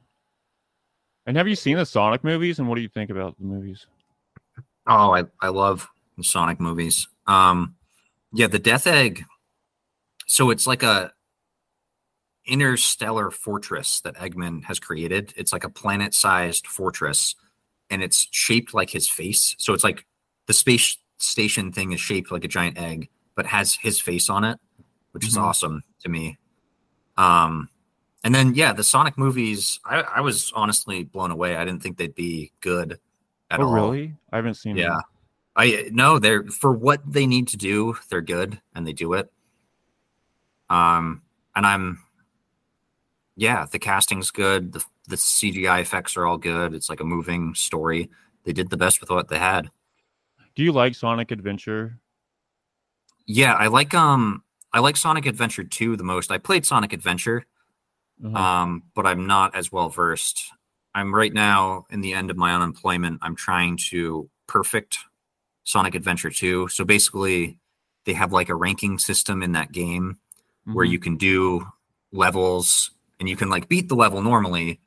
And 1.25 1.35
have 1.35 1.49
you 1.49 1.55
seen 1.55 1.75
the 1.75 1.85
Sonic 1.85 2.23
movies? 2.23 2.59
And 2.59 2.69
what 2.69 2.75
do 2.75 2.81
you 2.81 2.87
think 2.87 3.09
about 3.09 3.37
the 3.37 3.43
movies? 3.43 3.85
oh, 4.87 5.13
I 5.13 5.25
I 5.41 5.49
love 5.49 5.85
the 6.17 6.23
Sonic 6.23 6.61
movies. 6.61 7.09
Um, 7.27 7.75
Yeah, 8.31 8.47
the 8.47 8.57
Death 8.57 8.87
Egg. 8.87 9.25
So 10.27 10.49
it's 10.51 10.67
like 10.67 10.83
a 10.83 11.11
interstellar 12.45 13.31
fortress 13.31 13.99
that 14.01 14.15
Eggman 14.15 14.63
has 14.65 14.79
created. 14.79 15.33
It's 15.35 15.51
like 15.51 15.63
a 15.63 15.69
planet-sized 15.69 16.67
fortress, 16.67 17.35
and 17.89 18.01
it's 18.03 18.27
shaped 18.31 18.73
like 18.73 18.89
his 18.89 19.07
face. 19.07 19.55
So 19.57 19.73
it's 19.73 19.83
like 19.83 20.05
the 20.45 20.53
space 20.53 20.97
station 21.17 21.71
thing 21.71 21.91
is 21.91 21.99
shaped 21.99 22.31
like 22.31 22.43
a 22.43 22.47
giant 22.47 22.77
egg, 22.77 23.09
but 23.35 23.45
has 23.47 23.73
his 23.75 23.99
face 23.99 24.29
on 24.29 24.43
it, 24.43 24.59
which 25.11 25.27
is 25.27 25.35
Mhm. 25.35 25.41
awesome 25.41 25.83
to 26.01 26.09
me. 26.09 26.37
Um, 27.17 27.69
and 28.23 28.33
then 28.35 28.53
yeah, 28.53 28.73
the 28.73 28.83
Sonic 28.83 29.17
movies. 29.17 29.79
I, 29.85 30.01
I 30.01 30.21
was 30.21 30.51
honestly 30.55 31.03
blown 31.03 31.31
away. 31.31 31.55
I 31.55 31.65
didn't 31.65 31.81
think 31.81 31.97
they'd 31.97 32.13
be 32.15 32.51
good 32.61 32.99
at 33.49 33.59
oh, 33.59 33.63
all. 33.67 33.73
really? 33.73 34.15
I 34.31 34.37
haven't 34.37 34.55
seen. 34.55 34.77
Yeah. 34.77 34.89
them. 34.89 35.01
I 35.55 35.89
no, 35.91 36.19
they're 36.19 36.43
for 36.45 36.71
what 36.71 37.01
they 37.11 37.25
need 37.25 37.47
to 37.49 37.57
do, 37.57 37.97
they're 38.09 38.21
good 38.21 38.61
and 38.75 38.85
they 38.85 38.93
do 38.93 39.13
it. 39.13 39.31
Um 40.69 41.21
and 41.55 41.65
I'm 41.65 41.99
yeah, 43.35 43.65
the 43.71 43.79
casting's 43.79 44.31
good, 44.31 44.73
the 44.73 44.83
the 45.07 45.15
CGI 45.15 45.81
effects 45.81 46.17
are 46.17 46.25
all 46.25 46.37
good. 46.37 46.73
It's 46.73 46.89
like 46.89 46.99
a 46.99 47.05
moving 47.05 47.55
story. 47.55 48.09
They 48.43 48.51
did 48.53 48.69
the 48.69 48.77
best 48.77 48.99
with 48.99 49.09
what 49.09 49.29
they 49.29 49.37
had. 49.39 49.69
Do 50.55 50.63
you 50.63 50.71
like 50.71 50.95
Sonic 50.95 51.31
Adventure? 51.31 51.99
Yeah, 53.25 53.53
I 53.53 53.67
like 53.67 53.93
um 53.93 54.43
I 54.73 54.79
like 54.79 54.97
Sonic 54.97 55.25
Adventure 55.25 55.63
2 55.63 55.95
the 55.97 56.03
most. 56.03 56.31
I 56.31 56.37
played 56.37 56.65
Sonic 56.65 56.93
Adventure, 56.93 57.45
Uh-huh. 58.23 58.37
um, 58.37 58.83
but 58.95 59.05
I'm 59.05 59.27
not 59.27 59.55
as 59.55 59.71
well 59.71 59.89
versed. 59.89 60.41
I'm 60.93 61.13
right 61.13 61.33
now 61.33 61.85
in 61.89 62.01
the 62.01 62.13
end 62.13 62.31
of 62.31 62.37
my 62.37 62.53
unemployment. 62.53 63.19
I'm 63.21 63.35
trying 63.35 63.77
to 63.91 64.29
perfect 64.47 64.99
Sonic 65.63 65.95
Adventure 65.95 66.29
2. 66.31 66.67
So 66.69 66.83
basically, 66.83 67.59
they 68.05 68.13
have 68.13 68.33
like 68.33 68.49
a 68.49 68.55
ranking 68.55 68.97
system 68.97 69.41
in 69.43 69.51
that 69.53 69.71
game 69.71 70.17
where 70.73 70.85
Mhm. 70.85 70.91
you 70.91 70.99
can 70.99 71.17
do 71.17 71.65
levels 72.11 72.91
and 73.19 73.27
you 73.29 73.35
can 73.35 73.49
like 73.49 73.67
beat 73.67 73.89
the 73.89 73.95
level 73.95 74.21
normally 74.21 74.79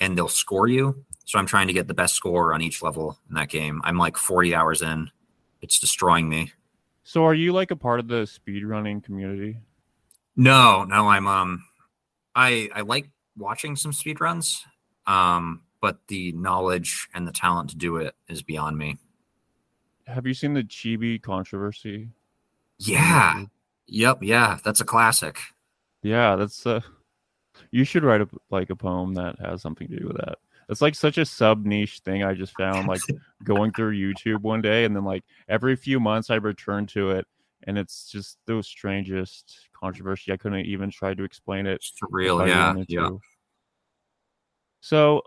and 0.00 0.16
they'll 0.16 0.28
score 0.28 0.66
you. 0.68 1.04
So 1.24 1.38
I'm 1.38 1.46
trying 1.46 1.66
to 1.68 1.72
get 1.72 1.86
the 1.88 1.94
best 1.94 2.14
score 2.14 2.52
on 2.52 2.60
each 2.62 2.82
level 2.82 3.18
in 3.28 3.34
that 3.36 3.48
game. 3.48 3.80
I'm 3.84 3.96
like 3.96 4.16
40 4.16 4.54
hours 4.54 4.82
in. 4.82 5.10
It's 5.60 5.78
destroying 5.78 6.28
me. 6.28 6.52
So, 7.04 7.24
are 7.24 7.34
you 7.34 7.52
like 7.52 7.70
a 7.70 7.76
part 7.76 7.98
of 8.00 8.08
the 8.08 8.22
speedrunning 8.22 9.02
community? 9.02 9.58
No, 10.36 10.84
no, 10.84 11.08
I'm 11.08 11.26
um 11.26 11.64
I 12.34 12.68
I 12.74 12.80
like 12.82 13.10
watching 13.36 13.76
some 13.76 13.92
speedruns. 13.92 14.62
Um, 15.06 15.62
but 15.80 15.98
the 16.06 16.32
knowledge 16.32 17.08
and 17.14 17.26
the 17.26 17.32
talent 17.32 17.70
to 17.70 17.76
do 17.76 17.96
it 17.96 18.14
is 18.28 18.42
beyond 18.42 18.78
me. 18.78 18.98
Have 20.06 20.26
you 20.26 20.34
seen 20.34 20.54
the 20.54 20.62
Chibi 20.62 21.20
controversy? 21.20 22.08
Yeah. 22.78 23.44
Yep, 23.92 24.22
yeah, 24.22 24.58
that's 24.64 24.80
a 24.80 24.86
classic. 24.86 25.38
Yeah, 26.02 26.36
that's 26.36 26.66
uh 26.66 26.80
you 27.70 27.84
should 27.84 28.04
write 28.04 28.22
a 28.22 28.28
like 28.50 28.70
a 28.70 28.76
poem 28.76 29.12
that 29.14 29.38
has 29.38 29.60
something 29.60 29.86
to 29.88 29.98
do 29.98 30.06
with 30.06 30.16
that. 30.16 30.38
It's 30.70 30.80
like 30.80 30.94
such 30.94 31.18
a 31.18 31.26
sub 31.26 31.66
niche 31.66 31.98
thing 31.98 32.24
I 32.24 32.32
just 32.32 32.56
found 32.56 32.88
like 32.88 33.02
going 33.44 33.72
through 33.72 33.92
YouTube 33.92 34.40
one 34.40 34.62
day 34.62 34.86
and 34.86 34.96
then 34.96 35.04
like 35.04 35.24
every 35.46 35.76
few 35.76 36.00
months 36.00 36.30
I 36.30 36.36
return 36.36 36.86
to 36.88 37.10
it 37.10 37.26
and 37.64 37.76
it's 37.76 38.10
just 38.10 38.38
the 38.46 38.62
strangest 38.62 39.68
controversy. 39.78 40.32
I 40.32 40.38
couldn't 40.38 40.64
even 40.64 40.90
try 40.90 41.12
to 41.12 41.22
explain 41.22 41.66
it. 41.66 41.74
It's 41.74 41.92
real, 42.10 42.46
yeah. 42.48 42.74
Yeah. 42.88 43.10
So 44.80 45.20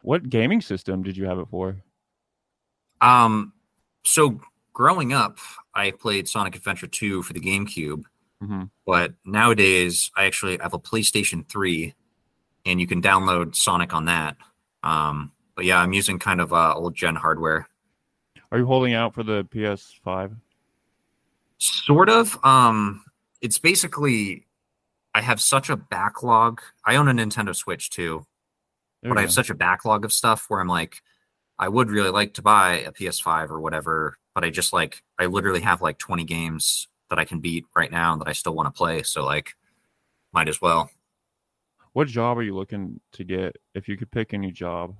what 0.00 0.30
gaming 0.30 0.62
system 0.62 1.02
did 1.02 1.18
you 1.18 1.26
have 1.26 1.38
it 1.38 1.48
for? 1.50 1.76
Um, 3.02 3.52
so 4.06 4.40
growing 4.74 5.14
up, 5.14 5.38
I 5.74 5.92
played 5.92 6.28
Sonic 6.28 6.54
Adventure 6.54 6.86
2 6.86 7.22
for 7.22 7.32
the 7.32 7.40
GameCube, 7.40 8.04
hmm 8.40 8.64
but 8.84 9.14
nowadays 9.24 10.10
I 10.14 10.26
actually 10.26 10.58
have 10.58 10.74
a 10.74 10.78
PlayStation 10.78 11.48
3 11.48 11.94
and 12.66 12.80
you 12.80 12.86
can 12.86 13.00
download 13.00 13.54
Sonic 13.54 13.94
on 13.94 14.04
that. 14.06 14.36
Um, 14.82 15.32
but 15.56 15.64
yeah, 15.64 15.78
I'm 15.78 15.94
using 15.94 16.18
kind 16.18 16.40
of 16.40 16.52
uh, 16.52 16.74
old 16.74 16.94
gen 16.94 17.14
hardware. 17.14 17.66
Are 18.52 18.58
you 18.58 18.66
holding 18.66 18.92
out 18.92 19.14
for 19.14 19.22
the 19.22 19.44
PS5? 19.44 20.36
Sort 21.58 22.10
of. 22.10 22.38
Um, 22.44 23.04
it's 23.40 23.58
basically 23.58 24.46
I 25.14 25.20
have 25.20 25.40
such 25.40 25.70
a 25.70 25.76
backlog. 25.76 26.60
I 26.84 26.96
own 26.96 27.08
a 27.08 27.12
Nintendo 27.12 27.54
Switch 27.54 27.88
too, 27.88 28.26
There 29.02 29.10
but 29.10 29.18
I 29.18 29.22
have 29.22 29.32
such 29.32 29.48
a 29.48 29.54
backlog 29.54 30.04
of 30.04 30.12
stuff 30.12 30.46
where 30.48 30.60
I'm 30.60 30.68
like, 30.68 31.02
I 31.58 31.68
would 31.68 31.90
really 31.90 32.10
like 32.10 32.34
to 32.34 32.42
buy 32.42 32.80
a 32.80 32.92
PS5 32.92 33.50
or 33.50 33.60
whatever, 33.60 34.18
but 34.34 34.44
I 34.44 34.50
just 34.50 34.72
like 34.72 35.02
I 35.18 35.26
literally 35.26 35.60
have 35.60 35.82
like 35.82 35.98
20 35.98 36.24
games 36.24 36.88
that 37.10 37.18
I 37.18 37.24
can 37.24 37.40
beat 37.40 37.66
right 37.76 37.90
now 37.90 38.16
that 38.16 38.28
I 38.28 38.32
still 38.32 38.54
want 38.54 38.66
to 38.66 38.76
play. 38.76 39.02
So 39.02 39.24
like, 39.24 39.54
might 40.32 40.48
as 40.48 40.60
well. 40.60 40.90
What 41.92 42.08
job 42.08 42.38
are 42.38 42.42
you 42.42 42.56
looking 42.56 43.00
to 43.12 43.24
get 43.24 43.56
if 43.74 43.88
you 43.88 43.96
could 43.96 44.10
pick 44.10 44.34
any 44.34 44.50
job? 44.50 44.96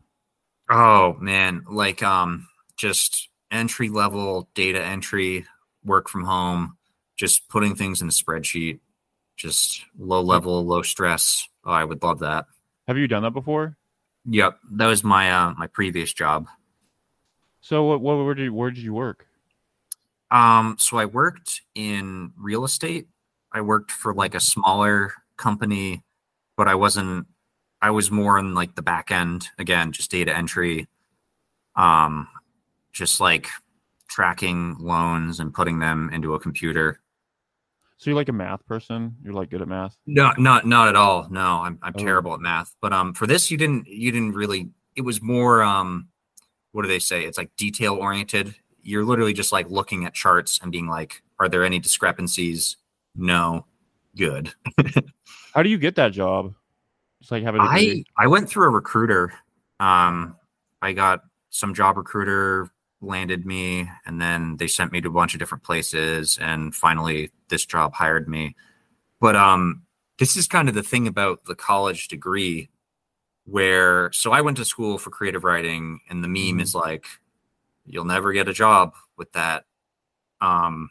Oh 0.71 1.15
man, 1.21 1.65
like 1.69 2.03
um, 2.03 2.49
just 2.77 3.29
entry 3.51 3.89
level 3.89 4.49
data 4.55 4.83
entry, 4.83 5.45
work 5.85 6.09
from 6.09 6.25
home, 6.25 6.77
just 7.17 7.49
putting 7.49 7.75
things 7.75 8.01
in 8.01 8.09
a 8.09 8.13
spreadsheet, 8.13 8.79
just 9.37 9.85
low 9.99 10.21
level, 10.21 10.65
low 10.65 10.83
stress. 10.83 11.49
Oh, 11.65 11.73
I 11.73 11.85
would 11.85 12.03
love 12.03 12.21
that. 12.21 12.47
Have 12.87 12.97
you 12.97 13.09
done 13.09 13.25
that 13.25 13.33
before? 13.33 13.77
Yep, 14.27 14.59
that 14.73 14.87
was 14.87 15.03
my 15.03 15.33
uh, 15.33 15.55
my 15.55 15.67
previous 15.67 16.13
job. 16.13 16.47
So 17.65 17.83
what 17.85 18.03
what 18.03 18.23
where 18.23 18.35
did 18.35 18.45
you, 18.45 18.53
where 18.53 18.71
did 18.71 18.83
you 18.83 18.93
work? 18.93 19.27
Um, 20.31 20.77
so 20.79 20.99
I 20.99 21.07
worked 21.07 21.63
in 21.75 22.31
real 22.37 22.67
estate. 22.67 23.07
I 23.53 23.63
worked 23.63 23.91
for 23.91 24.13
like 24.13 24.35
a 24.35 24.41
smaller 24.41 25.15
company, 25.39 26.05
but 26.59 26.69
I 26.69 26.75
wasn't. 26.75 27.27
I 27.81 27.89
was 27.89 28.11
more 28.11 28.39
in 28.39 28.53
like 28.53 28.75
the 28.75 28.83
back 28.83 29.11
end 29.11 29.49
again, 29.59 29.93
just 29.93 30.11
data 30.11 30.37
entry. 30.37 30.87
Um, 31.75 32.29
just 32.93 33.19
like 33.19 33.49
tracking 34.09 34.77
loans 34.79 35.41
and 35.41 35.55
putting 35.55 35.79
them 35.79 36.11
into 36.13 36.35
a 36.35 36.39
computer. 36.41 37.01
So 37.97 38.11
you're 38.11 38.17
like 38.17 38.29
a 38.29 38.33
math 38.33 38.67
person? 38.67 39.17
You're 39.25 39.33
like 39.33 39.49
good 39.49 39.63
at 39.63 39.69
math? 39.69 39.97
No, 40.05 40.33
not 40.37 40.67
not 40.67 40.89
at 40.89 40.97
all. 40.97 41.29
No, 41.31 41.63
I'm 41.63 41.79
I'm 41.81 41.95
Oh. 41.97 41.99
terrible 42.05 42.35
at 42.35 42.41
math. 42.41 42.75
But 42.83 42.93
um, 42.93 43.15
for 43.15 43.27
this, 43.27 43.51
you 43.51 43.57
didn't 43.57 43.87
you 43.89 44.13
didn't 44.13 44.33
really. 44.33 44.69
It 44.97 45.01
was 45.01 45.23
more 45.23 45.63
um, 45.63 46.09
what 46.75 46.83
do 46.83 46.89
they 46.89 46.99
say? 46.99 47.25
It's 47.25 47.39
like 47.39 47.55
detail 47.57 47.95
oriented. 47.95 48.53
You're 48.83 49.05
literally 49.05 49.33
just 49.33 49.53
like 49.53 49.71
looking 49.71 50.05
at 50.07 50.13
charts 50.13 50.59
and 50.61 50.73
being 50.73 50.89
like, 50.89 51.23
are 51.39 51.49
there 51.49 51.65
any 51.65 51.79
discrepancies? 51.79 52.77
No, 53.15 53.67
good. 54.17 54.53
How 55.55 55.63
do 55.63 55.71
you 55.71 55.79
get 55.79 55.95
that 55.95 56.13
job? 56.13 56.53
It's 57.21 57.31
like 57.31 57.45
have 57.45 57.55
a 57.55 57.59
I? 57.61 58.03
I 58.19 58.27
went 58.27 58.49
through 58.49 58.67
a 58.67 58.71
recruiter. 58.71 59.33
Um, 59.79 60.35
I 60.83 60.93
got 60.93 61.23
some 61.51 61.75
job 61.75 61.97
recruiter 61.97 62.69
landed 63.01 63.47
me, 63.47 63.89
and 64.05 64.21
then 64.21 64.57
they 64.57 64.67
sent 64.67 64.91
me 64.91 65.01
to 65.01 65.09
a 65.09 65.13
bunch 65.13 65.33
of 65.33 65.39
different 65.39 65.63
places, 65.63 66.39
and 66.41 66.75
finally 66.75 67.31
this 67.51 67.65
job 67.65 67.95
hired 67.95 68.29
me. 68.29 68.57
But 69.21 69.37
um, 69.37 69.85
this 70.19 70.37
is 70.37 70.49
kind 70.49 70.69
of 70.69 70.75
the 70.75 70.83
thing 70.83 71.07
about 71.07 71.45
the 71.45 71.55
college 71.55 72.09
degree, 72.09 72.69
where 73.45 74.11
so 74.13 74.33
I 74.33 74.41
went 74.41 74.57
to 74.59 74.65
school 74.65 74.99
for 74.99 75.11
creative 75.11 75.45
writing, 75.45 76.01
and 76.09 76.23
the 76.25 76.29
meme 76.29 76.61
is 76.61 76.75
like, 76.75 77.07
you'll 77.87 78.05
never 78.05 78.33
get 78.33 78.49
a 78.49 78.53
job 78.53 78.95
with 79.17 79.33
that. 79.33 79.65
Um, 80.41 80.91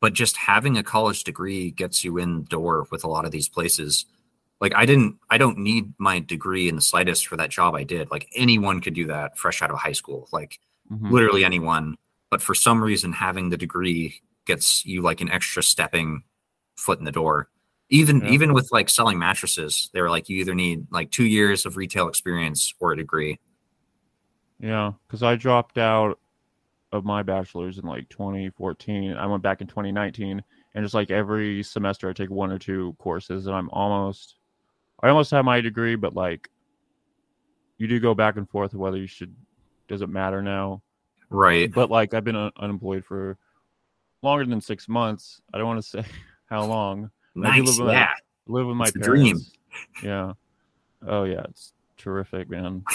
but 0.00 0.12
just 0.12 0.36
having 0.36 0.76
a 0.76 0.82
college 0.82 1.24
degree 1.24 1.70
gets 1.70 2.04
you 2.04 2.18
in 2.18 2.42
the 2.42 2.48
door 2.48 2.86
with 2.90 3.04
a 3.04 3.08
lot 3.08 3.24
of 3.24 3.30
these 3.30 3.48
places. 3.48 4.06
Like 4.60 4.74
i 4.74 4.86
didn't 4.86 5.16
i 5.30 5.36
don't 5.36 5.58
need 5.58 5.92
my 5.98 6.20
degree 6.20 6.68
in 6.68 6.76
the 6.76 6.80
slightest 6.82 7.26
for 7.26 7.36
that 7.36 7.50
job 7.50 7.74
i 7.74 7.82
did. 7.84 8.10
Like 8.10 8.28
anyone 8.34 8.80
could 8.80 8.94
do 8.94 9.06
that 9.08 9.36
fresh 9.36 9.60
out 9.62 9.70
of 9.70 9.78
high 9.78 9.92
school 9.92 10.28
like 10.32 10.58
Mhm. 10.92 11.10
literally 11.10 11.44
anyone. 11.44 11.96
But 12.30 12.42
for 12.42 12.54
some 12.54 12.82
reason 12.82 13.12
having 13.12 13.48
the 13.50 13.56
degree 13.56 14.20
gets 14.46 14.84
you 14.86 15.02
like 15.02 15.20
an 15.20 15.30
extra 15.30 15.62
stepping 15.62 16.22
foot 16.76 16.98
in 16.98 17.04
the 17.04 17.12
door 17.12 17.48
even 17.90 18.20
Yeah. 18.20 18.30
even 18.30 18.52
with 18.54 18.68
like 18.72 18.88
selling 18.88 19.18
mattresses 19.18 19.90
they 19.92 20.00
were 20.00 20.10
like 20.10 20.28
you 20.28 20.38
either 20.38 20.54
need 20.54 20.86
like 20.90 21.10
two 21.10 21.24
years 21.26 21.66
of 21.66 21.76
retail 21.76 22.08
experience 22.08 22.72
or 22.80 22.92
a 22.92 22.96
degree 22.96 23.38
Yeah, 24.60 24.92
because 25.06 25.22
I 25.22 25.36
dropped 25.36 25.78
out 25.78 26.18
of 26.92 27.04
my 27.04 27.22
bachelor's 27.22 27.78
in 27.78 27.84
like 27.84 28.08
2014. 28.08 29.14
I 29.14 29.26
went 29.26 29.42
back 29.42 29.60
in 29.60 29.66
2019, 29.66 30.42
and 30.74 30.84
just 30.84 30.94
like 30.94 31.10
every 31.10 31.62
semester, 31.62 32.08
I 32.08 32.12
take 32.12 32.30
one 32.30 32.52
or 32.52 32.58
two 32.58 32.94
courses, 32.98 33.46
and 33.48 33.54
I'm 33.56 33.68
almost, 33.70 34.36
I 35.02 35.08
almost 35.08 35.32
have 35.32 35.44
my 35.44 35.60
degree, 35.60 35.96
but 35.96 36.14
like, 36.14 36.48
you 37.78 37.88
do 37.88 37.98
go 37.98 38.14
back 38.14 38.36
and 38.36 38.48
forth 38.48 38.74
whether 38.74 38.96
you 38.96 39.08
should. 39.08 39.34
Does 39.88 40.02
it 40.02 40.08
matter 40.08 40.40
now? 40.40 40.82
right 41.30 41.70
But 41.72 41.90
like, 41.90 42.14
I've 42.14 42.24
been 42.24 42.36
un- 42.36 42.52
unemployed 42.56 43.04
for 43.04 43.36
longer 44.22 44.46
than 44.46 44.60
six 44.60 44.88
months. 44.88 45.42
I 45.52 45.58
don't 45.58 45.66
want 45.66 45.82
to 45.82 45.88
say 46.02 46.04
how 46.48 46.64
long. 46.64 47.10
Nice 47.34 47.58
live 47.58 47.66
with 47.78 47.86
my- 47.86 47.92
yeah 47.92 48.12
Live 48.46 48.66
with 48.66 48.76
my 48.76 48.84
It's 48.84 48.96
parents. 48.96 49.52
Yeah. 50.02 50.34
Oh 51.06 51.24
yeah, 51.24 51.42
it's 51.48 51.72
terrific, 51.96 52.50
man. 52.50 52.84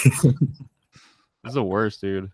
This 1.42 1.52
is 1.52 1.54
the 1.54 1.62
worst, 1.64 2.02
dude. 2.02 2.30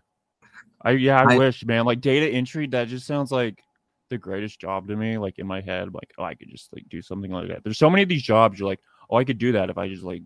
I 0.81 0.91
yeah, 0.91 1.21
I, 1.21 1.33
I- 1.33 1.37
wish, 1.37 1.65
man. 1.65 1.85
Like 1.85 2.01
data 2.01 2.27
entry, 2.27 2.67
that 2.67 2.89
just 2.89 3.07
sounds 3.07 3.31
like 3.31 3.63
the 4.09 4.17
greatest 4.17 4.59
job 4.59 4.87
to 4.89 4.95
me. 4.95 5.17
Like 5.17 5.39
in 5.39 5.47
my 5.47 5.61
head, 5.61 5.93
like 5.93 6.11
oh, 6.17 6.23
I 6.23 6.35
could 6.35 6.49
just 6.49 6.73
like 6.73 6.83
do 6.89 7.01
something 7.01 7.31
like 7.31 7.47
that. 7.47 7.63
There's 7.63 7.77
so 7.77 7.89
many 7.89 8.03
of 8.03 8.09
these 8.09 8.23
jobs. 8.23 8.59
You're 8.59 8.67
like, 8.67 8.81
oh, 9.09 9.15
I 9.17 9.23
could 9.23 9.37
do 9.37 9.53
that 9.53 9.69
if 9.69 9.77
I 9.77 9.87
just 9.87 10.03
like 10.03 10.23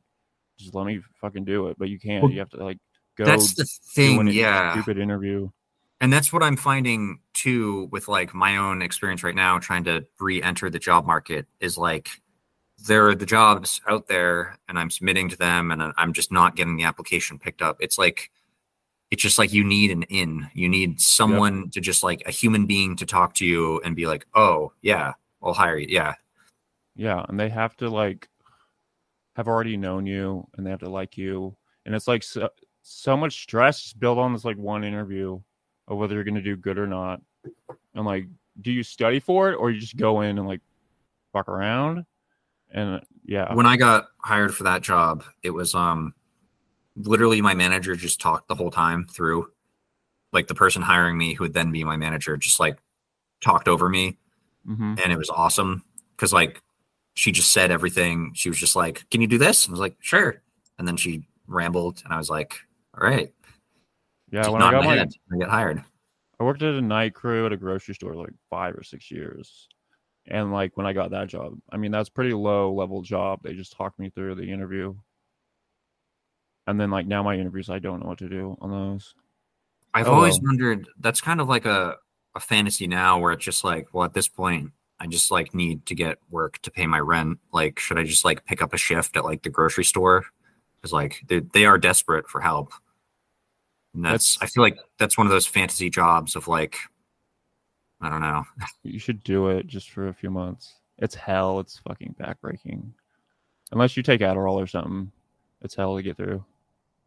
just 0.57 0.73
let 0.73 0.85
me 0.85 0.99
fucking 1.19 1.45
do 1.45 1.67
it. 1.67 1.77
But 1.77 1.89
you 1.89 1.99
can't. 1.99 2.23
Well, 2.23 2.31
you 2.31 2.39
have 2.39 2.49
to 2.51 2.63
like 2.63 2.79
go. 3.17 3.25
That's 3.25 3.53
the 3.53 3.65
thing, 3.65 4.27
yeah. 4.27 4.73
Stupid 4.73 4.97
interview. 4.97 5.49
And 6.01 6.11
that's 6.11 6.33
what 6.33 6.41
I'm 6.41 6.57
finding 6.57 7.19
too 7.33 7.87
with 7.91 8.07
like 8.07 8.33
my 8.33 8.57
own 8.57 8.81
experience 8.81 9.23
right 9.23 9.35
now, 9.35 9.59
trying 9.59 9.83
to 9.83 10.05
re-enter 10.19 10.69
the 10.69 10.79
job 10.79 11.05
market 11.05 11.45
is 11.59 11.77
like 11.77 12.09
there 12.87 13.07
are 13.07 13.15
the 13.15 13.27
jobs 13.27 13.79
out 13.87 14.07
there 14.07 14.57
and 14.67 14.79
I'm 14.79 14.89
submitting 14.89 15.29
to 15.29 15.37
them 15.37 15.69
and 15.69 15.93
I'm 15.97 16.11
just 16.11 16.31
not 16.31 16.55
getting 16.55 16.75
the 16.75 16.85
application 16.85 17.37
picked 17.37 17.61
up. 17.61 17.77
It's 17.79 17.99
like 17.99 18.31
it's 19.11 19.21
just 19.21 19.37
like 19.37 19.53
you 19.53 19.63
need 19.63 19.91
an 19.91 20.03
in. 20.03 20.49
You 20.55 20.69
need 20.69 20.99
someone 20.99 21.69
to 21.71 21.81
just 21.81 22.01
like 22.01 22.23
a 22.25 22.31
human 22.31 22.65
being 22.65 22.95
to 22.95 23.05
talk 23.05 23.35
to 23.35 23.45
you 23.45 23.79
and 23.81 23.95
be 23.95 24.07
like, 24.07 24.25
"Oh, 24.33 24.71
yeah, 24.81 25.13
I'll 25.43 25.53
hire 25.53 25.77
you." 25.77 25.87
Yeah. 25.89 26.15
Yeah, 26.95 27.25
and 27.27 27.37
they 27.37 27.49
have 27.49 27.75
to 27.77 27.89
like 27.89 28.29
have 29.35 29.49
already 29.49 29.75
known 29.75 30.05
you, 30.05 30.47
and 30.55 30.65
they 30.65 30.71
have 30.71 30.79
to 30.79 30.89
like 30.89 31.17
you, 31.17 31.55
and 31.85 31.93
it's 31.93 32.07
like 32.07 32.23
so, 32.23 32.49
so 32.83 33.17
much 33.17 33.43
stress 33.43 33.91
built 33.91 34.17
on 34.17 34.31
this 34.31 34.45
like 34.45 34.57
one 34.57 34.85
interview 34.85 35.41
of 35.91 35.97
whether 35.97 36.15
you're 36.15 36.23
gonna 36.23 36.41
do 36.41 36.55
good 36.55 36.77
or 36.77 36.87
not. 36.87 37.21
And 37.93 38.05
like, 38.05 38.27
do 38.61 38.71
you 38.71 38.81
study 38.81 39.19
for 39.19 39.51
it, 39.51 39.55
or 39.55 39.69
you 39.71 39.79
just 39.79 39.97
go 39.97 40.21
in 40.21 40.37
and 40.37 40.47
like 40.47 40.61
fuck 41.33 41.49
around? 41.49 42.05
And 42.71 43.01
yeah, 43.25 43.53
When 43.53 43.65
I 43.65 43.75
got 43.75 44.07
hired 44.19 44.55
for 44.55 44.63
that 44.63 44.81
job, 44.81 45.23
it 45.43 45.51
was 45.51 45.75
um 45.75 46.13
literally 46.95 47.41
my 47.41 47.53
manager 47.53 47.95
just 47.95 48.21
talked 48.21 48.47
the 48.47 48.55
whole 48.55 48.71
time 48.71 49.05
through. 49.05 49.51
Like 50.31 50.47
the 50.47 50.55
person 50.55 50.81
hiring 50.81 51.17
me 51.17 51.33
who 51.33 51.43
would 51.43 51.53
then 51.53 51.71
be 51.71 51.83
my 51.83 51.97
manager 51.97 52.37
just 52.37 52.59
like 52.59 52.77
talked 53.41 53.67
over 53.67 53.89
me. 53.89 54.17
Hmm 54.65 54.95
and 55.03 55.11
it 55.11 55.17
was 55.17 55.29
awesome 55.29 55.83
because 56.15 56.31
like 56.31 56.61
she 57.13 57.31
just 57.31 57.51
said 57.51 57.71
everything. 57.71 58.31
She 58.33 58.47
was 58.47 58.57
just 58.57 58.75
like 58.75 59.09
can 59.09 59.19
you 59.19 59.27
do 59.27 59.37
this? 59.37 59.67
I 59.67 59.71
was 59.71 59.79
like 59.81 59.97
sure. 59.99 60.41
And 60.79 60.87
then 60.87 60.95
she 60.95 61.25
rambled 61.47 62.01
and 62.05 62.13
i 62.13 62.17
was 62.17 62.29
like 62.29 62.55
all 62.97 63.05
right 63.05 63.33
yeah. 64.31 64.41
just 64.41 64.51
When 64.51 64.61
I 64.61 64.71
got 64.71 64.83
my 64.85 64.95
head 64.95 65.11
and 65.29 65.39
get 65.39 65.49
hired 65.49 65.83
I 66.39 66.43
worked 66.43 66.63
at 66.63 66.73
a 66.73 66.81
night 66.81 67.13
crew 67.13 67.45
at 67.45 67.53
a 67.53 67.57
grocery 67.57 67.93
store 67.93 68.15
like 68.15 68.33
five 68.49 68.75
or 68.75 68.81
six 68.83 69.11
years. 69.11 69.67
And 70.27 70.51
like 70.51 70.75
when 70.75 70.87
I 70.87 70.93
got 70.93 71.11
that 71.11 71.27
job, 71.27 71.53
I 71.71 71.77
mean 71.77 71.91
that's 71.91 72.09
pretty 72.09 72.33
low 72.33 72.73
level 72.73 73.01
job. 73.03 73.41
They 73.43 73.53
just 73.53 73.73
talked 73.77 73.99
me 73.99 74.09
through 74.09 74.35
the 74.35 74.51
interview. 74.51 74.95
And 76.67 76.79
then 76.79 76.89
like 76.89 77.05
now 77.07 77.21
my 77.23 77.35
interviews 77.35 77.69
I 77.69 77.79
don't 77.79 77.99
know 78.01 78.07
what 78.07 78.19
to 78.19 78.29
do 78.29 78.57
on 78.61 78.71
those. 78.71 79.13
i've 79.93 80.07
Oh, 80.07 80.13
always 80.13 80.35
well. 80.35 80.47
wondered 80.47 80.87
that's 80.99 81.21
kind 81.21 81.41
of 81.41 81.49
like 81.49 81.65
a, 81.65 81.95
a 82.35 82.39
fantasy 82.39 82.87
now 82.87 83.19
where 83.19 83.33
it's 83.33 83.43
just 83.43 83.63
like 83.63 83.87
well 83.93 84.05
at 84.05 84.13
this 84.13 84.27
point 84.29 84.71
i 84.99 85.05
just 85.07 85.31
like 85.31 85.53
need 85.53 85.85
to 85.87 85.93
get 85.95 86.17
work 86.29 86.59
to 86.61 86.71
pay 86.71 86.87
my 86.87 86.99
rent 86.99 87.37
like 87.51 87.77
should 87.77 87.99
i 87.99 88.03
just 88.03 88.23
like 88.23 88.45
pick 88.45 88.61
up 88.61 88.73
a 88.73 88.77
shift 88.77 89.17
at 89.17 89.25
like 89.25 89.41
the 89.43 89.49
grocery 89.49 89.83
store 89.83 90.23
because 90.77 90.93
like 90.93 91.19
they, 91.27 91.39
they 91.39 91.65
are 91.65 91.77
desperate 91.77 92.27
for 92.29 92.39
help 92.39 92.71
and 93.93 94.05
that's, 94.05 94.35
That's- 94.35 94.37
i 94.41 94.53
feel 94.53 94.63
like 94.63 94.77
that's 94.97 95.17
one 95.17 95.27
of 95.27 95.31
those 95.31 95.45
fantasy 95.47 95.89
jobs 95.89 96.35
of 96.35 96.47
like 96.47 96.77
i 98.01 98.09
don't 98.09 98.21
know 98.21 98.43
You 98.83 98.99
should 98.99 99.23
do 99.23 99.49
it 99.49 99.67
just 99.67 99.91
for 99.91 100.07
a 100.07 100.13
few 100.13 100.29
months. 100.31 100.73
It's 100.97 101.15
hell. 101.15 101.59
It's 101.59 101.79
fucking 101.79 102.15
backbreaking. 102.19 102.91
Unless 103.71 103.95
you 103.97 104.03
take 104.03 104.21
Adderall 104.21 104.55
or 104.61 104.67
something, 104.67 105.11
it's 105.61 105.73
hell 105.75 105.95
to 105.95 106.03
get 106.03 106.17
through. 106.17 106.43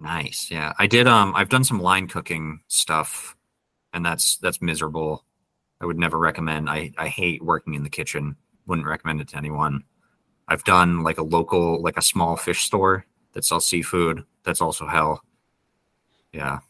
Nice. 0.00 0.48
Yeah. 0.50 0.72
I 0.78 0.86
did 0.86 1.06
um 1.06 1.32
I've 1.36 1.48
done 1.48 1.62
some 1.64 1.80
line 1.80 2.06
cooking 2.08 2.60
stuff 2.68 3.36
and 3.92 4.04
that's 4.04 4.36
that's 4.38 4.60
miserable. 4.62 5.24
I 5.80 5.86
would 5.86 5.98
never 5.98 6.18
recommend. 6.18 6.68
I 6.70 6.92
I 6.98 7.08
hate 7.08 7.42
working 7.42 7.74
in 7.74 7.82
the 7.84 7.90
kitchen. 7.90 8.36
Wouldn't 8.66 8.86
recommend 8.86 9.20
it 9.20 9.28
to 9.28 9.36
anyone. 9.36 9.84
I've 10.48 10.64
done 10.64 11.02
like 11.02 11.18
a 11.18 11.22
local 11.22 11.82
like 11.82 11.96
a 11.96 12.02
small 12.02 12.36
fish 12.36 12.62
store 12.64 13.04
that 13.32 13.44
sells 13.44 13.66
seafood. 13.66 14.24
That's 14.44 14.60
also 14.60 14.86
hell. 14.86 15.22
Yeah. 16.32 16.60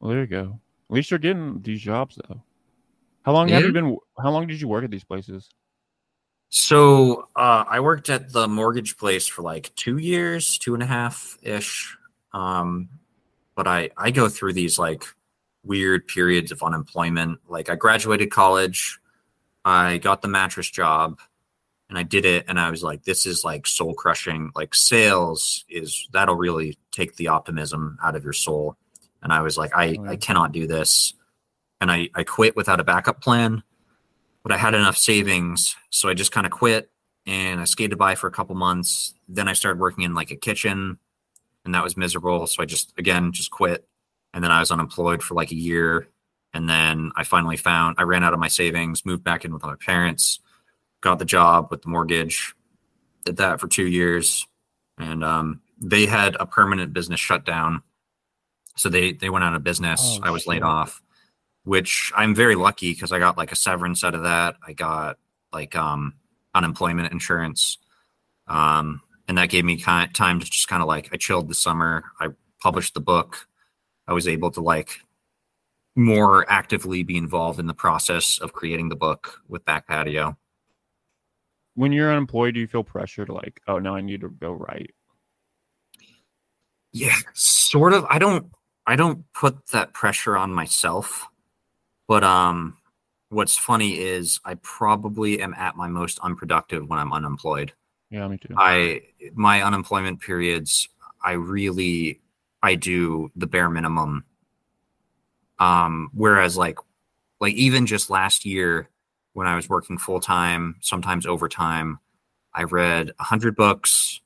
Well, 0.00 0.10
there 0.10 0.20
you 0.20 0.26
go. 0.26 0.60
At 0.90 0.94
least 0.94 1.10
you're 1.10 1.18
getting 1.18 1.60
these 1.62 1.80
jobs 1.80 2.18
though. 2.28 2.42
How 3.24 3.32
long 3.32 3.48
have 3.48 3.64
you 3.64 3.72
been? 3.72 3.96
How 4.18 4.30
long 4.30 4.46
did 4.46 4.60
you 4.60 4.68
work 4.68 4.84
at 4.84 4.90
these 4.90 5.04
places? 5.04 5.50
So 6.48 7.28
uh, 7.34 7.64
I 7.68 7.80
worked 7.80 8.08
at 8.08 8.32
the 8.32 8.46
mortgage 8.46 8.96
place 8.96 9.26
for 9.26 9.42
like 9.42 9.74
two 9.74 9.98
years, 9.98 10.58
two 10.58 10.74
and 10.74 10.82
a 10.82 10.86
half 10.86 11.36
ish. 11.42 11.96
Um, 12.32 12.88
but 13.56 13.66
I 13.66 13.90
I 13.96 14.12
go 14.12 14.28
through 14.28 14.52
these 14.52 14.78
like 14.78 15.04
weird 15.64 16.06
periods 16.06 16.52
of 16.52 16.62
unemployment. 16.62 17.40
Like 17.48 17.68
I 17.68 17.74
graduated 17.74 18.30
college, 18.30 19.00
I 19.64 19.98
got 19.98 20.22
the 20.22 20.28
mattress 20.28 20.70
job, 20.70 21.18
and 21.88 21.98
I 21.98 22.04
did 22.04 22.24
it, 22.24 22.44
and 22.46 22.60
I 22.60 22.70
was 22.70 22.84
like, 22.84 23.02
this 23.02 23.26
is 23.26 23.44
like 23.44 23.66
soul 23.66 23.94
crushing. 23.94 24.52
Like 24.54 24.74
sales 24.74 25.64
is 25.68 26.08
that'll 26.12 26.36
really 26.36 26.78
take 26.92 27.16
the 27.16 27.28
optimism 27.28 27.98
out 28.02 28.14
of 28.14 28.22
your 28.22 28.32
soul. 28.32 28.76
And 29.26 29.32
I 29.32 29.42
was 29.42 29.58
like, 29.58 29.74
I 29.74 29.96
Oh. 29.98 30.04
I 30.04 30.16
cannot 30.16 30.52
do 30.52 30.66
this, 30.66 31.14
and 31.80 31.90
I 31.90 32.08
I 32.14 32.22
quit 32.22 32.54
without 32.54 32.80
a 32.80 32.84
backup 32.84 33.20
plan 33.20 33.62
but 34.46 34.54
I 34.54 34.58
had 34.58 34.74
enough 34.74 34.96
savings, 34.96 35.74
so 35.90 36.08
I 36.08 36.14
just 36.14 36.30
kind 36.30 36.46
of 36.46 36.52
quit 36.52 36.88
and 37.26 37.60
I 37.60 37.64
skated 37.64 37.98
by 37.98 38.14
for 38.14 38.28
a 38.28 38.30
couple 38.30 38.54
months. 38.54 39.12
Then 39.28 39.48
I 39.48 39.54
started 39.54 39.80
working 39.80 40.04
in 40.04 40.14
like 40.14 40.30
a 40.30 40.36
kitchen, 40.36 40.98
and 41.64 41.74
that 41.74 41.82
was 41.82 41.96
miserable. 41.96 42.46
So 42.46 42.62
I 42.62 42.64
just 42.64 42.94
again 42.96 43.32
just 43.32 43.50
quit, 43.50 43.88
and 44.32 44.44
then 44.44 44.52
I 44.52 44.60
was 44.60 44.70
unemployed 44.70 45.20
for 45.20 45.34
like 45.34 45.50
a 45.50 45.56
year, 45.56 46.06
and 46.54 46.70
then 46.70 47.10
I 47.16 47.24
finally 47.24 47.56
found 47.56 47.96
I 47.98 48.04
ran 48.04 48.22
out 48.22 48.34
of 48.34 48.38
my 48.38 48.46
savings, 48.46 49.04
moved 49.04 49.24
back 49.24 49.44
in 49.44 49.52
with 49.52 49.64
my 49.64 49.74
parents, 49.74 50.38
got 51.00 51.18
the 51.18 51.24
job 51.24 51.66
with 51.72 51.82
the 51.82 51.88
mortgage, 51.88 52.54
did 53.24 53.38
that 53.38 53.58
for 53.58 53.66
two 53.66 53.88
years, 53.88 54.46
and 54.96 55.24
um, 55.24 55.60
they 55.76 56.06
had 56.06 56.36
a 56.38 56.46
permanent 56.46 56.92
business 56.92 57.18
shut 57.18 57.44
down, 57.44 57.82
so 58.76 58.88
they 58.88 59.12
they 59.12 59.30
went 59.30 59.44
out 59.44 59.54
of 59.54 59.64
business. 59.64 60.00
Oh, 60.02 60.20
I 60.22 60.30
was 60.30 60.46
laid 60.46 60.62
off 60.62 61.02
which 61.66 62.12
I'm 62.14 62.32
very 62.32 62.54
lucky 62.54 62.92
because 62.92 63.10
I 63.10 63.18
got 63.18 63.36
like 63.36 63.50
a 63.50 63.56
severance 63.56 64.04
out 64.04 64.14
of 64.14 64.22
that. 64.22 64.54
I 64.66 64.72
got 64.72 65.18
like 65.52 65.74
um 65.74 66.14
unemployment 66.54 67.12
insurance. 67.12 67.78
Um 68.46 69.02
and 69.26 69.36
that 69.36 69.48
gave 69.48 69.64
me 69.64 69.76
kind 69.76 70.08
of 70.08 70.14
time 70.14 70.38
to 70.38 70.46
just 70.46 70.68
kind 70.68 70.80
of 70.80 70.86
like 70.86 71.10
I 71.12 71.16
chilled 71.16 71.48
the 71.48 71.54
summer. 71.54 72.04
I 72.20 72.28
published 72.62 72.94
the 72.94 73.00
book. 73.00 73.48
I 74.06 74.12
was 74.12 74.28
able 74.28 74.52
to 74.52 74.60
like 74.60 75.00
more 75.96 76.48
actively 76.48 77.02
be 77.02 77.16
involved 77.16 77.58
in 77.58 77.66
the 77.66 77.74
process 77.74 78.38
of 78.38 78.52
creating 78.52 78.88
the 78.88 78.96
book 78.96 79.40
with 79.48 79.64
Back 79.64 79.88
Patio. 79.88 80.36
When 81.74 81.90
you're 81.90 82.12
unemployed, 82.12 82.54
do 82.54 82.60
you 82.60 82.68
feel 82.68 82.84
pressure 82.84 83.26
to 83.26 83.32
like, 83.32 83.60
oh, 83.66 83.80
now 83.80 83.96
I 83.96 84.02
need 84.02 84.20
to 84.20 84.28
go 84.28 84.52
right? 84.52 84.90
Yeah, 86.92 87.16
sort 87.34 87.92
of. 87.92 88.06
I 88.08 88.18
don't 88.18 88.50
I 88.86 88.96
don't 88.96 89.24
put 89.32 89.66
that 89.68 89.92
pressure 89.92 90.36
on 90.36 90.52
myself. 90.52 91.26
But 92.08 92.24
um 92.24 92.76
what's 93.28 93.56
funny 93.56 93.98
is 93.98 94.40
I 94.44 94.54
probably 94.54 95.40
am 95.40 95.54
at 95.54 95.76
my 95.76 95.88
most 95.88 96.18
unproductive 96.20 96.88
when 96.88 96.98
I'm 96.98 97.12
unemployed. 97.12 97.72
Yeah, 98.10 98.28
me 98.28 98.38
too. 98.38 98.54
I 98.56 99.02
my 99.34 99.62
unemployment 99.62 100.20
periods, 100.20 100.88
I 101.24 101.32
really 101.32 102.20
I 102.62 102.74
do 102.76 103.30
the 103.36 103.46
bare 103.46 103.68
minimum. 103.68 104.24
Um, 105.58 106.10
whereas 106.14 106.56
like 106.56 106.78
like 107.40 107.54
even 107.54 107.86
just 107.86 108.10
last 108.10 108.44
year 108.44 108.88
when 109.32 109.46
I 109.46 109.56
was 109.56 109.68
working 109.68 109.98
full 109.98 110.20
time, 110.20 110.76
sometimes 110.80 111.26
overtime, 111.26 111.98
I 112.54 112.62
read 112.62 113.12
a 113.18 113.24
hundred 113.24 113.56
books. 113.56 114.20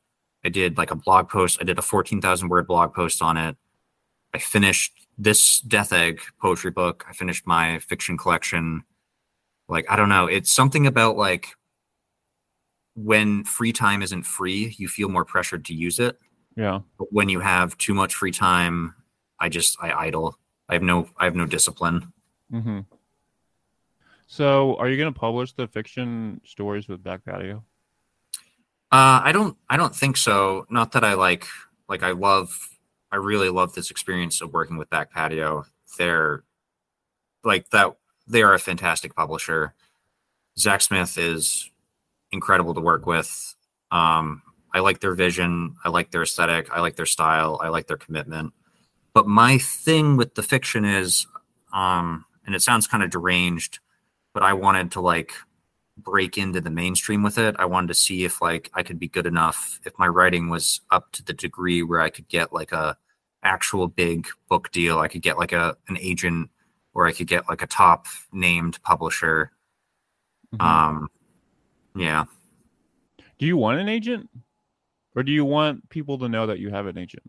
I 0.45 0.49
did 0.49 0.79
like 0.79 0.91
a 0.91 0.97
blog 0.97 1.29
post. 1.29 1.59
I 1.61 1.65
did 1.65 1.79
a 1.79 1.83
fourteen 1.83 2.21
thousand 2.21 2.49
word 2.49 2.67
blog 2.67 2.95
post 2.95 3.23
on 3.23 3.37
it. 3.37 3.57
I 4.35 4.39
finished 4.39 4.93
this 5.19 5.61
Death 5.61 5.93
Egg 5.93 6.21
poetry 6.41 6.71
book. 6.71 7.05
I 7.09 7.13
finished 7.13 7.47
my 7.47 7.79
fiction 7.81 8.17
collection. 8.17 8.85
Like 9.69 9.87
I 9.91 9.97
don't 9.97 10.09
know, 10.09 10.27
it's 10.27 10.53
something 10.53 10.87
about 10.87 11.17
like 11.17 11.49
when 12.95 13.45
free 13.45 13.73
time 13.73 14.03
isn't 14.03 14.25
free, 14.25 14.75
you 14.79 14.89
feel 14.89 15.09
more 15.09 15.25
pressured 15.25 15.65
to 15.67 15.75
use 15.75 15.99
it. 15.99 16.19
Yeah. 16.57 16.81
But 16.99 17.13
when 17.13 17.29
you 17.29 17.41
have 17.41 17.77
too 17.79 17.95
much 17.95 18.15
free 18.15 18.33
time, 18.33 18.95
I 19.39 19.49
just 19.49 19.77
I 19.81 19.93
idle. 19.93 20.39
I 20.69 20.75
have 20.75 20.83
no 20.83 21.09
I 21.17 21.25
have 21.25 21.35
no 21.35 21.47
discipline. 21.47 22.13
Mm-hmm. 22.53 22.81
So, 24.27 24.77
are 24.77 24.89
you 24.89 24.97
going 24.97 25.13
to 25.13 25.19
publish 25.19 25.55
the 25.55 25.67
fiction 25.67 26.41
stories 26.45 26.87
with 26.87 27.03
Back 27.03 27.25
Patio? 27.25 27.65
Uh, 28.93 29.21
I 29.25 29.33
don't 29.33 29.57
I 29.69 29.77
don't 29.77 29.95
think 29.95 30.17
so. 30.17 30.67
Not 30.71 30.93
that 30.93 31.05
I 31.05 31.15
like 31.15 31.47
like 31.89 32.03
I 32.03 32.13
love 32.13 32.57
I 33.13 33.17
really 33.17 33.49
love 33.49 33.75
this 33.75 33.91
experience 33.91 34.41
of 34.41 34.53
working 34.53 34.77
with 34.77 34.91
Back 34.91 35.11
Patio. 35.11 35.65
They're 35.99 36.45
like 37.45 37.71
that 37.71 37.97
they 38.27 38.43
are 38.43 38.55
a 38.55 38.59
fantastic 38.59 39.15
publisher. 39.15 39.75
Zac 40.59 40.83
Smith 40.83 41.19
is 41.19 41.71
incredible 42.33 42.75
to 42.75 42.81
work 42.81 43.07
with. 43.07 43.55
Um, 43.91 44.43
I 44.73 44.81
like 44.81 45.01
their 45.01 45.15
vision, 45.15 45.75
I 45.85 45.89
like 45.89 46.13
their 46.13 46.23
aesthetic, 46.23 46.71
I 46.71 46.81
like 46.81 46.97
their 46.97 47.07
style, 47.07 47.59
I 47.63 47.69
like 47.69 47.89
their 47.89 47.97
commitment. 47.97 48.53
But 49.13 49.27
my 49.27 49.59
thing 49.59 50.17
with 50.17 50.35
the 50.35 50.43
fiction 50.43 50.85
is 50.85 51.27
um 51.73 52.25
and 52.47 52.55
it 52.55 52.63
sounds 52.63 52.87
kind 52.87 53.03
of 53.03 53.11
deranged, 53.11 53.81
but 54.33 54.41
but 54.41 54.43
I 54.43 54.53
wanted 54.55 54.93
to 54.93 55.01
like 55.01 55.35
break 56.03 56.39
into 56.39 56.61
the 56.61 56.71
mainstream 56.71 57.23
with 57.23 57.39
it. 57.39 57.57
I 57.59 57.65
wanted 57.67 57.89
to 57.89 57.95
see 57.95 58.25
if 58.25 58.41
like 58.41 58.71
I 58.75 58.83
could 58.83 58.99
be 58.99 59.09
good 59.09 59.27
enough, 59.27 59.81
if 59.85 59.93
my 59.99 60.09
writing 60.09 60.49
was 60.49 60.81
up 60.91 61.13
to 61.13 61.25
the 61.25 61.33
degree 61.33 61.83
where 61.83 62.01
I 62.01 62.11
could 62.11 62.29
get 62.29 62.53
like 62.53 62.73
a 62.73 62.97
actual 63.43 63.89
big 63.89 64.29
book 64.49 64.71
deal. 64.71 64.99
I 64.99 65.09
could 65.09 65.23
get 65.23 65.39
like 65.39 65.53
a 65.53 65.77
an 65.89 65.97
agent 65.99 66.51
or 66.95 67.07
I 67.07 67.13
could 67.13 67.27
get 67.27 67.49
like 67.49 67.63
a 67.63 67.67
top 67.67 68.07
named 68.33 68.83
publisher. 68.83 69.53
Mhm. 70.55 70.65
Um 70.65 71.11
yeah. 71.97 72.25
do 73.39 73.47
you 73.47 73.57
want 73.57 73.81
an 73.81 73.89
agent, 73.89 74.29
or 75.17 75.23
do 75.23 75.33
you 75.33 75.45
want 75.45 75.89
people 75.89 76.19
to 76.19 76.29
know 76.29 76.47
that 76.47 76.59
you 76.59 76.71
have 76.71 76.87
an 76.87 76.99
agent? 76.99 77.29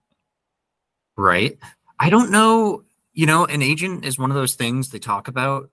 Right. 1.17 1.57
I 1.99 2.09
don't 2.09 2.31
know. 2.31 2.83
You 3.13 3.25
know, 3.25 3.45
an 3.45 3.61
agent 3.61 4.05
is 4.05 4.17
one 4.19 4.29
of 4.31 4.35
those 4.35 4.55
things 4.55 4.89
they 4.89 4.99
talk 4.99 5.27
about, 5.27 5.69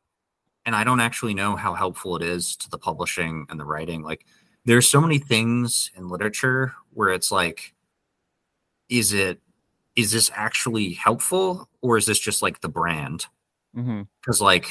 and 0.69 0.77
I 0.77 0.85
don't 0.85 1.01
actually 1.01 1.33
know 1.33 1.57
how 1.57 1.73
helpful 1.73 2.15
it 2.17 2.23
is 2.23 2.55
to 2.57 2.69
the 2.69 2.77
publishing 2.77 3.47
and 3.49 3.59
the 3.59 3.65
writing. 3.65 4.03
Like, 4.03 4.27
there's 4.67 4.87
so 4.87 5.01
many 5.01 5.19
things 5.19 5.91
in 5.97 6.09
literature 6.09 6.75
where 6.93 7.09
it's 7.09 7.33
like, 7.33 7.73
is 8.91 9.15
it, 9.15 9.41
is 9.97 10.13
this 10.13 10.31
actually 10.35 10.93
helpful 10.93 11.71
or 11.81 11.97
is 11.97 12.05
this 12.05 12.19
just 12.19 12.43
like 12.43 12.61
the 12.61 12.69
brand? 12.69 13.25
Mm-hmm. 13.75 14.03
Because, 14.21 14.43
like, 14.43 14.69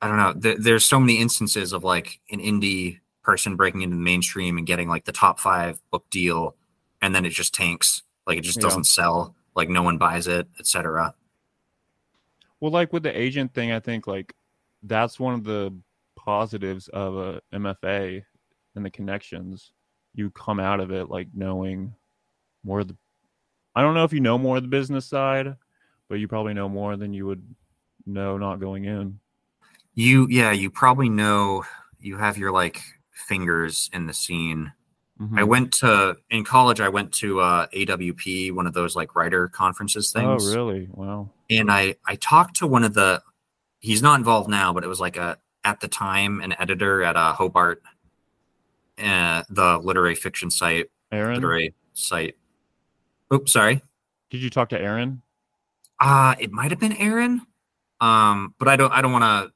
I 0.00 0.08
don't 0.08 0.16
know, 0.16 0.32
th- 0.32 0.60
there's 0.60 0.86
so 0.86 0.98
many 0.98 1.18
instances 1.20 1.74
of 1.74 1.84
like 1.84 2.18
an 2.30 2.40
indie 2.40 3.00
person 3.22 3.54
breaking 3.54 3.82
into 3.82 3.96
the 3.96 4.02
mainstream 4.02 4.56
and 4.56 4.66
getting 4.66 4.88
like 4.88 5.04
the 5.04 5.12
top 5.12 5.38
five 5.38 5.78
book 5.90 6.08
deal, 6.08 6.56
and 7.02 7.14
then 7.14 7.26
it 7.26 7.30
just 7.30 7.52
tanks. 7.52 8.02
Like, 8.26 8.38
it 8.38 8.44
just 8.44 8.56
Yeah. 8.56 8.62
doesn't 8.62 8.84
sell. 8.84 9.34
Like, 9.54 9.68
no 9.68 9.82
one 9.82 9.98
buys 9.98 10.26
it, 10.26 10.48
etc. 10.58 11.14
Well, 12.60 12.70
like 12.70 12.94
with 12.94 13.02
the 13.02 13.14
agent 13.14 13.52
thing, 13.52 13.72
I 13.72 13.80
think 13.80 14.06
like 14.06 14.34
that's 14.82 15.18
one 15.18 15.34
of 15.34 15.44
the 15.44 15.74
positives 16.16 16.88
of 16.88 17.16
a 17.16 17.40
MFA 17.54 18.22
and 18.74 18.84
the 18.84 18.90
connections. 18.90 19.72
You 20.14 20.30
come 20.30 20.60
out 20.60 20.80
of 20.80 20.90
it 20.90 21.10
like 21.10 21.28
knowing 21.34 21.94
more 22.64 22.80
of 22.80 22.88
the. 22.88 22.96
I 23.74 23.82
don't 23.82 23.94
know 23.94 24.04
if 24.04 24.12
you 24.12 24.20
know 24.20 24.38
more 24.38 24.56
of 24.56 24.62
the 24.62 24.68
business 24.68 25.06
side, 25.06 25.54
but 26.08 26.16
you 26.16 26.28
probably 26.28 26.54
know 26.54 26.68
more 26.68 26.96
than 26.96 27.12
you 27.12 27.26
would 27.26 27.42
know 28.06 28.38
not 28.38 28.60
going 28.60 28.84
in. 28.84 29.18
You, 29.94 30.26
yeah, 30.30 30.52
you 30.52 30.70
probably 30.70 31.08
know 31.08 31.64
you 32.00 32.16
have 32.16 32.38
your 32.38 32.52
like 32.52 32.82
fingers 33.12 33.90
in 33.92 34.06
the 34.06 34.14
scene. 34.14 34.72
Mhm. 35.20 35.38
I 35.38 35.44
went 35.44 35.72
to 35.74 36.16
in 36.30 36.44
college. 36.44 36.80
I 36.80 36.88
went 36.88 37.12
to 37.14 37.40
uh, 37.40 37.66
AWP, 37.68 38.52
one 38.52 38.66
of 38.66 38.74
those 38.74 38.94
like 38.94 39.16
writer 39.16 39.48
conferences 39.48 40.12
things. 40.12 40.26
Oh, 40.26 40.38
things. 40.38 40.54
really? 40.54 40.88
Wow. 40.90 41.30
And 41.48 41.70
I 41.70 41.96
I 42.06 42.16
talked 42.16 42.56
to 42.56 42.66
one 42.66 42.84
of 42.84 42.94
the. 42.94 43.22
He's 43.80 44.02
not 44.02 44.18
involved 44.18 44.48
now, 44.48 44.72
but 44.72 44.84
it 44.84 44.88
was 44.88 45.00
like 45.00 45.16
a 45.16 45.38
at 45.64 45.80
the 45.80 45.88
time 45.88 46.40
an 46.40 46.54
editor 46.58 47.02
at 47.02 47.16
uh, 47.16 47.32
Hobart, 47.32 47.82
uh, 49.02 49.42
the 49.50 49.78
literary 49.78 50.14
fiction 50.14 50.50
site, 50.50 50.90
Aaron, 51.12 51.34
literary 51.34 51.74
site. 51.92 52.36
Oops, 53.32 53.52
sorry. 53.52 53.82
did 54.30 54.42
you 54.42 54.50
talk 54.50 54.68
to 54.70 54.80
Aaron? 54.80 55.22
Uh 55.98 56.34
it 56.38 56.52
might 56.52 56.70
have 56.70 56.80
been 56.80 56.92
Aaron. 56.94 57.42
Um, 58.00 58.54
but 58.58 58.68
I 58.68 58.76
don't 58.76 58.92
I 58.92 59.00
don't 59.00 59.12
want 59.12 59.24
to 59.24 59.52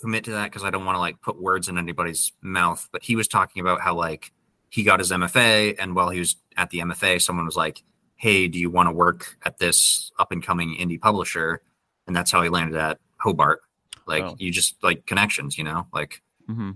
commit 0.00 0.24
to 0.24 0.32
that 0.32 0.44
because 0.44 0.64
I 0.64 0.70
don't 0.70 0.84
want 0.84 0.96
to 0.96 1.00
like 1.00 1.20
put 1.20 1.40
words 1.40 1.68
in 1.68 1.78
anybody's 1.78 2.32
mouth. 2.42 2.88
But 2.92 3.02
he 3.02 3.16
was 3.16 3.28
talking 3.28 3.60
about 3.60 3.80
how 3.80 3.94
like 3.94 4.32
he 4.70 4.82
got 4.82 4.98
his 4.98 5.10
MFA, 5.12 5.76
and 5.78 5.94
while 5.94 6.10
he 6.10 6.18
was 6.18 6.36
at 6.56 6.70
the 6.70 6.80
MFA, 6.80 7.22
someone 7.22 7.46
was 7.46 7.56
like, 7.56 7.82
"Hey, 8.16 8.48
do 8.48 8.58
you 8.58 8.70
want 8.70 8.88
to 8.88 8.92
work 8.92 9.36
at 9.44 9.58
this 9.58 10.10
up 10.18 10.32
and 10.32 10.42
coming 10.42 10.76
indie 10.76 11.00
publisher?" 11.00 11.62
And 12.06 12.14
that's 12.16 12.30
how 12.30 12.42
he 12.42 12.48
landed 12.48 12.76
at 12.76 12.98
Hobart. 13.20 13.60
Like 14.06 14.24
Oh. 14.24 14.36
you 14.38 14.50
just 14.50 14.82
like 14.82 15.06
connections, 15.06 15.58
you 15.58 15.64
know, 15.64 15.86
like 15.92 16.22
Mm-hmm. 16.48 16.70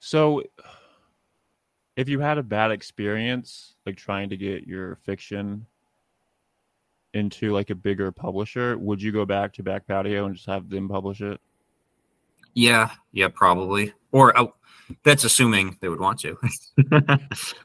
So, 0.00 0.42
if 1.96 2.08
you 2.08 2.18
had 2.20 2.38
a 2.38 2.42
bad 2.42 2.70
experience, 2.70 3.74
like 3.86 3.96
trying 3.96 4.30
to 4.30 4.36
get 4.36 4.66
your 4.66 4.96
fiction 5.04 5.66
into 7.14 7.52
like 7.52 7.70
a 7.70 7.74
bigger 7.74 8.10
publisher, 8.10 8.78
would 8.78 9.00
you 9.02 9.12
go 9.12 9.26
back 9.26 9.52
to 9.54 9.62
Back 9.62 9.86
Patio 9.86 10.24
and 10.24 10.34
just 10.34 10.46
have 10.46 10.68
them 10.70 10.88
publish 10.88 11.20
it? 11.20 11.40
yeah, 12.54 12.90
yeah, 13.12 13.28
probably. 13.28 13.92
Or 14.10 14.36
uh, 14.38 14.46
that's 15.04 15.24
assuming 15.24 15.76
they 15.80 15.88
would 15.88 16.00
want 16.00 16.18
to. 16.20 16.36
but 16.90 17.20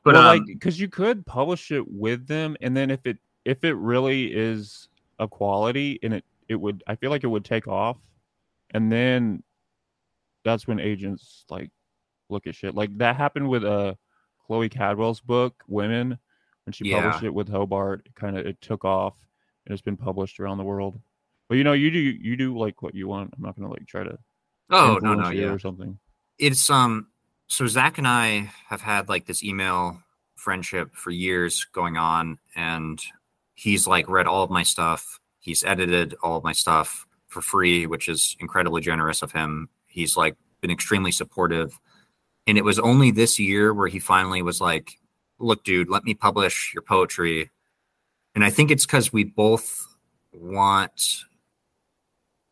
well, 0.06 0.18
um, 0.18 0.26
like, 0.26 0.46
because 0.46 0.80
you 0.80 0.88
could 0.90 1.26
publish 1.26 1.72
it 1.72 1.86
with 1.90 2.28
them, 2.28 2.56
and 2.62 2.76
then 2.76 2.92
if 2.92 3.06
it 3.06 3.18
if 3.46 3.64
it 3.64 3.74
really 3.76 4.26
is 4.34 4.90
a 5.20 5.28
quality, 5.28 6.00
and 6.04 6.14
it 6.14 6.26
it 6.48 6.56
would, 6.56 6.84
I 6.88 6.96
feel 6.96 7.10
like 7.10 7.24
it 7.24 7.28
would 7.28 7.44
take 7.46 7.68
off, 7.68 7.98
and 8.72 8.92
then 8.92 9.44
that's 10.46 10.66
when 10.68 10.80
agents 10.80 11.44
like 11.50 11.72
look 12.30 12.48
at 12.48 12.56
shit. 12.56 12.74
Like 12.76 12.98
that 13.00 13.16
happened 13.18 13.50
with 13.50 13.64
uh 13.66 13.96
Chloe 14.46 14.70
Caldwell's 14.70 15.20
book 15.20 15.64
Women 15.68 16.18
when 16.66 16.74
she 16.74 16.86
Yeah. 16.86 17.02
published 17.02 17.24
it 17.24 17.34
with 17.34 17.50
Hobart. 17.50 18.04
It 18.06 18.16
kind 18.16 18.38
of 18.38 18.46
it 18.46 18.60
took 18.62 18.86
off 18.86 19.14
and 19.66 19.74
it's 19.74 19.82
been 19.82 19.98
published 19.98 20.40
around 20.40 20.58
the 20.58 20.64
world. 20.64 21.00
But 21.50 21.56
you 21.56 21.64
know, 21.64 21.74
you 21.74 21.92
do 21.92 22.00
you 22.00 22.38
do 22.38 22.58
like 22.58 22.82
what 22.82 22.96
you 22.96 23.08
want. 23.08 23.34
I'm 23.36 23.44
not 23.44 23.56
gonna 23.58 23.70
like 23.70 23.86
try 23.88 24.04
to 24.04 24.18
oh 24.70 25.00
no, 25.02 25.14
no, 25.16 25.30
yeah. 25.30 25.48
or 25.48 25.60
something. 25.60 25.98
it's 26.40 26.70
um 26.70 27.08
so 27.48 27.66
Zac 27.68 27.98
and 27.98 28.08
I 28.08 28.52
have 28.68 28.82
had 28.82 29.10
like 29.10 29.26
this 29.26 29.44
email 29.44 30.00
friendship 30.36 30.94
for 30.94 31.12
years 31.12 31.66
going 31.66 31.98
on 31.98 32.38
and 32.56 33.02
he's 33.58 33.88
like 33.88 34.08
read 34.08 34.28
all 34.28 34.44
of 34.44 34.52
my 34.52 34.64
stuff. 34.64 35.20
He's 35.40 35.64
edited 35.64 36.16
all 36.22 36.38
of 36.38 36.44
my 36.44 36.54
stuff 36.54 37.06
for 37.28 37.42
free 37.42 37.86
which 37.86 38.08
is 38.08 38.38
incredibly 38.40 38.80
generous 38.82 39.22
of 39.22 39.32
him. 39.34 39.68
He's 39.88 40.16
like 40.16 40.38
been 40.62 40.72
extremely 40.72 41.12
supportive. 41.12 41.78
And 42.46 42.58
it 42.58 42.64
was 42.64 42.80
only 42.80 43.12
this 43.12 43.38
year 43.40 43.74
where 43.74 43.88
he 43.90 44.00
finally 44.00 44.42
was 44.42 44.62
like 44.62 45.00
look 45.40 45.64
dude 45.64 45.90
let 45.90 46.04
me 46.06 46.14
publish 46.14 46.72
your 46.74 46.84
poetry. 46.84 47.50
And 48.36 48.46
i 48.46 48.50
think 48.52 48.72
it's 48.72 48.86
because 48.86 49.12
we 49.12 49.24
both 49.24 49.86
want 50.32 51.24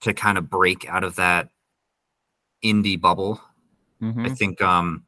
to 0.01 0.13
kind 0.13 0.37
of 0.37 0.49
break 0.49 0.89
out 0.89 1.03
of 1.03 1.15
that 1.15 1.49
indie 2.63 2.99
bubble. 2.99 3.39
Mhm. 4.01 4.25
I 4.25 4.33
think 4.33 4.59
um 4.61 5.05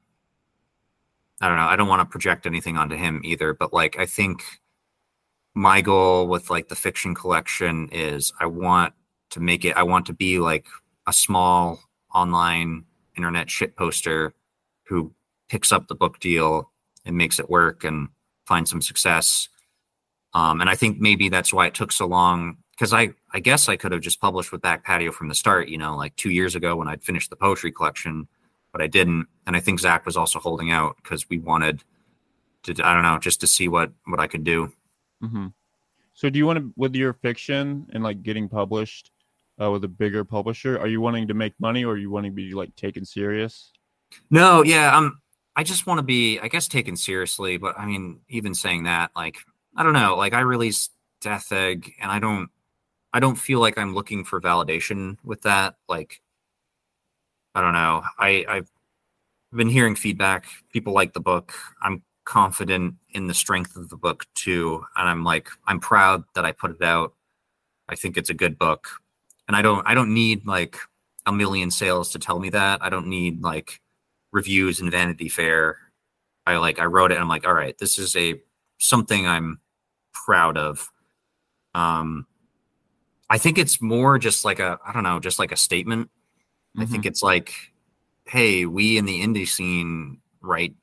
I 1.41 1.47
don't 1.47 1.57
know, 1.57 1.67
I 1.67 1.75
don't 1.75 1.87
want 1.87 2.01
to 2.01 2.11
project 2.11 2.45
anything 2.45 2.77
onto 2.77 2.95
him 2.95 3.21
either, 3.23 3.53
but 3.55 3.73
like 3.73 3.97
I 3.97 4.05
think 4.05 4.43
my 5.57 5.81
goal 5.81 6.27
with 6.27 6.49
like 6.51 6.67
the 6.67 6.75
fiction 6.75 7.15
collection 7.15 7.89
is 7.91 8.31
I 8.39 8.45
want 8.45 8.93
to 9.31 9.39
make 9.39 9.65
it 9.65 9.75
I 9.75 9.83
want 9.83 10.05
to 10.05 10.13
be 10.13 10.37
like 10.39 10.67
a 11.07 11.13
small 11.13 11.79
online 12.13 12.85
internet 13.17 13.49
shit 13.49 13.75
poster 13.75 14.33
who 14.83 15.11
picks 15.49 15.71
up 15.71 15.87
the 15.87 15.95
book 15.95 16.19
deal 16.19 16.71
and 17.05 17.17
makes 17.17 17.39
it 17.39 17.49
work 17.49 17.83
and 17.83 18.07
finds 18.45 18.69
some 18.69 18.81
success. 18.81 19.49
Um 20.33 20.61
and 20.61 20.69
I 20.69 20.75
think 20.75 20.99
maybe 20.99 21.27
that's 21.27 21.51
why 21.51 21.65
it 21.65 21.73
took 21.73 21.91
so 21.91 22.05
long 22.05 22.57
because 22.71 22.93
I 22.93 23.09
I 23.33 23.39
guess 23.39 23.67
I 23.67 23.77
could 23.77 23.91
have 23.91 24.01
just 24.01 24.21
published 24.21 24.51
with 24.51 24.61
Back 24.61 24.85
Patio 24.85 25.11
from 25.11 25.27
the 25.27 25.35
start, 25.35 25.69
you 25.69 25.77
know, 25.79 25.97
like 25.97 26.15
2 26.17 26.29
years 26.29 26.55
ago 26.55 26.75
when 26.75 26.87
I'd 26.87 27.03
finished 27.03 27.31
the 27.31 27.35
poetry 27.35 27.71
collection 27.71 28.27
but 28.71 28.81
I 28.81 28.87
didn't. 28.87 29.27
And 29.47 29.55
I 29.55 29.59
think 29.59 29.79
Zac 29.79 30.05
was 30.05 30.15
also 30.17 30.37
holding 30.37 30.71
out 30.71 30.97
because 30.97 31.27
we 31.29 31.39
wanted 31.39 31.83
to, 32.63 32.73
I 32.85 32.93
don't 32.93 33.01
know, 33.01 33.17
just 33.17 33.39
to 33.41 33.47
see 33.47 33.67
what 33.67 33.91
what 34.05 34.19
I 34.19 34.27
could 34.27 34.43
do. 34.43 34.71
Hmm 35.21 35.47
So, 36.13 36.29
do 36.29 36.37
you 36.37 36.45
want 36.45 36.59
to, 36.59 36.73
with 36.75 36.95
your 36.95 37.13
fiction 37.13 37.87
and 37.93 38.03
like 38.03 38.23
getting 38.23 38.49
published 38.49 39.11
uh, 39.61 39.71
with 39.71 39.83
a 39.83 39.87
bigger 39.87 40.23
publisher, 40.23 40.79
are 40.79 40.87
you 40.87 41.01
wanting 41.01 41.27
to 41.27 41.33
make 41.33 41.53
money 41.59 41.83
or 41.83 41.93
are 41.93 41.97
you 41.97 42.09
wanting 42.09 42.31
to 42.31 42.35
be 42.35 42.53
like 42.53 42.75
taken 42.75 43.05
serious? 43.05 43.71
No, 44.29 44.63
yeah, 44.63 44.95
um, 44.95 45.19
I 45.55 45.63
just 45.63 45.87
want 45.87 45.97
to 45.99 46.03
be, 46.03 46.39
I 46.39 46.47
guess, 46.47 46.67
taken 46.67 46.95
seriously. 46.95 47.57
But 47.57 47.77
I 47.77 47.85
mean, 47.85 48.21
even 48.29 48.53
saying 48.53 48.83
that, 48.83 49.11
like, 49.15 49.37
I 49.75 49.83
don't 49.83 49.93
know, 49.93 50.15
like 50.15 50.33
I 50.33 50.41
released 50.41 50.91
Death 51.21 51.51
Egg, 51.51 51.93
and 52.01 52.11
I 52.11 52.19
don't, 52.19 52.49
I 53.13 53.19
don't 53.19 53.35
feel 53.35 53.59
like 53.59 53.77
I'm 53.77 53.95
looking 53.95 54.23
for 54.23 54.39
validation 54.39 55.17
with 55.23 55.41
that. 55.43 55.75
Like, 55.89 56.21
I 57.55 57.61
don't 57.61 57.73
know. 57.73 58.03
I 58.19 58.45
I've 58.47 58.69
been 59.51 59.69
hearing 59.69 59.95
feedback. 59.95 60.45
People 60.71 60.93
like 60.93 61.13
the 61.13 61.19
book. 61.19 61.53
I'm 61.81 62.03
confident 62.27 62.95
in 63.11 63.25
the 63.25 63.33
strength 63.33 63.75
of 63.75 63.89
the 63.89 63.97
book 63.97 64.27
too, 64.35 64.83
and 64.95 65.09
I'm 65.09 65.23
like, 65.23 65.49
I'm 65.65 65.79
proud 65.79 66.23
that 66.35 66.45
I 66.45 66.51
put 66.51 66.71
it 66.71 66.83
out. 66.83 67.13
I 67.89 67.95
think 67.95 68.17
it's 68.17 68.29
a 68.29 68.35
good 68.35 68.59
book, 68.59 68.87
and 69.47 69.57
I 69.57 69.61
don't, 69.63 69.87
I 69.87 69.95
don't 69.95 70.13
need 70.13 70.45
like 70.45 70.77
a 71.25 71.31
million 71.31 71.71
sales 71.71 72.11
to 72.11 72.19
tell 72.19 72.39
me 72.39 72.49
that. 72.49 72.83
I 72.83 72.89
don't 72.89 73.07
need 73.07 73.43
like 73.43 73.81
reviews 74.31 74.79
in 74.79 74.89
Vanity 74.89 75.29
Fair. 75.29 75.77
I 76.45 76.57
like 76.57 76.79
I 76.79 76.85
wrote 76.85 77.11
it 77.11 77.15
and 77.15 77.21
I'm 77.21 77.29
like, 77.29 77.45
all 77.45 77.53
right, 77.53 77.77
this 77.77 77.99
is 77.99 78.15
a 78.15 78.39
something 78.79 79.27
I'm 79.27 79.59
proud 80.13 80.57
of. 80.57 80.89
Um 81.75 82.25
I 83.29 83.37
think 83.37 83.57
it's 83.57 83.81
more 83.81 84.17
just 84.17 84.45
like 84.45 84.59
a 84.59 84.79
I 84.85 84.93
don't 84.93 85.03
know, 85.03 85.19
just 85.19 85.39
like 85.39 85.51
a 85.51 85.57
statement. 85.57 86.09
I 86.77 86.85
think 86.85 87.05
it's 87.07 87.23
like, 87.23 87.53
hey, 88.25 88.65
we 88.65 88.97
in 88.97 89.05
the 89.05 89.21
indie 89.21 89.47
scene 89.47 90.19
write 90.41 90.75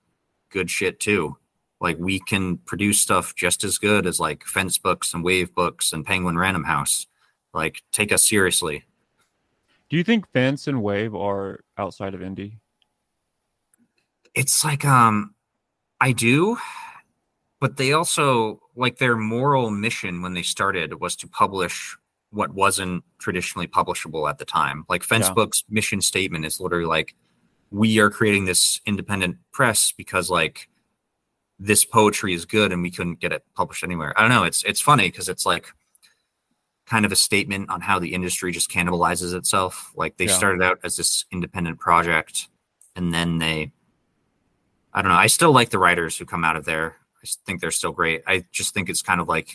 good 0.55 0.70
shit 0.70 1.00
too. 1.00 1.36
Like 1.80 1.98
we 1.98 2.20
can 2.20 2.57
produce 2.59 3.00
stuff 3.00 3.34
just 3.34 3.64
as 3.64 3.76
good 3.76 4.07
as 4.07 4.18
like 4.18 4.44
Fence 4.44 4.78
Books 4.78 5.12
and 5.12 5.22
Wave 5.22 5.52
Books 5.55 5.92
and 5.92 6.07
Penguin 6.07 6.38
Random 6.38 6.64
House. 6.64 7.07
Like 7.52 7.82
take 7.92 8.12
us 8.12 8.26
seriously. 8.26 8.84
Do 9.90 9.98
you 9.98 10.05
think 10.05 10.30
Fence 10.32 10.66
and 10.66 10.82
Wave 10.82 11.14
are 11.14 11.61
outside 11.76 12.14
of 12.14 12.20
indie? 12.20 12.55
It's 14.34 14.64
like 14.64 14.84
um 14.84 15.34
I 16.00 16.12
do, 16.12 16.57
but 17.61 17.76
they 17.76 17.92
also 17.92 18.61
like 18.76 18.98
their 18.98 19.16
moral 19.16 19.70
mission 19.70 20.22
when 20.22 20.34
they 20.34 20.42
started 20.42 21.00
was 21.00 21.16
to 21.16 21.28
publish 21.28 21.96
what 22.30 22.55
wasn't 22.55 23.05
traditionally 23.18 23.66
publishable 23.66 24.28
at 24.28 24.38
the 24.38 24.44
time. 24.44 24.84
Like 24.88 25.02
Fence 25.02 25.26
Yeah. 25.26 25.34
Books 25.34 25.64
mission 25.68 26.00
statement 26.00 26.44
is 26.44 26.61
literally 26.61 26.86
like 26.86 27.14
we 27.70 27.98
are 27.98 28.10
creating 28.10 28.44
this 28.44 28.80
independent 28.86 29.36
press 29.52 29.92
because 29.92 30.30
like 30.30 30.68
this 31.58 31.84
poetry 31.84 32.34
is 32.34 32.44
good 32.44 32.72
and 32.72 32.82
we 32.82 32.90
couldn't 32.90 33.20
get 33.20 33.32
it 33.32 33.44
published 33.54 33.84
anywhere. 33.84 34.12
I 34.18 34.22
don't 34.22 34.30
know, 34.30 34.44
it's 34.44 34.62
it's 34.64 34.80
funny 34.80 35.08
because 35.10 35.28
it's 35.28 35.46
like 35.46 35.66
kind 36.86 37.06
of 37.06 37.12
a 37.12 37.16
statement 37.16 37.70
on 37.70 37.80
how 37.80 37.98
the 37.98 38.12
industry 38.14 38.52
just 38.52 38.70
cannibalizes 38.70 39.34
itself. 39.34 39.92
Like 39.96 40.16
they 40.16 40.26
Yeah. 40.26 40.32
started 40.36 40.62
out 40.62 40.78
as 40.84 40.96
this 40.96 41.24
independent 41.32 41.78
project 41.78 42.48
and 42.96 43.12
then 43.14 43.38
they 43.38 43.72
I 44.92 45.02
don't 45.02 45.10
know. 45.10 45.16
I 45.18 45.26
still 45.26 45.50
like 45.52 45.70
the 45.70 45.78
writers 45.78 46.16
who 46.16 46.24
come 46.24 46.44
out 46.44 46.54
of 46.56 46.64
there. 46.64 46.96
I 47.22 47.26
think 47.46 47.60
they're 47.60 47.72
still 47.72 47.90
great. 47.90 48.22
I 48.28 48.44
just 48.52 48.74
think 48.74 48.88
it's 48.88 49.02
kind 49.02 49.20
of 49.20 49.26
like 49.28 49.48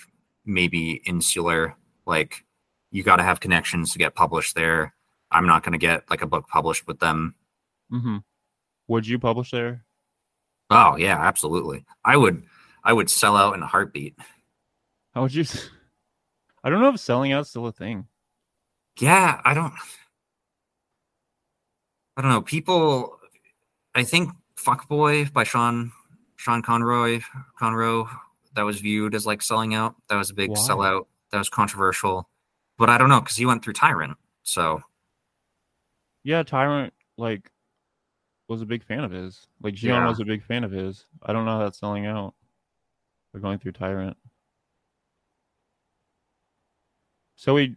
maybe 0.45 1.01
insular. 1.05 1.75
Like 2.05 2.43
you 2.91 3.03
got 3.03 3.17
to 3.17 3.23
have 3.23 3.39
connections 3.39 3.93
to 3.93 3.99
get 3.99 4.15
published 4.15 4.55
there. 4.55 4.93
I'm 5.31 5.45
not 5.45 5.63
going 5.63 5.73
to 5.73 5.77
get 5.77 6.09
like 6.09 6.23
a 6.23 6.27
book 6.27 6.47
published 6.49 6.87
with 6.87 6.99
them. 6.99 7.35
Mm-hmm. 7.91 8.17
Would 8.87 9.07
you 9.07 9.19
publish 9.19 9.51
there? 9.51 9.85
Oh 10.69 10.95
yeah, 10.95 11.17
absolutely. 11.17 11.85
I 12.05 12.17
would. 12.17 12.43
I 12.83 12.93
would 12.93 13.09
sell 13.09 13.35
out 13.35 13.55
in 13.55 13.63
a 13.63 13.67
heartbeat. 13.67 14.15
How 15.13 15.23
would 15.23 15.33
you? 15.33 15.45
I 16.63 16.69
don't 16.69 16.81
know 16.81 16.89
if 16.89 16.99
selling 16.99 17.31
out's 17.31 17.49
still 17.49 17.67
a 17.67 17.71
thing. 17.71 18.07
Yeah, 18.99 19.41
I 19.43 19.53
don't. 19.53 19.73
I 22.17 22.21
don't 22.21 22.31
know. 22.31 22.41
People. 22.41 23.17
I 23.95 24.03
think 24.03 24.31
"Fuckboy" 24.57 25.31
by 25.33 25.43
Sean 25.43 25.91
Sean 26.35 26.61
Conroy 26.61 27.21
Conroe 27.59 28.07
that 28.55 28.63
was 28.63 28.79
viewed 28.79 29.15
as 29.15 29.25
like 29.25 29.41
selling 29.41 29.73
out. 29.73 29.95
That 30.09 30.15
was 30.15 30.29
a 30.29 30.33
big 30.33 30.49
Why? 30.49 30.57
sellout. 30.57 31.05
That 31.31 31.37
was 31.37 31.49
controversial, 31.49 32.29
but 32.77 32.89
I 32.89 32.97
don't 32.97 33.09
know 33.09 33.19
because 33.19 33.37
he 33.37 33.45
went 33.45 33.63
through 33.63 33.73
Tyrant. 33.73 34.17
So 34.43 34.81
Yeah, 36.23 36.43
Tyrant 36.43 36.93
like 37.17 37.51
was 38.49 38.61
a 38.61 38.65
big 38.65 38.83
fan 38.83 39.03
of 39.03 39.11
his. 39.11 39.47
Like 39.61 39.75
Gian 39.75 39.91
Yeah. 39.91 40.07
was 40.07 40.19
a 40.19 40.25
big 40.25 40.43
fan 40.43 40.63
of 40.63 40.71
his. 40.71 41.05
I 41.23 41.31
don't 41.33 41.45
know 41.45 41.51
how 41.51 41.59
that's 41.59 41.79
selling 41.79 42.05
out. 42.05 42.33
We're 43.33 43.39
going 43.39 43.59
through 43.59 43.73
Tyrant. 43.73 44.17
So 47.35 47.53
we, 47.53 47.75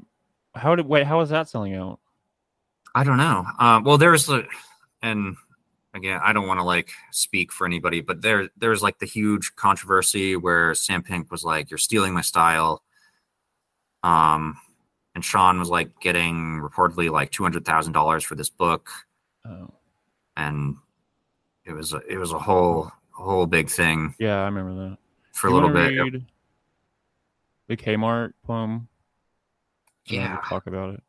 how 0.54 0.74
did 0.74 0.86
wait? 0.86 1.06
How 1.06 1.20
is 1.20 1.28
that 1.30 1.48
selling 1.48 1.74
out? 1.74 2.00
I 2.94 3.04
don't 3.04 3.16
know. 3.18 3.46
Um, 3.58 3.84
well, 3.84 3.96
there's 3.98 4.26
the, 4.26 4.46
and 5.02 5.36
again, 5.94 6.20
I 6.22 6.32
don't 6.32 6.48
want 6.48 6.58
to 6.58 6.64
like 6.64 6.90
speak 7.10 7.52
for 7.52 7.66
anybody, 7.66 8.00
but 8.00 8.22
there 8.22 8.48
there's 8.56 8.82
like 8.82 8.98
the 8.98 9.06
huge 9.06 9.54
controversy 9.56 10.36
where 10.36 10.74
Sam 10.74 11.02
Pink 11.02 11.30
was 11.30 11.44
like, 11.44 11.70
"You're 11.70 11.78
stealing 11.78 12.12
my 12.12 12.20
style," 12.22 12.82
um, 14.02 14.56
and 15.14 15.24
Sean 15.24 15.58
was 15.58 15.70
like 15.70 16.00
getting 16.00 16.60
reportedly 16.60 17.10
like 17.10 17.30
two 17.30 17.42
hundred 17.44 17.64
thousand 17.64 17.92
dollars 17.92 18.24
for 18.24 18.34
this 18.34 18.50
book, 18.50 18.90
Oh, 19.46 19.72
and 20.36 20.76
it 21.64 21.72
was 21.72 21.92
a, 21.92 21.98
it 22.08 22.18
was 22.18 22.32
a 22.32 22.38
whole 22.38 22.90
whole 23.10 23.46
big 23.46 23.68
thing 23.70 24.14
yeah, 24.18 24.40
I 24.40 24.44
remember 24.46 24.90
that. 24.90 24.98
for 25.32 25.48
a 25.48 25.50
little 25.52 25.68
bit. 25.68 25.96
read 25.96 26.24
The 27.68 27.76
Kmart 27.76 28.32
poem. 28.44 28.88
You 30.06 30.20
Yeah. 30.20 30.38
Talk 30.48 30.66
about 30.66 30.94
it. 30.94 31.02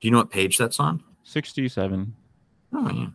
Do 0.00 0.08
you 0.08 0.12
know 0.12 0.18
what 0.18 0.30
page 0.30 0.58
that's 0.58 0.78
on? 0.78 1.02
Sixty-seven. 1.24 2.14
Oh 2.72 2.90
yeah. 2.90 3.06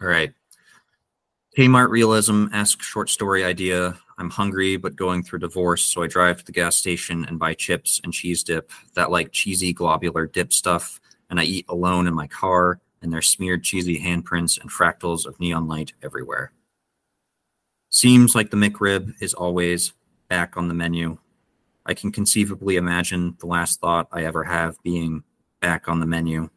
All 0.00 0.08
right. 0.08 0.32
Kmart 1.56 1.90
realism 1.90 2.46
esque 2.52 2.82
short 2.82 3.08
story 3.08 3.44
idea. 3.44 3.96
I'm 4.18 4.30
hungry 4.30 4.76
but 4.76 4.96
going 4.96 5.22
through 5.22 5.40
divorce, 5.40 5.84
so 5.84 6.02
I 6.02 6.06
drive 6.06 6.38
to 6.38 6.44
the 6.44 6.52
gas 6.52 6.76
station 6.76 7.24
and 7.26 7.38
buy 7.38 7.54
chips 7.54 8.00
and 8.02 8.12
cheese 8.12 8.42
dip, 8.42 8.70
that 8.94 9.10
like 9.10 9.32
cheesy 9.32 9.72
globular 9.72 10.26
dip 10.26 10.52
stuff, 10.52 11.00
and 11.28 11.38
I 11.38 11.44
eat 11.44 11.66
alone 11.68 12.06
in 12.06 12.14
my 12.14 12.26
car, 12.26 12.80
and 13.02 13.12
there's 13.12 13.28
smeared 13.28 13.62
cheesy 13.62 14.00
handprints 14.00 14.58
and 14.60 14.70
fractals 14.70 15.26
of 15.26 15.38
neon 15.38 15.68
light 15.68 15.92
everywhere. 16.02 16.52
Seems 17.90 18.34
like 18.34 18.50
the 18.50 18.56
McRib 18.56 19.12
is 19.20 19.34
always 19.34 19.92
back 20.28 20.56
on 20.56 20.68
the 20.68 20.74
menu. 20.74 21.18
I 21.84 21.94
can 21.94 22.10
conceivably 22.10 22.76
imagine 22.76 23.36
the 23.38 23.46
last 23.46 23.80
thought 23.80 24.08
I 24.10 24.24
ever 24.24 24.42
have 24.42 24.82
being 24.82 25.22
back 25.60 25.88
on 25.88 26.00
the 26.00 26.06
menu, 26.06 26.48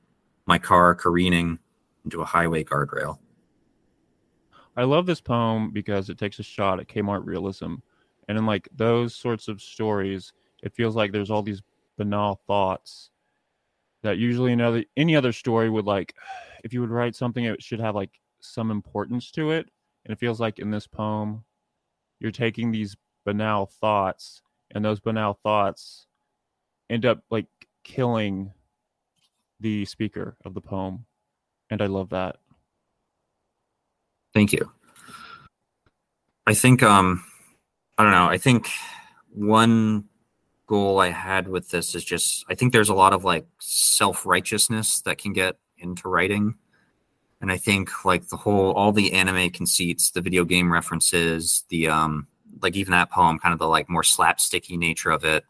my 0.45 0.57
car 0.57 0.95
careening 0.95 1.59
into 2.03 2.21
a 2.21 2.25
highway 2.25 2.63
guardrail. 2.63 3.19
I 4.79 4.83
love 4.83 5.05
this 5.05 5.19
poem 5.19 5.71
because 5.71 6.09
it 6.09 6.17
takes 6.17 6.39
a 6.39 6.43
shot 6.43 6.79
at 6.79 6.87
Kmart 6.87 7.25
realism. 7.25 7.75
And 8.29 8.37
in 8.37 8.45
like 8.45 8.69
those 8.73 9.13
sorts 9.13 9.49
of 9.49 9.61
stories, 9.61 10.31
it 10.63 10.73
feels 10.73 10.95
like 10.95 11.11
there's 11.11 11.29
all 11.29 11.43
these 11.43 11.61
banal 11.97 12.39
thoughts 12.47 13.11
that 14.03 14.19
usually 14.19 14.53
another 14.53 14.85
any 14.95 15.17
other 15.17 15.33
story 15.33 15.69
would 15.69 15.83
like 15.83 16.15
if 16.63 16.71
you 16.73 16.79
would 16.79 16.91
write 16.91 17.13
something 17.13 17.43
it 17.43 17.61
should 17.61 17.81
have 17.81 17.93
like 17.93 18.21
some 18.39 18.71
importance 18.71 19.31
to 19.31 19.51
it. 19.51 19.69
And 20.05 20.13
it 20.13 20.19
feels 20.19 20.39
like 20.39 20.59
in 20.59 20.71
this 20.71 20.87
poem, 20.87 21.43
you're 22.21 22.31
taking 22.31 22.71
these 22.71 22.95
banal 23.25 23.65
thoughts 23.65 24.41
and 24.71 24.85
those 24.85 25.01
banal 25.01 25.37
thoughts 25.43 26.07
end 26.89 27.05
up 27.05 27.21
like 27.29 27.47
killing 27.83 28.53
the 29.59 29.83
speaker 29.83 30.37
of 30.45 30.53
the 30.53 30.61
poem. 30.61 31.05
And 31.69 31.81
I 31.81 31.87
love 31.87 32.11
that. 32.11 32.37
Thank 34.39 34.53
you. 34.53 34.71
I 36.47 36.53
think 36.53 36.81
um 36.81 37.25
I 37.97 38.03
don't 38.03 38.13
know, 38.13 38.29
I 38.29 38.37
think 38.37 38.69
one 39.33 40.05
goal 40.65 41.01
I 41.01 41.09
had 41.09 41.49
with 41.49 41.71
this 41.71 41.93
is 41.93 42.05
just 42.05 42.45
I 42.47 42.55
think 42.55 42.71
there's 42.71 42.87
a 42.87 42.93
lot 42.93 43.11
of 43.11 43.25
like 43.25 43.45
self-righteousness 43.59 45.01
that 45.01 45.17
can 45.17 45.33
get 45.33 45.57
into 45.77 46.07
writing. 46.07 46.55
And 47.41 47.51
I 47.51 47.57
think 47.57 48.05
like 48.05 48.29
the 48.29 48.37
whole 48.37 48.71
all 48.71 48.93
the 48.93 49.11
anime 49.11 49.49
conceits, 49.49 50.11
the 50.11 50.21
video 50.21 50.45
game 50.45 50.71
references, 50.71 51.65
the 51.67 51.89
um 51.89 52.25
like 52.61 52.77
even 52.77 52.91
that 52.91 53.11
poem, 53.11 53.39
kind 53.39 53.51
of 53.51 53.59
the 53.59 53.67
like 53.67 53.89
more 53.89 54.03
slapsticky 54.03 54.77
nature 54.77 55.11
of 55.11 55.25
it. 55.25 55.43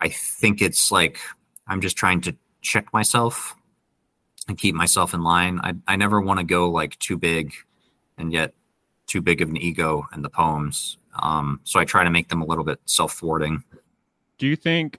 I 0.00 0.08
think 0.08 0.62
it's 0.62 0.90
like 0.90 1.18
I'm 1.66 1.82
just 1.82 1.98
trying 1.98 2.22
to 2.22 2.34
check 2.62 2.90
myself 2.94 3.54
and 4.48 4.56
keep 4.56 4.74
myself 4.74 5.12
in 5.12 5.22
line. 5.22 5.60
I 5.62 5.74
I 5.86 5.96
never 5.96 6.22
want 6.22 6.40
to 6.40 6.44
go 6.44 6.70
like 6.70 6.98
too 6.98 7.18
big 7.18 7.52
and 8.22 8.32
yet 8.32 8.54
too 9.06 9.20
big 9.20 9.42
of 9.42 9.50
an 9.50 9.56
ego 9.58 10.06
in 10.14 10.22
the 10.22 10.30
poems. 10.30 10.96
Um, 11.20 11.60
so 11.64 11.78
I 11.78 11.84
try 11.84 12.04
to 12.04 12.10
make 12.10 12.28
them 12.28 12.40
a 12.40 12.46
little 12.46 12.64
bit 12.64 12.78
self-thwarting. 12.86 13.62
Do 14.38 14.46
you 14.46 14.56
think 14.56 14.98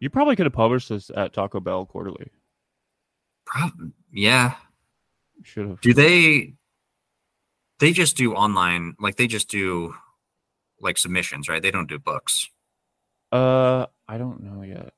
you 0.00 0.10
probably 0.10 0.34
could 0.34 0.46
have 0.46 0.52
published 0.52 0.88
this 0.88 1.10
at 1.14 1.32
Taco 1.32 1.60
Bell 1.60 1.86
Quarterly? 1.86 2.30
Probably, 3.44 3.92
yeah. 4.10 4.54
Should 5.44 5.68
have. 5.68 5.80
Do 5.80 5.94
they? 5.94 6.54
They 7.78 7.92
just 7.92 8.16
do 8.16 8.34
online, 8.34 8.94
like 9.00 9.16
they 9.16 9.26
just 9.26 9.48
do 9.48 9.94
like 10.80 10.96
submissions, 10.98 11.48
right? 11.48 11.60
They 11.62 11.70
don't 11.70 11.88
do 11.88 11.98
books. 11.98 12.48
Uh, 13.30 13.86
I 14.08 14.18
don't 14.18 14.42
know 14.42 14.62
yet. 14.62 14.92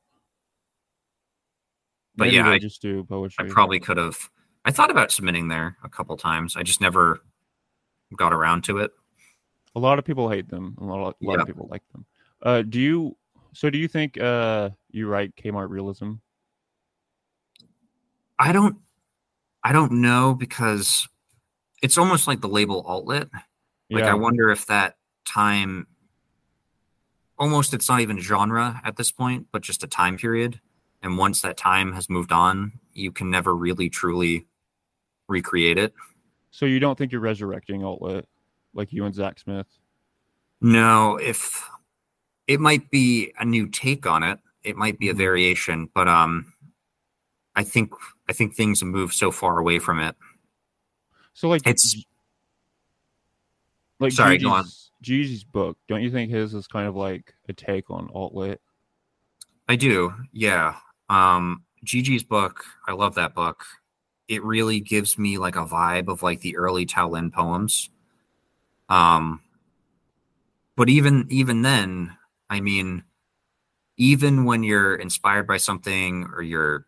But 2.16 2.24
Maybe 2.26 2.36
yeah, 2.36 2.48
I- 2.50 2.58
just 2.58 2.80
do 2.82 3.04
poetry. 3.04 3.46
I 3.46 3.52
probably 3.52 3.80
could 3.80 3.96
have. 3.96 4.16
I 4.64 4.70
thought 4.70 4.90
about 4.90 5.12
submitting 5.12 5.48
there 5.48 5.76
a 5.84 5.88
couple 5.88 6.16
times. 6.16 6.56
I 6.56 6.62
just 6.62 6.80
never 6.80 7.20
got 8.16 8.32
around 8.32 8.64
to 8.64 8.78
it. 8.78 8.92
A 9.76 9.80
lot 9.80 9.98
of 9.98 10.04
people 10.04 10.28
hate 10.30 10.48
them. 10.48 10.76
A 10.80 10.84
lot, 10.84 10.96
a 10.96 11.00
lot 11.26 11.34
Yeah. 11.36 11.40
of 11.42 11.46
people 11.46 11.68
like 11.70 11.82
them. 11.92 12.06
Uh, 12.42 12.62
do 12.62 12.80
you? 12.80 13.16
So, 13.52 13.70
do 13.70 13.78
you 13.78 13.88
think 13.88 14.18
uh 14.20 14.70
you 14.90 15.06
write 15.08 15.36
Kmart 15.36 15.68
realism? 15.70 16.14
I 18.38 18.52
don't. 18.52 18.76
I 19.62 19.72
don't 19.72 19.92
know 19.92 20.34
because 20.34 21.08
it's 21.82 21.96
almost 21.98 22.26
like 22.26 22.40
the 22.40 22.48
label 22.48 22.84
outlet. 22.88 23.28
Like 23.90 24.04
yeah. 24.04 24.10
I 24.10 24.14
wonder 24.14 24.50
if 24.50 24.66
that 24.66 24.96
time 25.26 25.86
almost 27.38 27.74
it's 27.74 27.88
not 27.88 28.00
even 28.00 28.18
genre 28.18 28.80
at 28.84 28.96
this 28.96 29.10
point, 29.10 29.46
but 29.52 29.62
just 29.62 29.82
a 29.82 29.86
time 29.86 30.16
period. 30.18 30.60
And 31.02 31.18
once 31.18 31.42
that 31.42 31.56
time 31.56 31.92
has 31.92 32.08
moved 32.08 32.32
on, 32.32 32.72
you 32.92 33.12
can 33.12 33.30
never 33.30 33.54
really 33.54 33.88
truly 33.88 34.46
recreate 35.28 35.78
it. 35.78 35.94
so 36.50 36.66
you 36.66 36.78
don't 36.78 36.96
think 36.96 37.10
you're 37.12 37.20
resurrecting 37.20 37.82
alt 37.84 38.00
lit 38.02 38.28
like 38.74 38.92
you 38.92 39.04
and 39.04 39.14
Zac 39.14 39.38
Smith? 39.38 39.66
No, 40.60 41.16
if 41.16 41.68
it 42.46 42.60
might 42.60 42.90
be 42.90 43.32
a 43.38 43.44
new 43.44 43.66
take 43.68 44.06
on 44.06 44.22
it, 44.22 44.38
it 44.62 44.76
might 44.76 44.98
be 44.98 45.08
a 45.08 45.14
Mhm. 45.14 45.18
variation, 45.18 45.90
but 45.94 46.08
um 46.08 46.52
I 47.56 47.64
think 47.64 47.92
I 48.28 48.32
think 48.32 48.54
things 48.54 48.80
have 48.80 48.88
moved 48.88 49.14
so 49.14 49.30
far 49.30 49.58
away 49.58 49.78
from 49.78 50.00
it. 50.00 50.16
So, 51.34 51.48
like, 51.48 51.62
It's- 51.66 52.04
like 54.00 54.12
Sorry, 54.12 54.38
go 54.38 54.50
on. 54.50 54.64
Gigi's- 54.64 54.90
Gigi's 55.02 55.44
book, 55.44 55.78
don't 55.88 56.02
you 56.02 56.10
think 56.10 56.30
his 56.30 56.54
is 56.54 56.66
kind 56.66 56.86
of 56.88 56.94
like 56.96 57.34
a 57.48 57.52
take 57.52 57.90
on 57.90 58.08
alt 58.14 58.34
lit? 58.34 58.60
I 59.68 59.76
do, 59.76 60.12
yeah. 60.32 60.78
Um, 61.08 61.64
Gigi's 61.84 62.22
book, 62.22 62.64
I 62.86 62.92
love 62.92 63.14
that 63.16 63.34
book. 63.34 63.64
It 64.28 64.42
really 64.42 64.80
gives 64.80 65.18
me 65.18 65.38
like 65.38 65.56
a 65.56 65.66
vibe 65.66 66.08
of 66.08 66.22
like 66.22 66.40
the 66.40 66.56
early 66.56 66.86
Tao 66.86 67.08
Lin 67.08 67.30
poems. 67.30 67.90
Um, 68.88 69.40
but 70.76 70.88
even 70.88 71.26
even 71.30 71.62
then, 71.62 72.16
I 72.50 72.60
mean, 72.60 73.04
even 73.96 74.44
when 74.44 74.62
you're 74.62 74.96
inspired 74.96 75.46
by 75.46 75.58
something 75.58 76.24
or 76.34 76.42
you're 76.42 76.86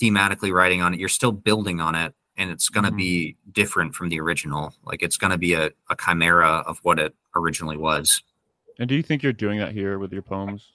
thematically 0.00 0.52
writing 0.52 0.82
on 0.82 0.94
it, 0.94 1.00
you're 1.00 1.08
still 1.08 1.32
building 1.32 1.80
on 1.80 1.94
it 1.94 2.14
and 2.36 2.50
it's 2.50 2.68
going 2.68 2.84
to 2.84 2.90
Mhm. 2.90 2.96
be 2.96 3.36
different 3.52 3.94
from 3.94 4.08
the 4.08 4.20
original. 4.20 4.74
Like 4.84 5.02
it's 5.02 5.16
going 5.16 5.30
to 5.30 5.38
be 5.38 5.54
a, 5.54 5.70
a 5.90 5.96
chimera 5.96 6.62
of 6.66 6.78
what 6.82 6.98
it 6.98 7.14
originally 7.34 7.76
was. 7.76 8.22
And 8.78 8.88
do 8.88 8.94
you 8.94 9.02
think 9.02 9.22
you're 9.22 9.32
doing 9.32 9.58
that 9.58 9.72
here 9.72 9.98
with 9.98 10.12
your 10.12 10.22
poems 10.22 10.72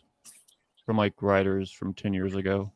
from 0.86 0.98
like 0.98 1.22
writers 1.22 1.72
from 1.72 1.94
10 1.94 2.14
years 2.14 2.36
ago? 2.36 2.72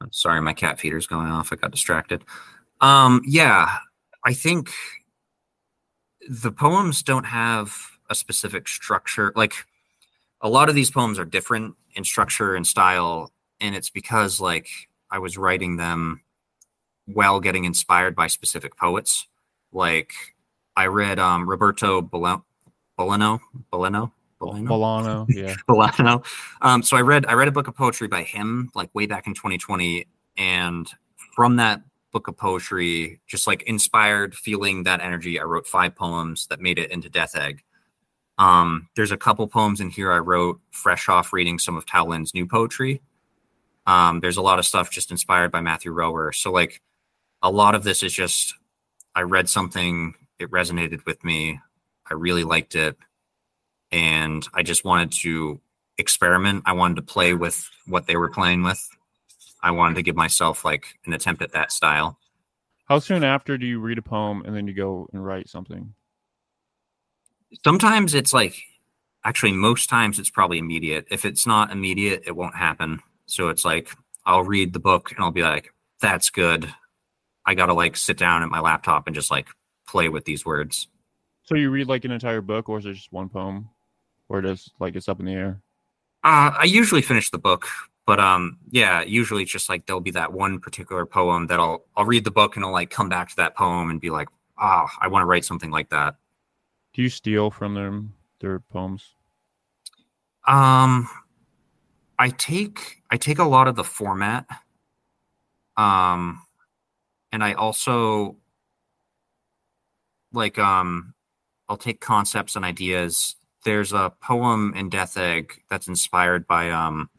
I'm 0.00 0.12
sorry, 0.12 0.40
my 0.40 0.52
cat 0.52 0.78
feeder's 0.78 1.06
going 1.06 1.26
off. 1.26 1.52
I 1.52 1.56
got 1.56 1.70
distracted. 1.70 2.24
Um, 2.80 3.22
yeah, 3.26 3.78
I 4.24 4.32
think 4.32 4.70
the 6.28 6.52
poems 6.52 7.02
don't 7.02 7.24
have 7.24 7.76
a 8.10 8.14
specific 8.14 8.68
structure. 8.68 9.32
Like 9.34 9.54
a 10.40 10.48
lot 10.48 10.68
of 10.68 10.74
these 10.74 10.90
poems 10.90 11.18
are 11.18 11.24
different 11.24 11.74
in 11.94 12.04
structure 12.04 12.54
and 12.54 12.66
style, 12.66 13.32
and 13.60 13.74
it's 13.74 13.90
because 13.90 14.40
like 14.40 14.68
I 15.10 15.18
was 15.18 15.36
writing 15.36 15.76
them 15.76 16.22
while 17.06 17.40
getting 17.40 17.64
inspired 17.64 18.14
by 18.14 18.28
specific 18.28 18.76
poets. 18.76 19.26
Like 19.72 20.12
I 20.76 20.86
read 20.86 21.18
um, 21.18 21.48
Roberto 21.48 22.00
Bolano, 22.00 22.44
Bolano, 23.72 24.12
Bolano, 24.40 24.66
Bolano, 24.66 25.26
yeah. 25.34 25.54
Bolano. 25.68 26.24
Um, 26.62 26.82
so 26.82 26.96
I 26.96 27.02
read 27.02 27.26
I 27.26 27.32
read 27.32 27.48
a 27.48 27.52
book 27.52 27.68
of 27.68 27.74
poetry 27.74 28.08
by 28.08 28.22
him 28.22 28.70
like 28.74 28.94
way 28.94 29.06
back 29.06 29.26
in 29.26 29.34
2020, 29.34 30.06
and 30.36 30.88
from 31.34 31.56
that 31.56 31.82
book 32.12 32.28
of 32.28 32.36
poetry, 32.36 33.20
just 33.26 33.46
like 33.46 33.62
inspired, 33.62 34.34
feeling 34.34 34.84
that 34.84 35.00
energy, 35.00 35.38
I 35.38 35.44
wrote 35.44 35.66
five 35.66 35.94
poems 35.94 36.46
that 36.48 36.60
made 36.60 36.78
it 36.78 36.90
into 36.90 37.08
Death 37.08 37.36
Egg. 37.36 37.62
Um, 38.38 38.88
there's 38.94 39.12
a 39.12 39.16
couple 39.16 39.46
poems 39.48 39.80
in 39.80 39.90
here 39.90 40.12
I 40.12 40.18
wrote 40.18 40.60
fresh 40.70 41.08
off 41.08 41.32
reading 41.32 41.58
some 41.58 41.76
of 41.76 41.84
Tao 41.84 42.06
Lin's 42.06 42.34
new 42.34 42.46
poetry. 42.46 43.02
Um, 43.86 44.20
there's 44.20 44.36
a 44.36 44.42
lot 44.42 44.58
of 44.58 44.66
stuff 44.66 44.90
just 44.90 45.10
inspired 45.10 45.50
by 45.50 45.60
Matthew 45.60 45.92
Rohrer. 45.92 46.34
So 46.34 46.52
like 46.52 46.80
a 47.42 47.50
lot 47.50 47.74
of 47.74 47.84
this 47.84 48.02
is 48.02 48.12
just 48.12 48.54
I 49.14 49.22
read 49.22 49.48
something, 49.48 50.14
it 50.38 50.50
resonated 50.50 51.04
with 51.04 51.24
me, 51.24 51.58
I 52.08 52.14
really 52.14 52.44
liked 52.44 52.76
it, 52.76 52.96
and 53.90 54.46
I 54.54 54.62
just 54.62 54.84
wanted 54.84 55.12
to 55.22 55.60
experiment. 55.98 56.62
I 56.66 56.72
wanted 56.72 56.96
to 56.96 57.02
play 57.02 57.34
with 57.34 57.68
what 57.86 58.06
they 58.06 58.16
were 58.16 58.30
playing 58.30 58.62
with. 58.62 58.88
I 59.62 59.70
wanted 59.70 59.96
to 59.96 60.02
give 60.02 60.16
myself 60.16 60.64
like 60.64 60.86
an 61.06 61.12
attempt 61.12 61.42
at 61.42 61.52
that 61.52 61.72
style. 61.72 62.18
How 62.86 62.98
soon 62.98 63.24
after 63.24 63.58
do 63.58 63.66
you 63.66 63.80
read 63.80 63.98
a 63.98 64.02
poem 64.02 64.42
and 64.46 64.56
then 64.56 64.66
you 64.66 64.74
go 64.74 65.08
and 65.12 65.24
write 65.24 65.48
something? 65.48 65.92
Sometimes 67.64 68.14
it's 68.14 68.32
like 68.32 68.56
actually 69.24 69.52
most 69.52 69.90
times 69.90 70.18
it's 70.18 70.30
probably 70.30 70.58
immediate. 70.58 71.06
If 71.10 71.24
it's 71.24 71.46
not 71.46 71.72
immediate, 71.72 72.22
it 72.26 72.36
won't 72.36 72.56
happen. 72.56 73.00
So 73.26 73.48
it's 73.48 73.64
like 73.64 73.90
I'll 74.24 74.44
read 74.44 74.72
the 74.72 74.80
book 74.80 75.10
and 75.10 75.22
I'll 75.22 75.30
be 75.30 75.42
like, 75.42 75.72
that's 76.00 76.30
good. 76.30 76.72
I 77.44 77.54
got 77.54 77.66
to 77.66 77.74
like 77.74 77.96
sit 77.96 78.16
down 78.16 78.42
at 78.42 78.50
my 78.50 78.60
laptop 78.60 79.06
and 79.06 79.14
just 79.14 79.30
like 79.30 79.48
play 79.86 80.08
with 80.08 80.24
these 80.24 80.46
words. 80.46 80.86
So 81.44 81.54
you 81.56 81.70
read 81.70 81.88
like 81.88 82.04
an 82.04 82.10
entire 82.10 82.42
book 82.42 82.68
or 82.68 82.78
is 82.78 82.86
it 82.86 82.94
just 82.94 83.12
one 83.12 83.28
poem? 83.28 83.70
Or 84.28 84.40
does 84.40 84.70
like 84.78 84.94
it's 84.96 85.08
up 85.08 85.20
in 85.20 85.26
the 85.26 85.32
air? 85.32 85.62
Uh, 86.24 86.52
I 86.58 86.64
usually 86.64 87.02
finish 87.02 87.30
the 87.30 87.38
book, 87.38 87.66
but 88.06 88.20
um, 88.20 88.58
yeah, 88.70 89.02
usually 89.02 89.42
it's 89.42 89.52
just 89.52 89.68
like 89.68 89.86
there'll 89.86 90.00
be 90.00 90.10
that 90.12 90.32
one 90.32 90.58
particular 90.60 91.06
poem 91.06 91.46
that 91.46 91.60
I'll 91.60 91.84
I'll 91.96 92.04
read 92.04 92.24
the 92.24 92.30
book 92.30 92.56
and 92.56 92.64
I'll 92.64 92.72
like 92.72 92.90
come 92.90 93.08
back 93.08 93.30
to 93.30 93.36
that 93.36 93.56
poem 93.56 93.90
and 93.90 94.00
be 94.00 94.10
like, 94.10 94.28
ah, 94.58 94.88
I 95.00 95.08
want 95.08 95.22
to 95.22 95.26
write 95.26 95.44
something 95.44 95.70
like 95.70 95.90
that. 95.90 96.16
Do 96.94 97.02
you 97.02 97.08
steal 97.08 97.50
from 97.50 97.74
them 97.74 98.14
their 98.40 98.60
poems? 98.60 99.04
Um, 100.46 101.08
I 102.18 102.30
take 102.30 103.02
I 103.10 103.16
take 103.16 103.38
a 103.38 103.44
lot 103.44 103.68
of 103.68 103.76
the 103.76 103.84
format. 103.84 104.46
Um, 105.76 106.42
and 107.30 107.44
I 107.44 107.52
also 107.52 108.36
like 110.32 110.58
um, 110.58 111.14
I'll 111.68 111.76
take 111.76 112.00
concepts 112.00 112.56
and 112.56 112.64
ideas. 112.64 113.36
There's 113.68 113.92
a 113.92 114.12
poem 114.22 114.72
in 114.74 114.88
Death 114.88 115.18
Egg 115.18 115.60
that's 115.68 115.88
inspired 115.88 116.46
by 116.46 116.70
um, 116.70 117.10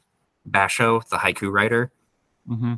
Basho, 0.50 1.08
the 1.10 1.18
haiku 1.18 1.52
writer. 1.52 1.91
Mm-hmm. 2.50 2.76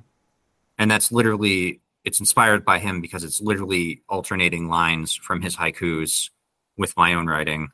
and 0.77 0.91
that's 0.91 1.13
literally 1.13 1.79
it's 2.03 2.19
inspired 2.19 2.65
by 2.65 2.77
him 2.77 2.99
because 2.99 3.23
it's 3.23 3.39
literally 3.39 4.01
alternating 4.09 4.67
lines 4.67 5.15
from 5.15 5.41
his 5.41 5.55
haikus 5.55 6.29
with 6.75 6.97
my 6.97 7.13
own 7.13 7.27
writing 7.27 7.69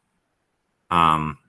um 0.92 1.40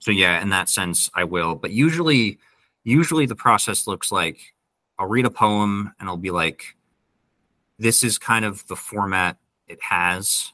so 0.00 0.10
yeah 0.10 0.42
in 0.42 0.50
that 0.50 0.68
sense 0.68 1.08
i 1.14 1.24
will 1.24 1.54
but 1.54 1.70
usually 1.70 2.38
usually 2.84 3.24
the 3.24 3.34
process 3.34 3.86
looks 3.86 4.12
like 4.12 4.52
i'll 4.98 5.06
read 5.06 5.24
a 5.24 5.30
poem 5.30 5.94
and 5.98 6.10
i'll 6.10 6.18
be 6.18 6.30
like 6.30 6.76
this 7.78 8.04
is 8.04 8.18
kind 8.18 8.44
of 8.44 8.66
the 8.66 8.76
format 8.76 9.38
it 9.66 9.82
has 9.82 10.52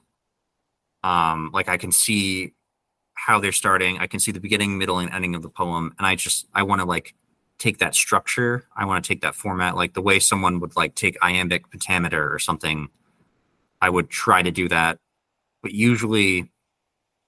um 1.03 1.51
like 1.53 1.69
i 1.69 1.77
can 1.77 1.91
see 1.91 2.53
how 3.27 3.41
they're 3.41 3.53
starting 3.53 3.99
i 3.99 4.07
can 4.07 4.21
see 4.21 4.33
the 4.33 4.41
beginning 4.41 4.77
middle 4.77 4.99
and 4.99 5.11
ending 5.11 5.35
of 5.35 5.43
the 5.43 5.49
poem 5.49 5.95
and 5.99 6.07
i 6.07 6.15
just 6.15 6.47
i 6.55 6.63
want 6.63 6.81
to 6.81 6.87
like 6.87 7.15
take 7.59 7.79
that 7.79 7.95
structure. 7.95 8.67
I 8.77 8.85
want 8.85 9.05
to 9.05 9.09
take 9.09 9.23
that 9.23 9.35
format, 9.35 9.77
like 9.77 9.95
the 9.95 10.03
way 10.03 10.19
someone 10.19 10.61
would 10.61 10.77
like 10.77 10.95
take 10.95 11.17
iambic 11.23 11.71
pentameter 11.71 12.33
or 12.33 12.39
something. 12.39 12.89
I 13.81 13.91
would 13.91 14.11
try 14.11 14.43
to 14.43 14.51
do 14.51 14.69
that, 14.69 14.99
but 15.63 15.73
usually 15.73 16.51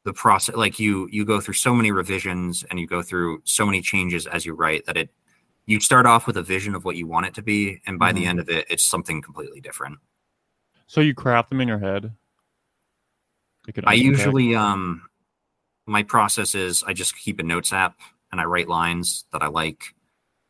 the 0.05 0.13
process, 0.13 0.55
like 0.55 0.79
you, 0.79 1.09
you 1.11 1.25
go 1.25 1.41
through 1.41 1.55
so 1.55 1.75
many 1.75 1.91
revisions 1.91 2.65
and 2.71 2.79
you 2.79 2.87
go 2.87 3.03
through 3.03 3.43
so 3.45 3.67
many 3.67 3.81
changes 3.81 4.27
as 4.27 4.47
you 4.47 4.55
write 4.55 4.87
that 4.87 4.97
it, 4.97 5.11
you 5.67 5.81
start 5.81 6.07
off 6.07 6.27
with 6.27 6.37
a 6.37 6.43
vision 6.43 6.75
of 6.75 6.85
what 6.85 6.97
you 6.97 7.07
want 7.07 7.27
it 7.27 7.35
to 7.35 7.43
be, 7.43 7.81
and 7.87 7.99
by 7.99 8.13
the 8.13 8.23
Mhm. 8.25 8.29
end 8.29 8.41
of 8.41 8.49
it, 8.49 8.67
it's 8.71 8.85
something 8.85 9.21
completely 9.21 9.61
different. 9.61 9.99
So 10.87 11.01
you 11.01 11.13
craft 11.15 11.49
them 11.49 11.61
in 11.61 11.67
your 11.67 11.81
head? 11.81 12.13
I 13.85 13.95
usually, 13.95 14.55
um, 14.55 15.09
my 15.87 16.03
process 16.03 16.55
is 16.55 16.83
I 16.87 16.93
just 16.93 17.17
keep 17.17 17.39
a 17.39 17.43
notes 17.43 17.73
app 17.73 17.99
and 18.33 18.41
I 18.41 18.45
write 18.45 18.69
lines 18.69 19.25
that 19.33 19.43
I 19.43 19.47
like 19.47 19.95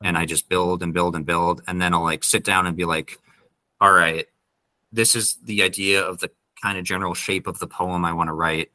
and 0.03 0.17
I 0.17 0.25
just 0.25 0.49
build 0.49 0.83
and 0.83 0.93
build 0.93 1.15
and 1.15 1.27
build. 1.27 1.63
And 1.67 1.81
then 1.81 1.95
I'll 1.95 2.03
like 2.03 2.25
sit 2.25 2.45
down 2.45 2.67
and 2.67 2.77
be 2.77 2.85
like, 2.85 3.19
all 3.81 3.93
right, 3.93 4.27
this 4.93 5.15
is 5.15 5.37
the 5.45 5.63
idea 5.63 6.03
of 6.03 6.19
the 6.19 6.31
kind 6.63 6.79
of 6.79 6.85
general 6.85 7.15
shape 7.15 7.47
of 7.47 7.59
the 7.59 7.67
poem 7.67 8.05
I 8.05 8.13
want 8.13 8.29
to 8.29 8.35
write. 8.35 8.71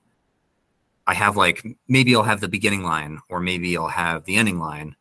I 1.07 1.15
have 1.15 1.35
like, 1.35 1.65
maybe 1.87 2.15
I'll 2.15 2.23
have 2.23 2.41
the 2.41 2.47
beginning 2.47 2.83
line 2.83 3.19
or 3.29 3.39
maybe 3.39 3.75
I'll 3.75 3.87
have 3.87 4.23
the 4.25 4.35
ending 4.35 4.59
line, 4.59 4.95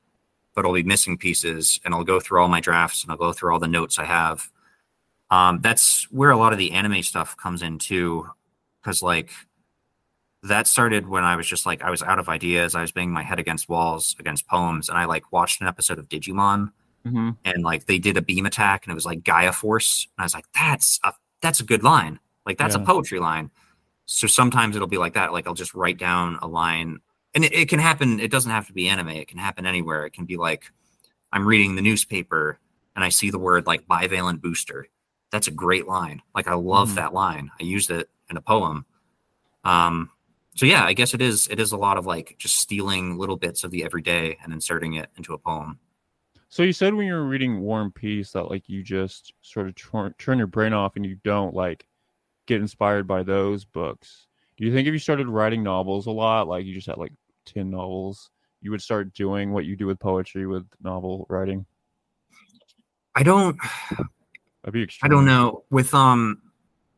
but 0.54 0.64
I'll 0.64 0.72
be 0.72 0.82
missing 0.82 1.18
pieces 1.18 1.78
and 1.84 1.94
I'll 1.94 2.04
go 2.04 2.20
through 2.20 2.40
all 2.40 2.48
my 2.48 2.60
drafts 2.60 3.02
and 3.02 3.12
I'll 3.12 3.18
go 3.18 3.32
through 3.32 3.52
all 3.52 3.58
the 3.58 3.68
notes 3.68 3.98
I 3.98 4.06
have. 4.06 4.50
Um, 5.30 5.60
that's 5.60 6.10
where 6.10 6.30
a 6.30 6.36
lot 6.36 6.52
of 6.52 6.58
the 6.58 6.72
anime 6.72 7.02
stuff 7.02 7.36
comes 7.36 7.62
in 7.62 7.78
too. 7.78 8.28
Cause 8.82 9.02
like, 9.02 9.30
that 10.42 10.66
started 10.66 11.06
when 11.08 11.22
I 11.24 11.36
was 11.36 11.46
just 11.46 11.66
like 11.66 11.82
I 11.82 11.90
was 11.90 12.02
out 12.02 12.18
of 12.18 12.28
ideas. 12.28 12.74
I 12.74 12.80
was 12.80 12.92
banging 12.92 13.12
my 13.12 13.22
head 13.22 13.38
against 13.38 13.68
walls 13.68 14.16
against 14.18 14.46
poems, 14.46 14.88
and 14.88 14.96
I 14.98 15.04
like 15.04 15.32
watched 15.32 15.60
an 15.60 15.66
episode 15.66 15.98
of 15.98 16.08
Digimon, 16.08 16.72
Mhm. 17.06 17.36
and 17.44 17.62
like 17.62 17.86
they 17.86 17.98
did 17.98 18.16
a 18.16 18.22
beam 18.22 18.46
attack, 18.46 18.84
and 18.84 18.92
it 18.92 18.94
was 18.94 19.06
like 19.06 19.22
Gaia 19.24 19.52
Force, 19.52 20.06
and 20.16 20.22
I 20.22 20.24
was 20.24 20.34
like, 20.34 20.46
that's 20.54 20.98
a 21.04 21.12
that's 21.42 21.60
a 21.60 21.64
good 21.64 21.82
line, 21.82 22.18
like 22.46 22.58
that's 22.58 22.74
Yeah. 22.76 22.82
a 22.82 22.86
poetry 22.86 23.18
line. 23.18 23.50
So 24.06 24.26
sometimes 24.26 24.74
it'll 24.76 24.88
be 24.88 24.98
like 24.98 25.14
that. 25.14 25.32
Like 25.32 25.46
I'll 25.46 25.54
just 25.54 25.74
write 25.74 25.98
down 25.98 26.38
a 26.42 26.46
line, 26.48 27.00
and 27.34 27.44
it, 27.44 27.52
it 27.52 27.68
can 27.68 27.78
happen. 27.78 28.18
It 28.20 28.30
doesn't 28.30 28.50
have 28.50 28.66
to 28.66 28.72
be 28.72 28.88
anime. 28.88 29.08
It 29.10 29.28
can 29.28 29.38
happen 29.38 29.66
anywhere. 29.66 30.04
It 30.06 30.12
can 30.14 30.24
be 30.24 30.36
like 30.36 30.72
I'm 31.32 31.46
reading 31.46 31.76
the 31.76 31.82
newspaper 31.82 32.58
and 32.96 33.04
I 33.04 33.08
see 33.08 33.30
the 33.30 33.38
word 33.38 33.66
like 33.66 33.86
bivalent 33.86 34.40
booster. 34.40 34.88
That's 35.30 35.46
a 35.46 35.52
great 35.52 35.86
line. 35.86 36.22
Like 36.34 36.48
I 36.48 36.54
love 36.54 36.90
Mhm. 36.90 36.94
that 36.96 37.14
line. 37.14 37.52
I 37.60 37.62
used 37.62 37.90
it 37.90 38.10
in 38.28 38.36
a 38.36 38.40
poem. 38.40 38.84
Um, 39.64 40.10
so 40.60 40.66
yeah, 40.66 40.84
I 40.84 40.92
guess 40.92 41.14
it 41.14 41.22
is. 41.22 41.48
It 41.48 41.58
is 41.58 41.72
a 41.72 41.78
lot 41.78 41.96
of 41.96 42.04
like 42.04 42.34
just 42.36 42.56
stealing 42.56 43.16
little 43.16 43.38
bits 43.38 43.64
of 43.64 43.70
the 43.70 43.82
everyday 43.82 44.36
and 44.44 44.52
inserting 44.52 44.92
it 44.92 45.08
into 45.16 45.32
a 45.32 45.38
poem. 45.38 45.78
So 46.50 46.62
you 46.62 46.74
said 46.74 46.92
when 46.92 47.06
you 47.06 47.14
were 47.14 47.24
reading 47.24 47.62
War 47.62 47.80
and 47.80 47.94
Peace 47.94 48.32
that 48.32 48.50
like 48.50 48.68
you 48.68 48.82
just 48.82 49.32
sort 49.40 49.68
of 49.68 49.74
turn, 49.74 50.14
turn 50.18 50.36
your 50.36 50.46
brain 50.46 50.74
off 50.74 50.96
and 50.96 51.06
you 51.06 51.16
don't 51.24 51.54
like 51.54 51.86
get 52.44 52.60
inspired 52.60 53.06
by 53.06 53.22
those 53.22 53.64
books. 53.64 54.26
Do 54.58 54.66
you 54.66 54.74
think 54.74 54.86
if 54.86 54.92
you 54.92 54.98
started 54.98 55.28
writing 55.28 55.62
novels 55.62 56.06
a 56.06 56.10
lot, 56.10 56.46
like 56.46 56.66
you 56.66 56.74
just 56.74 56.88
had 56.88 56.98
like 56.98 57.14
10 57.46 57.70
novels, 57.70 58.28
you 58.60 58.70
would 58.70 58.82
start 58.82 59.14
doing 59.14 59.54
what 59.54 59.64
you 59.64 59.76
do 59.76 59.86
with 59.86 59.98
poetry 59.98 60.46
with 60.46 60.66
novel 60.82 61.24
writing? 61.30 61.64
I 63.14 63.22
don't. 63.22 63.56
I 65.02 65.08
don't 65.08 65.24
know. 65.24 65.64
With 65.70 65.94
um, 65.94 66.42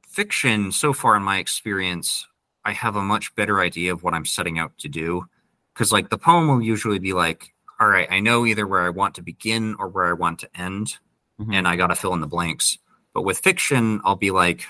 fiction, 0.09 0.73
so 0.73 0.93
far 0.93 1.15
in 1.15 1.23
my 1.23 1.39
experience, 1.39 2.27
I 2.65 2.73
have 2.73 2.97
a 2.97 3.03
much 3.03 3.35
better 3.35 3.61
idea 3.61 3.93
of 3.93 4.03
what 4.03 4.15
I'm 4.15 4.25
setting 4.25 4.59
out 4.59 4.77
to 4.79 4.89
do. 4.89 5.27
Because, 5.75 5.93
like, 5.93 6.11
the 6.11 6.19
poem 6.19 6.49
will 6.49 6.63
usually 6.63 6.99
be 6.99 7.13
like, 7.13 7.55
all 7.81 7.89
right, 7.89 8.07
I 8.11 8.21
know 8.21 8.45
either 8.47 8.67
where 8.67 8.83
I 8.83 8.91
want 8.91 9.15
to 9.17 9.23
begin 9.23 9.75
or 9.79 9.89
where 9.89 10.07
I 10.07 10.13
want 10.13 10.39
to 10.41 10.57
end, 10.61 10.99
Mhm. 11.41 11.55
and 11.55 11.67
I 11.69 11.77
got 11.77 11.89
to 11.89 11.95
fill 11.97 12.15
in 12.15 12.21
the 12.21 12.27
blanks. 12.27 12.79
But 13.15 13.23
with 13.23 13.39
fiction, 13.41 14.01
I'll 14.05 14.17
be 14.17 14.31
like, 14.31 14.67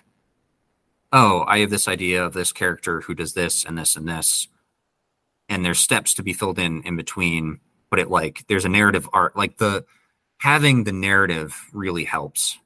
oh, 1.12 1.44
I 1.46 1.58
have 1.58 1.70
this 1.70 1.88
idea 1.88 2.24
of 2.24 2.32
this 2.32 2.52
character 2.52 3.02
who 3.02 3.14
does 3.14 3.34
this 3.34 3.64
and 3.64 3.76
this 3.76 3.96
and 3.96 4.08
this. 4.08 4.48
And 5.48 5.64
there's 5.64 5.80
steps 5.80 6.14
to 6.14 6.22
be 6.22 6.32
filled 6.32 6.58
in 6.58 6.82
in 6.84 6.96
between. 6.96 7.60
But 7.90 7.98
it, 7.98 8.08
like, 8.08 8.46
there's 8.48 8.64
a 8.64 8.70
narrative 8.70 9.08
art. 9.12 9.36
Like, 9.36 9.58
the 9.58 9.84
having 10.38 10.84
the 10.84 10.92
narrative 10.92 11.68
really 11.72 12.04
helps. 12.04 12.58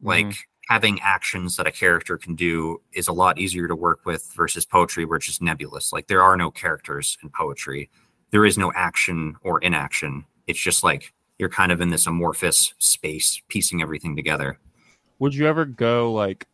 Like, 0.00 0.26
Mhm. 0.26 0.38
Having 0.68 1.00
actions 1.00 1.56
that 1.56 1.66
a 1.66 1.72
character 1.72 2.16
can 2.16 2.34
do 2.34 2.80
is 2.92 3.08
a 3.08 3.12
lot 3.12 3.38
easier 3.38 3.68
to 3.68 3.76
work 3.76 4.00
with 4.04 4.30
versus 4.34 4.64
poetry, 4.64 5.04
where 5.04 5.16
it's 5.16 5.26
just 5.26 5.42
nebulous. 5.42 5.92
Like, 5.92 6.06
there 6.06 6.22
are 6.22 6.36
no 6.36 6.50
characters 6.50 7.18
in 7.22 7.30
poetry, 7.30 7.90
there 8.32 8.46
is 8.46 8.58
no 8.58 8.72
action 8.74 9.36
or 9.42 9.60
inaction. 9.60 10.24
It's 10.46 10.58
just 10.58 10.82
like 10.82 11.12
you're 11.38 11.48
kind 11.48 11.70
of 11.70 11.80
in 11.80 11.90
this 11.90 12.06
amorphous 12.06 12.74
space, 12.78 13.40
piecing 13.48 13.82
everything 13.82 14.16
together. 14.16 14.58
Would 15.18 15.34
you 15.34 15.46
ever 15.46 15.64
go 15.64 16.12
like 16.12 16.48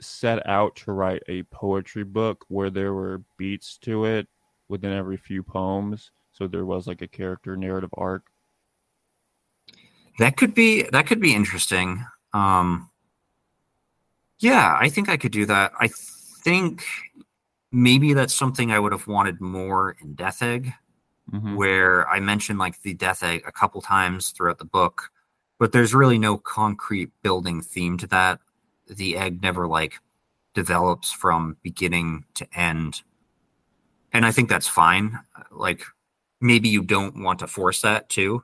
set 0.00 0.46
out 0.46 0.76
to 0.76 0.92
write 0.92 1.22
a 1.28 1.42
poetry 1.44 2.04
book 2.04 2.44
where 2.48 2.70
there 2.70 2.94
were 2.94 3.22
beats 3.36 3.76
to 3.78 4.04
it 4.04 4.26
within 4.68 4.92
every 4.92 5.16
few 5.16 5.42
poems? 5.42 6.12
So 6.32 6.46
there 6.46 6.64
was 6.64 6.86
like 6.86 7.02
a 7.02 7.08
character 7.08 7.56
narrative 7.56 7.90
arc. 7.94 8.22
That 10.18 10.36
could 10.36 10.54
be 10.54 10.82
that 10.92 11.06
could 11.06 11.20
be 11.20 11.34
interesting. 11.34 12.04
Um, 12.32 12.88
yeah, 14.38 14.76
I 14.80 14.88
think 14.88 15.08
I 15.08 15.16
could 15.16 15.32
do 15.32 15.46
that. 15.46 15.72
I 15.78 15.88
think 16.44 16.84
maybe 17.72 18.14
that's 18.14 18.34
something 18.34 18.72
I 18.72 18.78
would 18.78 18.92
have 18.92 19.06
wanted 19.06 19.40
more 19.40 19.96
in 20.00 20.14
Death 20.14 20.42
Egg. 20.42 20.72
Mhm. 21.32 21.54
where 21.54 22.08
I 22.08 22.18
mentioned 22.18 22.58
like 22.58 22.82
the 22.82 22.92
death 22.94 23.22
egg 23.22 23.44
a 23.46 23.52
couple 23.52 23.80
times 23.80 24.30
throughout 24.30 24.58
the 24.58 24.64
book, 24.64 25.12
but 25.60 25.70
there's 25.70 25.94
really 25.94 26.18
no 26.18 26.36
concrete 26.38 27.10
building 27.22 27.62
theme 27.62 27.96
to 27.98 28.06
that. 28.08 28.40
The 28.88 29.16
egg 29.16 29.40
never 29.40 29.68
like 29.68 30.00
develops 30.54 31.12
from 31.12 31.56
beginning 31.62 32.24
to 32.34 32.48
end. 32.58 33.02
And 34.12 34.26
I 34.26 34.32
think 34.32 34.48
that's 34.48 34.66
fine. 34.66 35.20
Like 35.52 35.84
maybe 36.40 36.68
you 36.68 36.82
don't 36.82 37.22
want 37.22 37.38
to 37.40 37.46
force 37.46 37.80
that 37.82 38.08
too. 38.08 38.42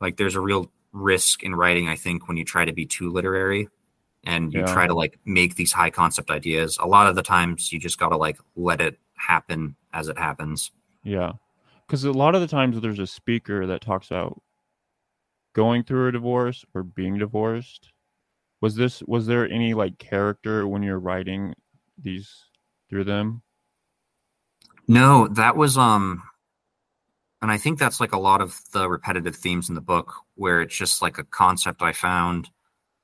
Like 0.00 0.16
there's 0.16 0.36
a 0.36 0.40
real 0.40 0.70
risk 1.00 1.42
in 1.42 1.54
writing, 1.54 1.88
I 1.88 1.96
think, 1.96 2.28
when 2.28 2.36
you 2.36 2.44
try 2.44 2.64
to 2.64 2.72
be 2.72 2.86
too 2.86 3.10
literary 3.10 3.68
and 4.24 4.52
you 4.52 4.60
Yeah. 4.60 4.72
try 4.72 4.86
to 4.86 4.94
like 4.94 5.18
make 5.24 5.54
these 5.56 5.72
high 5.72 5.90
concept 5.90 6.30
ideas. 6.30 6.76
A 6.80 6.86
lot 6.86 7.06
of 7.06 7.14
the 7.16 7.22
times 7.22 7.72
you 7.72 7.78
just 7.78 7.98
got 7.98 8.08
to 8.10 8.16
like 8.16 8.38
let 8.56 8.80
it 8.80 8.98
happen 9.14 9.76
as 9.92 10.08
it 10.08 10.18
happens. 10.18 10.70
Yeah. 11.02 11.32
Because 11.86 12.04
a 12.04 12.12
lot 12.12 12.34
of 12.34 12.40
the 12.40 12.46
times 12.48 12.80
there's 12.80 12.98
a 12.98 13.06
speaker 13.06 13.66
that 13.66 13.80
talks 13.80 14.10
about 14.10 14.42
going 15.54 15.82
through 15.84 16.08
a 16.08 16.12
divorce 16.12 16.64
or 16.74 16.82
being 16.82 17.18
divorced. 17.18 17.90
Was 18.60 18.74
this 18.74 19.02
was 19.04 19.26
there 19.26 19.48
any 19.50 19.72
like 19.74 19.98
character 19.98 20.66
when 20.66 20.82
you're 20.82 20.98
writing 20.98 21.54
these 21.96 22.44
through 22.90 23.04
them? 23.04 23.42
No, 24.86 25.28
that 25.28 25.56
was 25.56 25.78
um 25.78 26.22
and 27.40 27.50
I 27.50 27.58
think 27.58 27.78
that's 27.78 28.00
like 28.00 28.12
a 28.12 28.18
lot 28.18 28.40
of 28.40 28.60
the 28.72 28.88
repetitive 28.88 29.36
themes 29.36 29.68
in 29.68 29.74
the 29.74 29.80
book 29.80 30.12
where 30.34 30.60
it's 30.60 30.76
just 30.76 31.02
like 31.02 31.18
a 31.18 31.24
concept 31.24 31.82
I 31.82 31.92
found. 31.92 32.50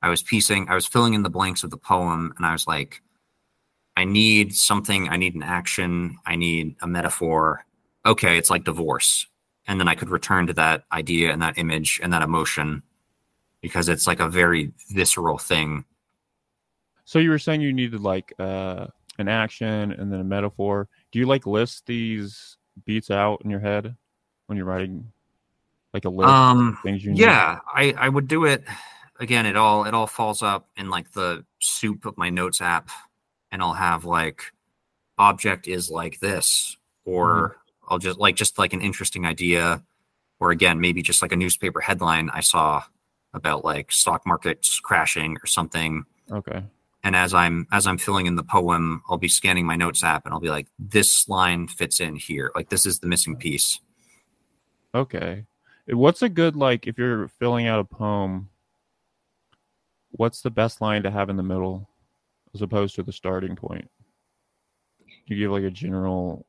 I 0.02 0.08
was 0.08 0.22
piecing, 0.22 0.68
I 0.68 0.74
was 0.74 0.86
filling 0.86 1.14
in 1.14 1.22
the 1.22 1.30
blanks 1.30 1.62
of 1.62 1.70
the 1.70 1.76
poem 1.76 2.34
and 2.36 2.44
I 2.44 2.52
was 2.52 2.66
like 2.66 3.00
I 3.96 4.04
need 4.04 4.54
something, 4.56 5.08
I 5.08 5.16
need 5.16 5.36
an 5.36 5.44
action, 5.44 6.18
I 6.26 6.34
need 6.34 6.74
a 6.82 6.86
metaphor. 6.86 7.64
Okay, 8.04 8.36
it's 8.36 8.50
like 8.50 8.64
divorce. 8.64 9.26
And 9.66 9.78
then 9.78 9.86
I 9.86 9.94
could 9.94 10.10
return 10.10 10.48
to 10.48 10.52
that 10.54 10.84
idea 10.92 11.32
and 11.32 11.40
that 11.40 11.56
image 11.56 12.00
and 12.02 12.12
that 12.12 12.22
emotion 12.22 12.82
because 13.62 13.88
it's 13.88 14.06
like 14.06 14.20
a 14.20 14.28
very 14.28 14.72
visceral 14.90 15.38
thing. 15.38 15.84
So 17.04 17.18
you 17.20 17.30
were 17.30 17.38
saying 17.38 17.60
you 17.60 17.72
needed 17.72 18.00
like 18.00 18.32
uh 18.38 18.88
an 19.18 19.28
action 19.28 19.92
and 19.92 20.12
then 20.12 20.18
a 20.18 20.24
metaphor. 20.24 20.88
Do 21.12 21.20
you 21.20 21.26
like 21.26 21.46
list 21.46 21.86
these 21.86 22.56
beats 22.84 23.12
out 23.12 23.40
in 23.44 23.50
your 23.50 23.60
head 23.60 23.94
when 24.46 24.56
you're 24.56 24.66
writing 24.66 25.10
like 25.92 26.04
a 26.04 26.08
list 26.08 26.28
Um 26.28 26.68
of 26.70 26.82
things 26.82 27.04
you 27.04 27.12
need? 27.12 27.20
yeah 27.20 27.58
i 27.72 27.92
i 27.98 28.08
would 28.08 28.26
do 28.28 28.44
it 28.46 28.64
again 29.20 29.46
it 29.46 29.56
all 29.56 29.84
it 29.84 29.94
all 29.94 30.06
falls 30.06 30.42
up 30.42 30.68
in 30.76 30.90
like 30.90 31.10
the 31.12 31.44
soup 31.60 32.04
of 32.04 32.18
my 32.18 32.30
notes 32.30 32.60
app 32.60 32.88
and 33.52 33.62
i'll 33.62 33.72
have 33.74 34.04
like 34.04 34.42
object 35.18 35.68
is 35.68 35.90
like 35.90 36.18
this 36.20 36.76
or 37.04 37.56
i'll 37.88 37.98
just 37.98 38.18
like 38.18 38.34
just 38.36 38.58
like 38.58 38.72
an 38.72 38.80
interesting 38.80 39.24
idea 39.24 39.82
or 40.40 40.50
again 40.50 40.80
maybe 40.80 41.00
just 41.02 41.22
like 41.22 41.30
a 41.32 41.36
newspaper 41.36 41.80
headline 41.80 42.28
i 42.30 42.40
saw 42.40 42.82
about 43.32 43.64
like 43.64 43.92
stock 43.92 44.26
markets 44.26 44.80
crashing 44.80 45.36
or 45.42 45.46
something 45.46 46.04
Okay. 46.32 46.62
and 47.04 47.14
as 47.14 47.32
i'm 47.34 47.68
as 47.70 47.86
i'm 47.86 47.98
filling 47.98 48.26
in 48.26 48.34
the 48.34 48.42
poem 48.42 49.02
i'll 49.08 49.18
be 49.18 49.28
scanning 49.28 49.66
my 49.66 49.76
notes 49.76 50.02
app 50.02 50.24
and 50.24 50.34
i'll 50.34 50.40
be 50.40 50.50
like 50.50 50.66
this 50.78 51.28
line 51.28 51.68
fits 51.68 52.00
in 52.00 52.16
here 52.16 52.50
like 52.56 52.68
this 52.70 52.84
is 52.86 52.98
the 52.98 53.06
missing 53.06 53.36
piece 53.36 53.78
Okay. 54.94 55.44
Uh, 55.90 55.96
What's 55.96 56.22
a 56.22 56.28
good 56.28 56.56
like 56.56 56.86
if 56.86 56.98
you're 56.98 57.28
filling 57.28 57.66
out 57.66 57.80
a 57.80 57.84
poem? 57.84 58.48
What's 60.12 60.42
the 60.42 60.50
best 60.50 60.80
line 60.80 61.02
to 61.02 61.10
have 61.10 61.28
in 61.28 61.36
the 61.36 61.42
middle, 61.42 61.88
as 62.54 62.62
opposed 62.62 62.94
to 62.94 63.02
the 63.02 63.12
starting 63.12 63.56
point? 63.56 63.90
You 65.26 65.36
give 65.36 65.50
like 65.50 65.64
a 65.64 65.70
general 65.70 66.46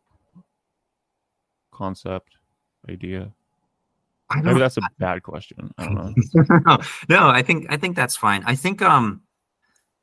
concept 1.72 2.38
idea. 2.90 3.32
I 4.30 4.42
Maybe 4.42 4.60
that's 4.60 4.78
a 4.78 4.82
bad 5.00 5.24
question. 5.24 5.74
I 5.78 5.86
don't 5.86 5.96
know. 6.36 6.60
no, 6.66 6.78
no, 7.10 7.28
I 7.30 7.42
think 7.42 7.68
I 7.70 7.78
think 7.78 7.96
that's 7.96 8.16
fine. 8.16 8.44
I 8.46 8.56
think 8.56 8.82
um 8.82 9.22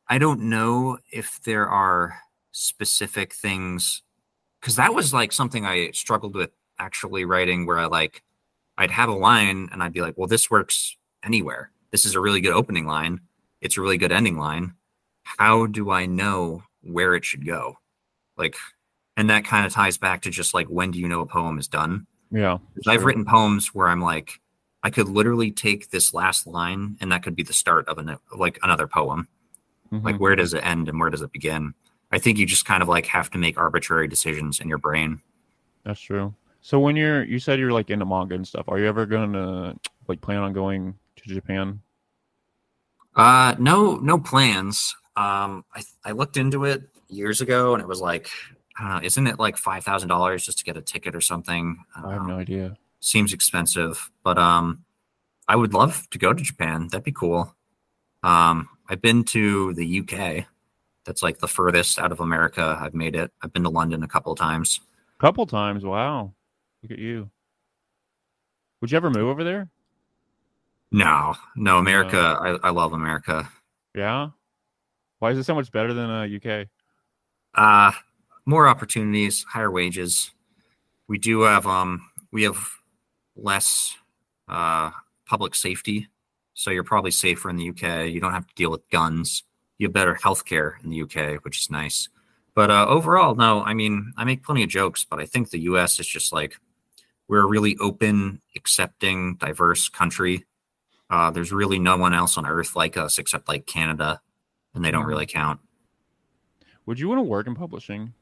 I 0.08 0.18
don't 0.18 0.42
know 0.42 0.98
if 1.10 1.40
there 1.44 1.68
are 1.68 2.18
specific 2.50 3.32
things 3.32 4.02
because 4.60 4.76
that 4.76 4.94
was 4.94 5.14
like 5.14 5.32
something 5.32 5.64
I 5.64 5.90
struggled 5.92 6.34
with 6.34 6.50
actually 6.78 7.24
writing 7.24 7.66
where 7.66 7.78
I 7.78 7.86
like 7.86 8.22
I'd 8.78 8.90
have 8.90 9.08
a 9.08 9.14
line 9.14 9.68
and 9.72 9.82
I'd 9.82 9.92
be 9.92 10.00
like, 10.00 10.14
well, 10.16 10.28
this 10.28 10.50
works 10.50 10.96
anywhere. 11.22 11.70
This 11.90 12.04
is 12.04 12.14
a 12.14 12.20
really 12.20 12.40
good 12.40 12.54
opening 12.54 12.86
line. 12.86 13.20
It's 13.60 13.76
a 13.76 13.80
really 13.80 13.98
good 13.98 14.12
ending 14.12 14.38
line. 14.38 14.74
How 15.24 15.66
do 15.66 15.90
I 15.90 16.06
know 16.06 16.62
where 16.82 17.14
it 17.14 17.24
should 17.24 17.46
go? 17.46 17.76
Like, 18.36 18.56
and 19.16 19.28
that 19.30 19.44
kind 19.44 19.66
of 19.66 19.72
ties 19.72 19.98
back 19.98 20.22
to 20.22 20.30
just 20.30 20.54
like 20.54 20.66
when 20.68 20.90
do 20.90 20.98
you 20.98 21.06
know 21.08 21.20
a 21.20 21.26
poem 21.26 21.58
is 21.58 21.68
done? 21.68 22.06
Yeah. 22.30 22.58
'Cause 22.74 22.86
I've 22.88 23.04
written 23.04 23.24
poems 23.26 23.68
where 23.74 23.88
I'm 23.88 24.00
like, 24.00 24.40
I 24.82 24.90
could 24.90 25.08
literally 25.08 25.52
take 25.52 25.90
this 25.90 26.12
last 26.14 26.46
line 26.46 26.96
and 27.00 27.12
that 27.12 27.22
could 27.22 27.36
be 27.36 27.42
the 27.44 27.52
start 27.52 27.86
of 27.88 27.98
an 27.98 28.16
like 28.34 28.58
another 28.62 28.88
poem. 28.88 29.28
Like 29.92 30.16
Mhm. 30.16 30.18
where 30.18 30.34
does 30.34 30.54
it 30.54 30.64
end 30.64 30.88
and 30.88 30.98
where 30.98 31.10
does 31.10 31.20
it 31.22 31.30
begin? 31.30 31.74
I 32.10 32.18
think 32.18 32.38
you 32.38 32.46
just 32.46 32.64
kind 32.64 32.82
of 32.82 32.88
like 32.88 33.06
have 33.06 33.30
to 33.30 33.38
make 33.38 33.58
arbitrary 33.58 34.08
decisions 34.08 34.58
in 34.58 34.68
your 34.68 34.78
brain. 34.78 35.20
That's 35.84 36.00
true. 36.00 36.34
So 36.62 36.78
when 36.78 36.94
you're, 36.96 37.24
you 37.24 37.38
said 37.38 37.58
you're 37.58 37.72
like 37.72 37.90
into 37.90 38.04
manga 38.06 38.34
and 38.36 38.46
stuff. 38.46 38.64
Are 38.68 38.78
you 38.78 38.86
ever 38.86 39.04
gonna 39.04 39.74
like 40.08 40.20
plan 40.20 40.38
on 40.38 40.52
going 40.52 40.94
to 41.16 41.34
Japan? 41.34 41.80
Uh 43.14 43.54
no 43.58 43.96
no 43.96 44.18
plans. 44.18 44.94
Um 45.16 45.64
I 45.74 45.82
I 46.04 46.12
looked 46.12 46.36
into 46.36 46.64
it 46.64 46.84
years 47.08 47.40
ago 47.40 47.74
and 47.74 47.82
it 47.82 47.88
was 47.88 48.00
like 48.00 48.28
I 48.78 48.82
don't 48.82 48.90
know, 49.02 49.06
isn't 49.06 49.26
it 49.26 49.38
like 49.38 49.58
five 49.58 49.84
thousand 49.84 50.08
dollars 50.08 50.46
just 50.46 50.58
to 50.58 50.64
get 50.64 50.76
a 50.76 50.82
ticket 50.82 51.14
or 51.14 51.20
something? 51.20 51.84
I, 51.94 52.08
I 52.08 52.12
have 52.14 52.22
know. 52.22 52.28
no 52.28 52.38
idea. 52.38 52.76
seems 53.00 53.32
expensive, 53.34 54.10
but 54.24 54.38
um, 54.38 54.84
I 55.48 55.56
would 55.56 55.74
love 55.74 56.08
to 56.10 56.18
go 56.18 56.32
to 56.32 56.42
Japan. 56.42 56.88
That'd 56.90 57.04
be 57.04 57.12
cool. 57.12 57.54
Um, 58.22 58.68
I've 58.88 59.02
been 59.02 59.24
to 59.24 59.74
the 59.74 60.00
UK. 60.00 60.46
That's 61.04 61.22
like 61.22 61.38
the 61.38 61.48
furthest 61.48 61.98
out 61.98 62.12
of 62.12 62.20
America 62.20 62.78
I've 62.80 62.94
made 62.94 63.16
it. 63.16 63.30
I've 63.42 63.52
been 63.52 63.64
to 63.64 63.68
London 63.68 64.02
a 64.04 64.08
couple 64.08 64.32
of 64.32 64.38
times. 64.38 64.80
Couple 65.18 65.46
times. 65.46 65.84
Wow. 65.84 66.32
Look 66.82 66.92
at 66.92 66.98
you. 66.98 67.30
Would 68.80 68.90
you 68.90 68.96
ever 68.96 69.10
move 69.10 69.28
over 69.28 69.44
there? 69.44 69.70
No, 70.90 71.34
no, 71.56 71.78
America. 71.78 72.38
I, 72.40 72.68
I 72.68 72.70
love 72.70 72.92
America. 72.92 73.48
Yeah. 73.94 74.28
Why 75.20 75.30
is 75.30 75.38
it 75.38 75.44
so 75.44 75.54
much 75.54 75.70
better 75.70 75.94
than 75.94 76.10
uh, 76.10 76.26
UK? 76.36 76.66
Uh 77.54 77.92
more 78.44 78.66
opportunities, 78.66 79.44
higher 79.44 79.70
wages. 79.70 80.32
We 81.06 81.18
do 81.18 81.42
have 81.42 81.66
um 81.66 82.02
we 82.32 82.42
have 82.42 82.58
less 83.36 83.94
uh 84.48 84.90
public 85.26 85.54
safety. 85.54 86.08
So 86.54 86.70
you're 86.70 86.84
probably 86.84 87.10
safer 87.12 87.48
in 87.50 87.56
the 87.56 87.70
UK. 87.70 88.08
You 88.08 88.20
don't 88.20 88.32
have 88.32 88.46
to 88.46 88.54
deal 88.54 88.70
with 88.70 88.88
guns. 88.90 89.44
You 89.78 89.86
have 89.86 89.92
better 89.92 90.14
healthcare 90.14 90.72
in 90.82 90.90
the 90.90 91.02
UK, 91.02 91.44
which 91.44 91.58
is 91.58 91.70
nice. 91.70 92.08
But 92.54 92.70
uh 92.70 92.86
overall, 92.88 93.34
no, 93.34 93.62
I 93.62 93.74
mean 93.74 94.12
I 94.16 94.24
make 94.24 94.42
plenty 94.42 94.62
of 94.64 94.70
jokes, 94.70 95.06
but 95.08 95.20
I 95.20 95.26
think 95.26 95.50
the 95.50 95.60
US 95.60 96.00
is 96.00 96.06
just 96.06 96.32
like 96.32 96.58
we're 97.28 97.42
a 97.42 97.46
really 97.46 97.76
open, 97.78 98.40
accepting, 98.56 99.36
diverse 99.36 99.88
country. 99.88 100.44
Uh, 101.10 101.30
there's 101.30 101.52
really 101.52 101.78
no 101.78 101.96
one 101.96 102.14
else 102.14 102.36
on 102.36 102.46
earth 102.46 102.74
like 102.74 102.96
us 102.96 103.18
except 103.18 103.48
like 103.48 103.66
Canada, 103.66 104.20
and 104.74 104.84
they 104.84 104.90
don't 104.90 105.06
really 105.06 105.26
count. 105.26 105.60
Would 106.86 106.98
you 106.98 107.08
want 107.08 107.18
to 107.18 107.22
work 107.22 107.46
in 107.46 107.54
publishing? 107.54 108.12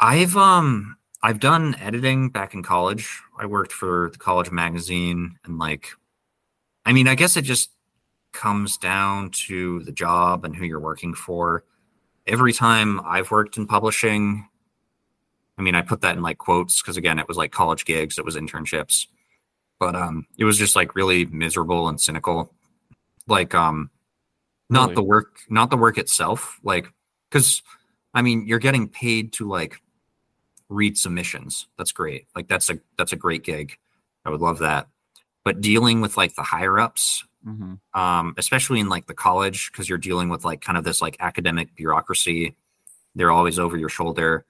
I've 0.00 0.36
um 0.36 0.96
I've 1.22 1.40
done 1.40 1.74
editing 1.80 2.28
back 2.30 2.54
in 2.54 2.62
college. 2.62 3.20
I 3.38 3.46
worked 3.46 3.72
for 3.72 4.10
the 4.12 4.18
college 4.18 4.50
magazine 4.50 5.38
and 5.44 5.58
like 5.58 5.88
I 6.84 6.92
mean, 6.92 7.08
I 7.08 7.14
guess 7.14 7.36
it 7.36 7.42
just 7.42 7.70
comes 8.32 8.76
down 8.76 9.30
to 9.30 9.82
the 9.84 9.92
job 9.92 10.44
and 10.44 10.54
who 10.54 10.66
you're 10.66 10.80
working 10.80 11.14
for. 11.14 11.64
Every 12.26 12.52
time 12.52 13.00
I've 13.04 13.30
worked 13.30 13.56
in 13.56 13.66
publishing, 13.66 14.46
I 15.58 15.62
mean, 15.62 15.74
I 15.74 15.82
put 15.82 16.00
that 16.00 16.16
in 16.16 16.22
like 16.22 16.38
quotes 16.38 16.82
because 16.82 16.96
again, 16.96 17.18
it 17.18 17.28
was 17.28 17.36
like 17.36 17.52
college 17.52 17.84
gigs, 17.84 18.18
it 18.18 18.24
was 18.24 18.36
internships. 18.36 19.06
But 19.80 19.94
um 19.96 20.26
it 20.38 20.44
was 20.44 20.58
just 20.58 20.76
like 20.76 20.94
really 20.94 21.24
miserable 21.26 21.88
and 21.88 22.00
cynical. 22.00 22.52
Like 23.26 23.54
um 23.54 23.90
not 24.70 24.90
Really? 24.90 24.94
the 24.96 25.02
work 25.02 25.38
not 25.48 25.70
the 25.70 25.76
work 25.76 25.98
itself, 25.98 26.58
like 26.62 26.92
cuz 27.30 27.62
I 28.14 28.22
mean, 28.22 28.46
you're 28.46 28.58
getting 28.60 28.88
paid 28.88 29.32
to 29.34 29.48
like 29.48 29.80
read 30.68 30.96
submissions. 30.96 31.68
That's 31.78 31.92
great. 31.92 32.26
Like 32.34 32.48
that's 32.48 32.70
a 32.70 32.78
that's 32.96 33.12
a 33.12 33.16
great 33.16 33.42
gig. 33.44 33.76
I 34.24 34.30
would 34.30 34.40
love 34.40 34.58
that. 34.60 34.88
But 35.44 35.60
dealing 35.60 36.00
with 36.00 36.16
like 36.16 36.34
the 36.34 36.42
higher 36.42 36.78
ups, 36.78 37.24
Mm-hmm. 37.46 37.74
um, 38.00 38.32
especially 38.38 38.80
in 38.80 38.88
like 38.88 39.06
the 39.06 39.12
college, 39.12 39.70
because 39.70 39.86
you're 39.86 39.98
dealing 39.98 40.30
with 40.30 40.46
like 40.46 40.62
kind 40.62 40.78
of 40.78 40.84
this 40.84 41.02
like 41.02 41.18
academic 41.20 41.74
bureaucracy. 41.74 42.56
They're 43.14 43.30
always 43.30 43.58
over 43.58 43.76
your 43.76 43.90
shoulder. 43.90 44.46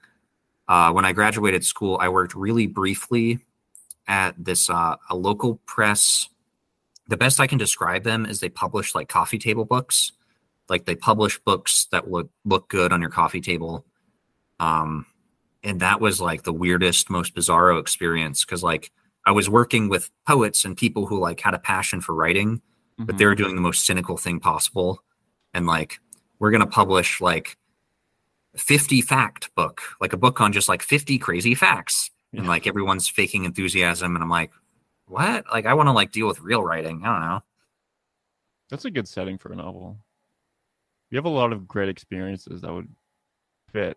Uh, 0.68 0.92
when 0.92 1.04
I 1.04 1.12
graduated 1.12 1.64
school, 1.64 1.98
I 2.00 2.08
worked 2.08 2.34
really 2.34 2.66
briefly 2.66 3.38
at 4.06 4.34
this 4.42 4.70
uh, 4.70 4.96
a 5.10 5.16
local 5.16 5.56
press. 5.66 6.28
The 7.08 7.16
best 7.16 7.40
I 7.40 7.46
can 7.46 7.58
describe 7.58 8.02
them 8.04 8.24
is 8.24 8.40
they 8.40 8.48
publish 8.48 8.94
like 8.94 9.08
coffee 9.08 9.38
table 9.38 9.64
books. 9.64 10.12
Like 10.68 10.86
they 10.86 10.94
publish 10.96 11.38
books 11.38 11.86
that 11.92 12.10
look 12.10 12.30
look 12.44 12.68
good 12.68 12.92
on 12.92 13.00
your 13.00 13.10
coffee 13.10 13.42
table. 13.42 13.84
Um, 14.58 15.04
and 15.62 15.80
that 15.80 16.00
was 16.00 16.20
like 16.20 16.42
the 16.44 16.52
weirdest, 16.52 17.10
most 17.10 17.34
bizarro 17.34 17.78
experience 17.80 18.44
because 18.44 18.62
like 18.62 18.90
I 19.26 19.32
was 19.32 19.48
working 19.50 19.88
with 19.88 20.10
poets 20.26 20.64
and 20.64 20.76
people 20.76 21.06
who 21.06 21.18
like 21.18 21.40
had 21.40 21.54
a 21.54 21.58
passion 21.58 22.00
for 22.00 22.14
writing, 22.14 22.62
Mm-hmm. 22.94 23.06
but 23.06 23.18
they 23.18 23.26
were 23.26 23.34
doing 23.34 23.56
the 23.56 23.60
most 23.60 23.84
cynical 23.84 24.16
thing 24.16 24.38
possible. 24.38 25.02
And 25.52 25.66
like, 25.66 25.98
we're 26.38 26.52
gonna 26.52 26.64
publish 26.64 27.20
like 27.20 27.56
50 28.56 29.00
fact 29.02 29.54
book, 29.54 29.80
like 30.00 30.12
a 30.12 30.16
book 30.16 30.40
on 30.40 30.52
just 30.52 30.68
like 30.68 30.82
50 30.82 31.18
crazy 31.18 31.54
facts. 31.54 32.10
And 32.36 32.48
like 32.48 32.66
everyone's 32.66 33.08
faking 33.08 33.44
enthusiasm. 33.44 34.16
And 34.16 34.22
I'm 34.22 34.28
like, 34.28 34.50
what? 35.06 35.44
Like 35.52 35.66
I 35.66 35.74
want 35.74 35.86
to 35.86 35.92
like 35.92 36.10
deal 36.10 36.26
with 36.26 36.40
real 36.40 36.64
writing. 36.64 37.02
I 37.04 37.12
don't 37.12 37.28
know. 37.28 37.42
That's 38.70 38.84
a 38.84 38.90
good 38.90 39.06
setting 39.06 39.38
for 39.38 39.52
a 39.52 39.56
novel. 39.56 39.98
You 41.10 41.16
have 41.16 41.26
a 41.26 41.28
lot 41.28 41.52
of 41.52 41.68
great 41.68 41.88
experiences 41.88 42.62
that 42.62 42.72
would 42.72 42.88
fit. 43.72 43.96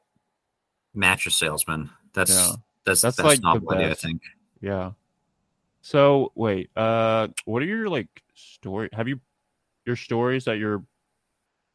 Mattress 0.93 1.35
salesman. 1.35 1.89
That's 2.13 2.29
Yeah. 2.29 2.51
that's 2.85 3.01
That's 3.01 3.17
the 3.17 3.23
like 3.23 3.41
novel 3.41 3.71
idea, 3.71 3.89
I 3.89 3.93
think. 3.95 4.21
Yeah. 4.61 4.91
So 5.81 6.31
wait, 6.35 6.69
uh, 6.75 7.29
what 7.45 7.63
are 7.63 7.65
your 7.65 7.89
like 7.89 8.21
story? 8.35 8.89
Have 8.93 9.07
you 9.07 9.19
your 9.85 9.95
stories 9.95 10.45
that 10.45 10.59
you're 10.59 10.83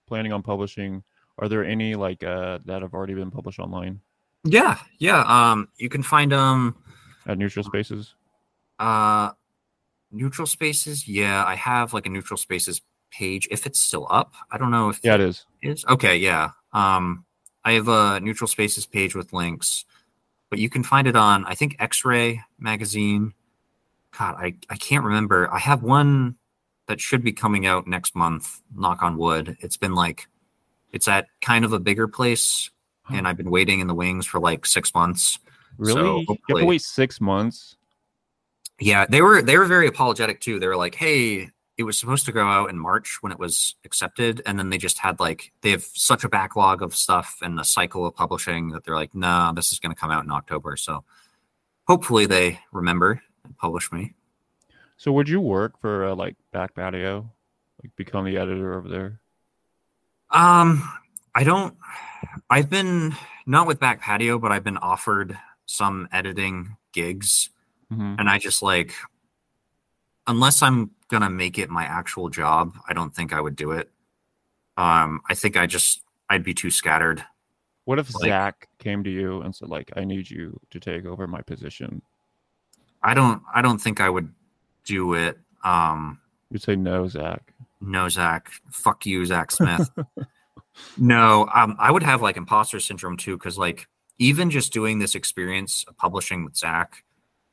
planning 0.07 0.33
on 0.33 0.43
publishing? 0.43 1.03
Are 1.43 1.49
there 1.49 1.65
any 1.65 1.97
like 1.97 2.23
uh 2.23 2.61
that 2.67 2.83
have 2.83 2.95
already 2.95 3.15
been 3.15 3.33
published 3.33 3.59
online 3.59 4.01
Yeah, 4.45 4.79
yeah. 4.99 5.23
Um, 5.27 5.69
you 5.77 5.89
can 5.89 6.03
find 6.05 6.33
um 6.33 6.77
at 7.27 7.37
Neutral 7.37 7.65
Spaces? 7.65 8.15
uh 8.79 9.33
neutral 10.13 10.47
spaces. 10.47 11.09
Yeah, 11.09 11.45
I 11.45 11.55
have 11.57 11.93
like 11.93 12.07
a 12.07 12.11
neutral 12.11 12.37
spaces 12.39 12.81
page 13.11 13.49
if 13.51 13.67
it's 13.67 13.81
still 13.81 14.07
up. 14.09 14.33
I 14.53 14.57
don't 14.59 14.71
know 14.71 14.89
if 14.89 15.01
Yeah, 15.03 15.15
it 15.17 15.21
is. 15.21 15.45
is 15.63 15.85
okay 15.89 16.17
yeah 16.17 16.51
um 16.73 17.25
i 17.65 17.73
have 17.73 17.89
a 17.89 18.19
neutral 18.21 18.49
spaces 18.49 18.87
page 18.87 19.15
with 19.15 19.33
links 19.33 19.85
but 20.51 20.59
you 20.59 20.69
can 20.71 20.83
find 20.83 21.07
it 21.07 21.15
on 21.17 21.45
i 21.45 21.55
think 21.55 21.77
x-ray 21.79 22.41
magazine 22.59 23.33
god 24.19 24.35
i, 24.39 24.55
I 24.71 24.77
can't 24.77 25.05
remember 25.05 25.49
i 25.53 25.59
have 25.59 25.83
one 25.83 26.37
that 26.89 27.01
should 27.01 27.23
be 27.23 27.33
coming 27.33 27.65
out 27.67 27.87
next 27.87 28.15
month 28.17 28.61
knock 28.75 29.03
on 29.03 29.17
wood 29.19 29.57
it's 29.61 29.77
been 29.77 29.95
like 29.95 30.27
it's 30.93 31.09
at 31.09 31.27
kind 31.41 31.65
of 31.65 31.73
a 31.73 31.79
bigger 31.81 32.07
place 32.09 32.71
and 33.11 33.27
i've 33.27 33.37
been 33.37 33.51
waiting 33.51 33.81
in 33.81 33.87
the 33.87 33.95
wings 33.95 34.27
for 34.27 34.41
like 34.41 34.65
six 34.67 34.95
months 34.95 35.39
Really? 35.79 35.95
So, 35.95 36.17
you 36.21 36.27
have 36.51 36.59
to 36.61 36.67
wait 36.67 36.83
six 36.83 37.21
months. 37.21 37.77
yeah 38.79 39.07
they 39.09 39.23
were 39.23 39.43
they 39.43 39.57
were 39.59 39.65
very 39.65 39.87
apologetic 39.87 40.41
too 40.41 40.59
they 40.61 40.67
were 40.67 40.77
like 40.77 40.95
hey 40.95 41.49
it 41.79 41.85
was 41.85 41.99
supposed 41.99 42.27
to 42.27 42.33
go 42.33 42.47
out 42.47 42.69
in 42.71 42.79
march 42.79 43.19
when 43.23 43.33
it 43.33 43.39
was 43.39 43.75
accepted 43.85 44.43
and 44.47 44.59
then 44.59 44.69
they 44.71 44.79
just 44.79 44.99
had 44.99 45.19
like 45.19 45.51
they 45.63 45.71
have 45.71 45.83
such 45.95 46.23
a 46.25 46.29
backlog 46.29 46.83
of 46.83 46.95
stuff 46.95 47.39
and 47.43 47.59
the 47.59 47.65
cycle 47.65 48.07
of 48.07 48.15
publishing 48.15 48.69
that 48.71 48.85
they're 48.85 48.95
like 48.95 49.15
nah 49.15 49.51
this 49.53 49.73
is 49.73 49.79
going 49.79 49.93
to 49.95 49.99
come 50.01 50.11
out 50.11 50.25
in 50.25 50.31
october 50.31 50.77
so 50.77 51.03
hopefully 51.89 52.27
they 52.27 52.59
remember 52.71 53.21
and 53.45 53.57
publish 53.59 53.91
me 53.91 54.15
So 54.99 55.11
would 55.13 55.29
you 55.29 55.41
work 55.41 55.81
for 55.81 56.05
uh, 56.07 56.15
like 56.15 56.37
Back 56.53 56.75
Patio, 56.75 57.29
like 57.83 57.91
become 57.97 58.25
the 58.25 58.37
editor 58.37 58.75
over 58.79 58.89
there? 58.89 59.19
Um 60.33 60.83
i 61.35 61.45
don't 61.45 61.75
i've 62.51 62.69
been 62.69 63.15
not 63.47 63.67
with 63.67 63.81
back 63.81 64.01
patio 64.01 64.39
but 64.39 64.53
i've 64.53 64.65
been 64.65 64.77
offered 64.79 65.37
some 65.67 66.07
editing 66.13 66.77
gigs 66.93 67.51
hmm 67.91 68.15
and 68.19 68.29
i 68.29 68.39
just 68.39 68.63
like 68.63 68.95
unless 70.27 70.63
i'm 70.63 70.91
gonna 71.09 71.31
make 71.31 71.59
it 71.59 71.71
my 71.71 71.85
actual 71.85 72.29
job 72.29 72.75
i 72.89 72.93
don't 72.93 73.15
think 73.15 73.33
i 73.33 73.41
would 73.41 73.57
do 73.57 73.71
it 73.73 73.91
um 74.77 75.21
i 75.31 75.35
think 75.35 75.57
i 75.57 75.67
just 75.67 76.03
i'd 76.29 76.45
be 76.45 76.53
too 76.55 76.71
scattered 76.71 77.25
What 77.85 77.99
if 77.99 78.15
Like- 78.15 78.29
Zac 78.29 78.69
came 78.79 79.03
to 79.05 79.11
you 79.11 79.41
and 79.43 79.55
said 79.55 79.69
like, 79.69 79.91
"I 79.97 80.05
need 80.05 80.31
you 80.31 80.61
to 80.71 80.79
take 80.81 81.05
over 81.07 81.27
my 81.27 81.41
position"? 81.43 82.03
i 83.03 83.15
don't 83.15 83.43
i 83.55 83.61
don't 83.63 83.79
think 83.81 84.01
i 84.01 84.09
would 84.09 84.33
do 84.85 85.15
it 85.15 85.39
um 85.65 86.19
You'd 86.51 86.63
say 86.63 86.77
no, 86.77 87.09
Zac. 87.09 87.52
No 87.83 88.09
zac 88.09 88.49
fuck 88.71 89.05
you 89.05 89.25
zac 89.27 89.51
smith 89.59 89.91
no 90.97 91.49
um 91.55 91.77
i 91.79 91.91
would 91.91 92.03
have 92.03 92.23
like 92.23 92.37
imposter 92.37 92.81
syndrome 92.81 93.17
too 93.17 93.37
because 93.37 93.59
like 93.59 93.87
even 94.19 94.51
just 94.51 94.73
doing 94.73 94.99
this 94.99 95.15
experience 95.15 95.85
of 95.89 95.97
publishing 95.97 96.45
with 96.45 96.57
zac 96.57 97.05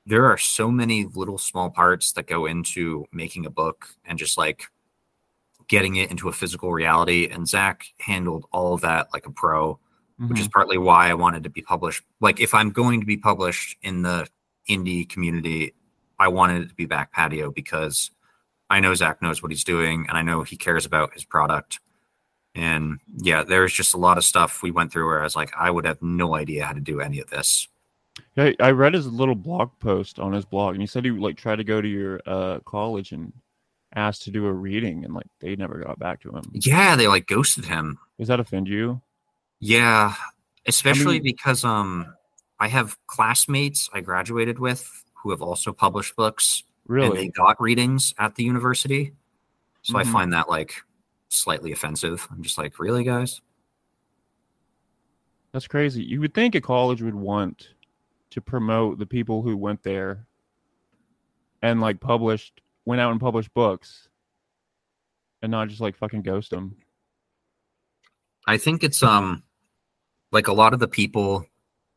there 0.06 0.26
are 0.26 0.38
so 0.38 0.72
many 0.72 1.06
little 1.14 1.38
small 1.38 1.70
parts 1.70 2.14
that 2.14 2.28
go 2.28 2.46
into 2.46 3.06
making 3.12 3.46
a 3.46 3.50
book 3.50 3.88
and 4.06 4.18
just 4.18 4.38
like 4.38 4.64
getting 5.68 5.98
it 5.98 6.10
into 6.10 6.30
a 6.30 6.34
physical 6.34 6.72
reality 6.72 7.28
and 7.30 7.48
zac 7.48 7.86
handled 8.00 8.46
all 8.52 8.74
of 8.74 8.82
that 8.82 9.08
like 9.14 9.26
a 9.26 9.32
pro 9.32 9.80
which 10.28 10.40
is 10.40 10.48
Mhm. 10.50 10.52
partly 10.52 10.78
why 10.78 11.10
I 11.10 11.14
wanted 11.14 11.44
to 11.44 11.50
be 11.50 11.62
published. 11.62 12.04
Like, 12.20 12.42
if 12.42 12.54
I'm 12.54 12.72
going 12.72 13.00
to 13.00 13.06
be 13.06 13.16
published 13.16 13.78
in 13.84 14.02
the 14.02 14.28
indie 14.70 15.08
community, 15.08 15.74
I 16.20 16.28
wanted 16.28 16.64
it 16.64 16.68
to 16.68 16.76
be 16.76 16.86
back 16.86 17.14
patio 17.14 17.52
because 17.52 18.12
I 18.70 18.80
know 18.80 18.94
Zac 18.94 19.22
knows 19.22 19.42
what 19.42 19.52
he's 19.52 19.64
doing 19.64 20.06
and 20.08 20.18
I 20.18 20.22
know 20.22 20.44
he 20.44 20.58
cares 20.58 20.86
about 20.86 21.14
his 21.14 21.24
product. 21.24 21.80
And 22.56 23.00
yeah, 23.18 23.44
there's 23.44 23.74
just 23.74 23.94
a 23.94 23.98
lot 23.98 24.18
of 24.18 24.24
stuff 24.24 24.62
we 24.64 24.72
went 24.72 24.92
through 24.92 25.06
where 25.06 25.20
I 25.22 25.24
was 25.24 25.36
like, 25.36 25.52
I 25.58 25.72
would 25.72 25.86
have 25.86 26.02
no 26.02 26.36
idea 26.36 26.66
how 26.66 26.74
to 26.74 26.80
do 26.80 27.00
any 27.00 27.20
of 27.20 27.30
this. 27.30 27.68
Yeah, 28.36 28.52
I 28.60 28.72
read 28.72 28.94
his 28.94 29.08
little 29.08 29.36
blog 29.36 29.72
post 29.80 30.20
on 30.20 30.34
his 30.34 30.46
blog, 30.46 30.74
and 30.74 30.82
he 30.82 30.88
said 30.88 31.06
he 31.06 31.12
like 31.12 31.38
tried 31.38 31.58
to 31.58 31.64
go 31.64 31.82
to 31.82 31.88
your 31.88 32.20
uh, 32.26 32.60
college 32.66 33.12
and 33.12 33.32
asked 33.96 34.24
to 34.24 34.32
do 34.32 34.46
a 34.46 34.52
reading, 34.52 35.06
and 35.06 35.14
like 35.14 35.28
they 35.40 35.56
never 35.56 35.80
got 35.80 36.00
back 36.00 36.22
to 36.22 36.30
him. 36.30 36.44
Yeah, 36.54 36.96
they 36.96 37.08
like 37.08 37.28
ghosted 37.28 37.66
him. 37.66 37.98
Does 38.18 38.28
that 38.28 38.40
offend 38.40 38.68
you? 38.68 39.02
Yeah, 39.60 40.14
especially 40.66 41.16
mean- 41.16 41.24
because 41.24 41.64
um 41.64 42.14
I 42.60 42.68
have 42.68 42.98
classmates 43.08 43.90
I 43.94 44.02
graduated 44.02 44.60
with 44.60 44.90
who 45.14 45.32
have 45.32 45.42
also 45.42 45.72
published 45.72 46.16
books 46.16 46.64
and 46.90 47.16
they 47.16 47.28
got 47.30 47.60
readings 47.62 48.14
at 48.18 48.36
the 48.36 48.44
university. 48.44 49.14
So 49.84 49.98
I 49.98 50.04
Mhm. 50.04 50.12
find 50.12 50.34
that 50.34 50.50
like 50.50 50.84
slightly 51.30 51.72
offensive. 51.72 52.28
I'm 52.32 52.42
just 52.42 52.58
like, 52.58 52.80
really, 52.80 53.04
guys? 53.04 53.42
That's 55.52 55.68
crazy. 55.68 56.04
You 56.04 56.20
would 56.22 56.34
think 56.34 56.56
a 56.56 56.62
college 56.62 57.02
would 57.02 57.16
want 57.16 57.70
to 58.32 58.42
promote 58.42 59.00
the 59.00 59.06
people 59.06 59.42
who 59.42 59.58
went 59.58 59.82
there 59.84 60.26
and 61.62 61.82
like 61.82 62.00
published, 62.00 62.62
went 62.86 63.02
out 63.02 63.12
and 63.12 63.20
published 63.20 63.54
books, 63.54 64.10
and 65.42 65.52
not 65.52 65.68
just 65.70 65.82
like 65.82 65.96
fucking 65.96 66.22
ghost 66.22 66.52
them. 66.52 66.76
I 68.48 68.58
think 68.58 68.84
it's 68.84 69.02
um 69.04 69.44
like 70.32 70.48
a 70.48 70.54
lot 70.54 70.74
of 70.74 70.80
the 70.80 70.88
people 70.88 71.46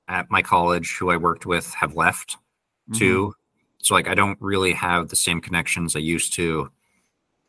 at 0.08 0.30
my 0.30 0.42
college 0.42 0.96
who 0.96 1.10
I 1.10 1.16
worked 1.16 1.44
with 1.46 1.72
have 1.74 1.94
left 1.94 2.36
Mhm. 2.90 2.98
too. 2.98 3.34
So 3.82 3.94
like 3.94 4.08
I 4.08 4.14
don't 4.14 4.38
really 4.40 4.72
have 4.72 5.08
the 5.08 5.16
same 5.16 5.40
connections 5.40 5.94
I 5.94 5.98
used 5.98 6.32
to. 6.34 6.70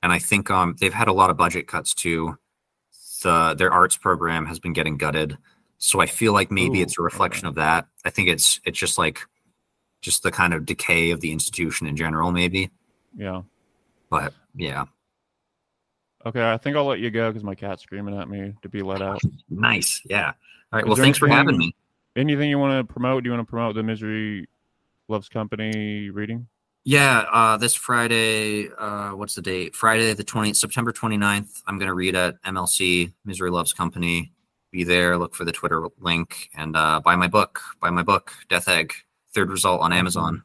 And 0.02 0.12
I 0.12 0.20
think 0.20 0.52
um 0.52 0.76
they've 0.80 0.94
had 0.94 1.08
a 1.08 1.14
lot 1.14 1.30
of 1.30 1.38
budget 1.38 1.68
cuts 1.68 1.94
too. 1.94 2.38
The 3.22 3.56
their 3.58 3.72
arts 3.72 3.96
program 3.96 4.46
has 4.48 4.60
been 4.60 4.74
getting 4.74 4.98
gutted. 4.98 5.38
So 5.78 6.02
I 6.02 6.08
feel 6.08 6.34
like 6.34 6.52
maybe 6.52 6.80
Ooh, 6.80 6.84
it's 6.84 7.00
a 7.00 7.02
reflection 7.02 7.48
of 7.48 7.56
that. 7.56 7.88
I 8.04 8.10
think 8.10 8.28
it's 8.28 8.60
it's 8.66 8.78
just 8.78 8.98
like 8.98 9.22
just 10.02 10.24
the 10.24 10.32
kind 10.32 10.54
of 10.54 10.66
decay 10.66 11.12
of 11.12 11.22
the 11.22 11.32
institution 11.32 11.88
in 11.88 11.96
general, 11.96 12.32
maybe. 12.32 12.72
Yeah. 13.16 13.44
But 14.10 14.34
yeah. 14.56 14.86
Okay, 16.26 16.52
I 16.52 16.58
think 16.58 16.76
I'll 16.76 16.86
let 16.86 17.00
you 17.00 17.12
go 17.12 17.30
because 17.30 17.44
my 17.44 17.56
cat's 17.56 17.84
screaming 17.84 18.18
at 18.18 18.30
me 18.30 18.54
to 18.62 18.70
be 18.70 18.82
let 18.82 19.02
out. 19.02 19.22
Nice. 19.50 20.02
Yeah. 20.06 20.28
All 20.28 20.34
right. 20.80 20.84
Is 20.84 20.88
Well, 20.88 20.96
thanks 20.96 21.18
for 21.18 21.28
having 21.28 21.58
me. 21.58 21.76
Anything 22.16 22.50
you 22.50 22.60
want 22.60 22.88
to 22.88 22.92
promote? 22.92 23.24
Do 23.24 23.30
you 23.30 23.36
want 23.36 23.46
to 23.46 23.50
promote 23.50 23.76
the 23.76 23.84
Misery 23.84 24.48
Loves 25.14 25.30
Company 25.30 26.10
reading? 26.10 26.48
Yeah, 26.86 27.26
uh, 27.32 27.56
this 27.56 27.76
Friday, 27.76 28.68
uh, 28.80 29.12
what's 29.12 29.36
the 29.36 29.44
date? 29.44 29.76
Friday 29.76 30.12
the 30.14 30.24
20th, 30.24 30.56
September 30.56 30.92
29th, 30.92 31.62
I'm 31.68 31.78
going 31.78 31.88
to 31.88 31.94
read 31.94 32.16
at 32.16 32.42
MLC, 32.42 33.14
Misery 33.24 33.52
Loves 33.52 33.74
Company. 33.74 34.34
Be 34.72 34.84
there, 34.84 35.16
look 35.20 35.36
for 35.36 35.46
the 35.46 35.52
Twitter 35.52 35.88
link, 36.00 36.50
and 36.58 36.76
uh, 36.76 37.00
buy 37.00 37.16
my 37.16 37.28
book. 37.28 37.62
Buy 37.80 37.92
my 37.92 38.02
book, 38.02 38.34
Death 38.50 38.68
Egg. 38.68 38.92
Third 39.36 39.52
result 39.52 39.82
on 39.82 39.94
Amazon. 39.94 40.42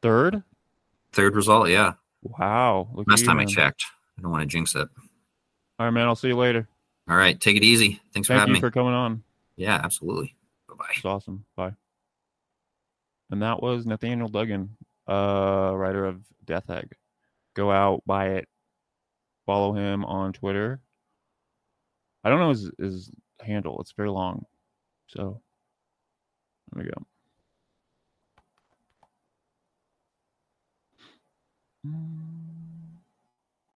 Third? 0.00 0.42
Third 1.12 1.34
result, 1.34 1.68
yeah. 1.68 1.92
Wow. 2.22 2.88
Last 3.06 3.20
you, 3.20 3.26
time 3.26 3.38
I 3.38 3.44
checked. 3.44 3.84
I 4.18 4.22
don't 4.22 4.30
want 4.30 4.40
to 4.40 4.46
jinx 4.46 4.74
it. 4.74 4.88
All 5.78 5.86
right, 5.86 5.90
man. 5.90 6.06
I'll 6.06 6.16
see 6.16 6.28
you 6.28 6.36
later. 6.36 6.66
All 7.06 7.16
right, 7.16 7.38
take 7.38 7.58
it 7.58 7.64
easy. 7.64 8.00
Thanks 8.14 8.28
for 8.28 8.32
Thank 8.32 8.40
having 8.40 8.54
you 8.54 8.54
me. 8.54 8.60
for 8.60 8.70
coming 8.70 8.94
on. 8.94 9.22
yeah, 9.56 9.78
absolutely. 9.84 10.34
Bye 10.68 10.74
bye. 10.78 10.84
It's 10.96 11.04
awesome. 11.04 11.44
Bye. 11.54 11.74
And 13.34 13.42
that 13.42 13.60
was 13.60 13.84
Nathaniel 13.84 14.28
Duggan, 14.28 14.76
uh, 15.08 15.72
writer 15.74 16.04
of 16.04 16.22
Death 16.44 16.70
Egg. 16.70 16.94
Go 17.54 17.72
out, 17.72 18.00
buy 18.06 18.28
it, 18.28 18.48
follow 19.44 19.72
him 19.72 20.04
on 20.04 20.32
Twitter. 20.32 20.80
I 22.22 22.28
don't 22.28 22.38
know 22.38 22.50
his 22.50 22.70
his 22.78 23.10
handle. 23.40 23.80
It's 23.80 23.90
very 23.90 24.08
long. 24.08 24.46
So 25.08 25.40
there 26.72 26.84
we 26.84 26.90
go. 26.90 27.06
Mm. 31.88 32.43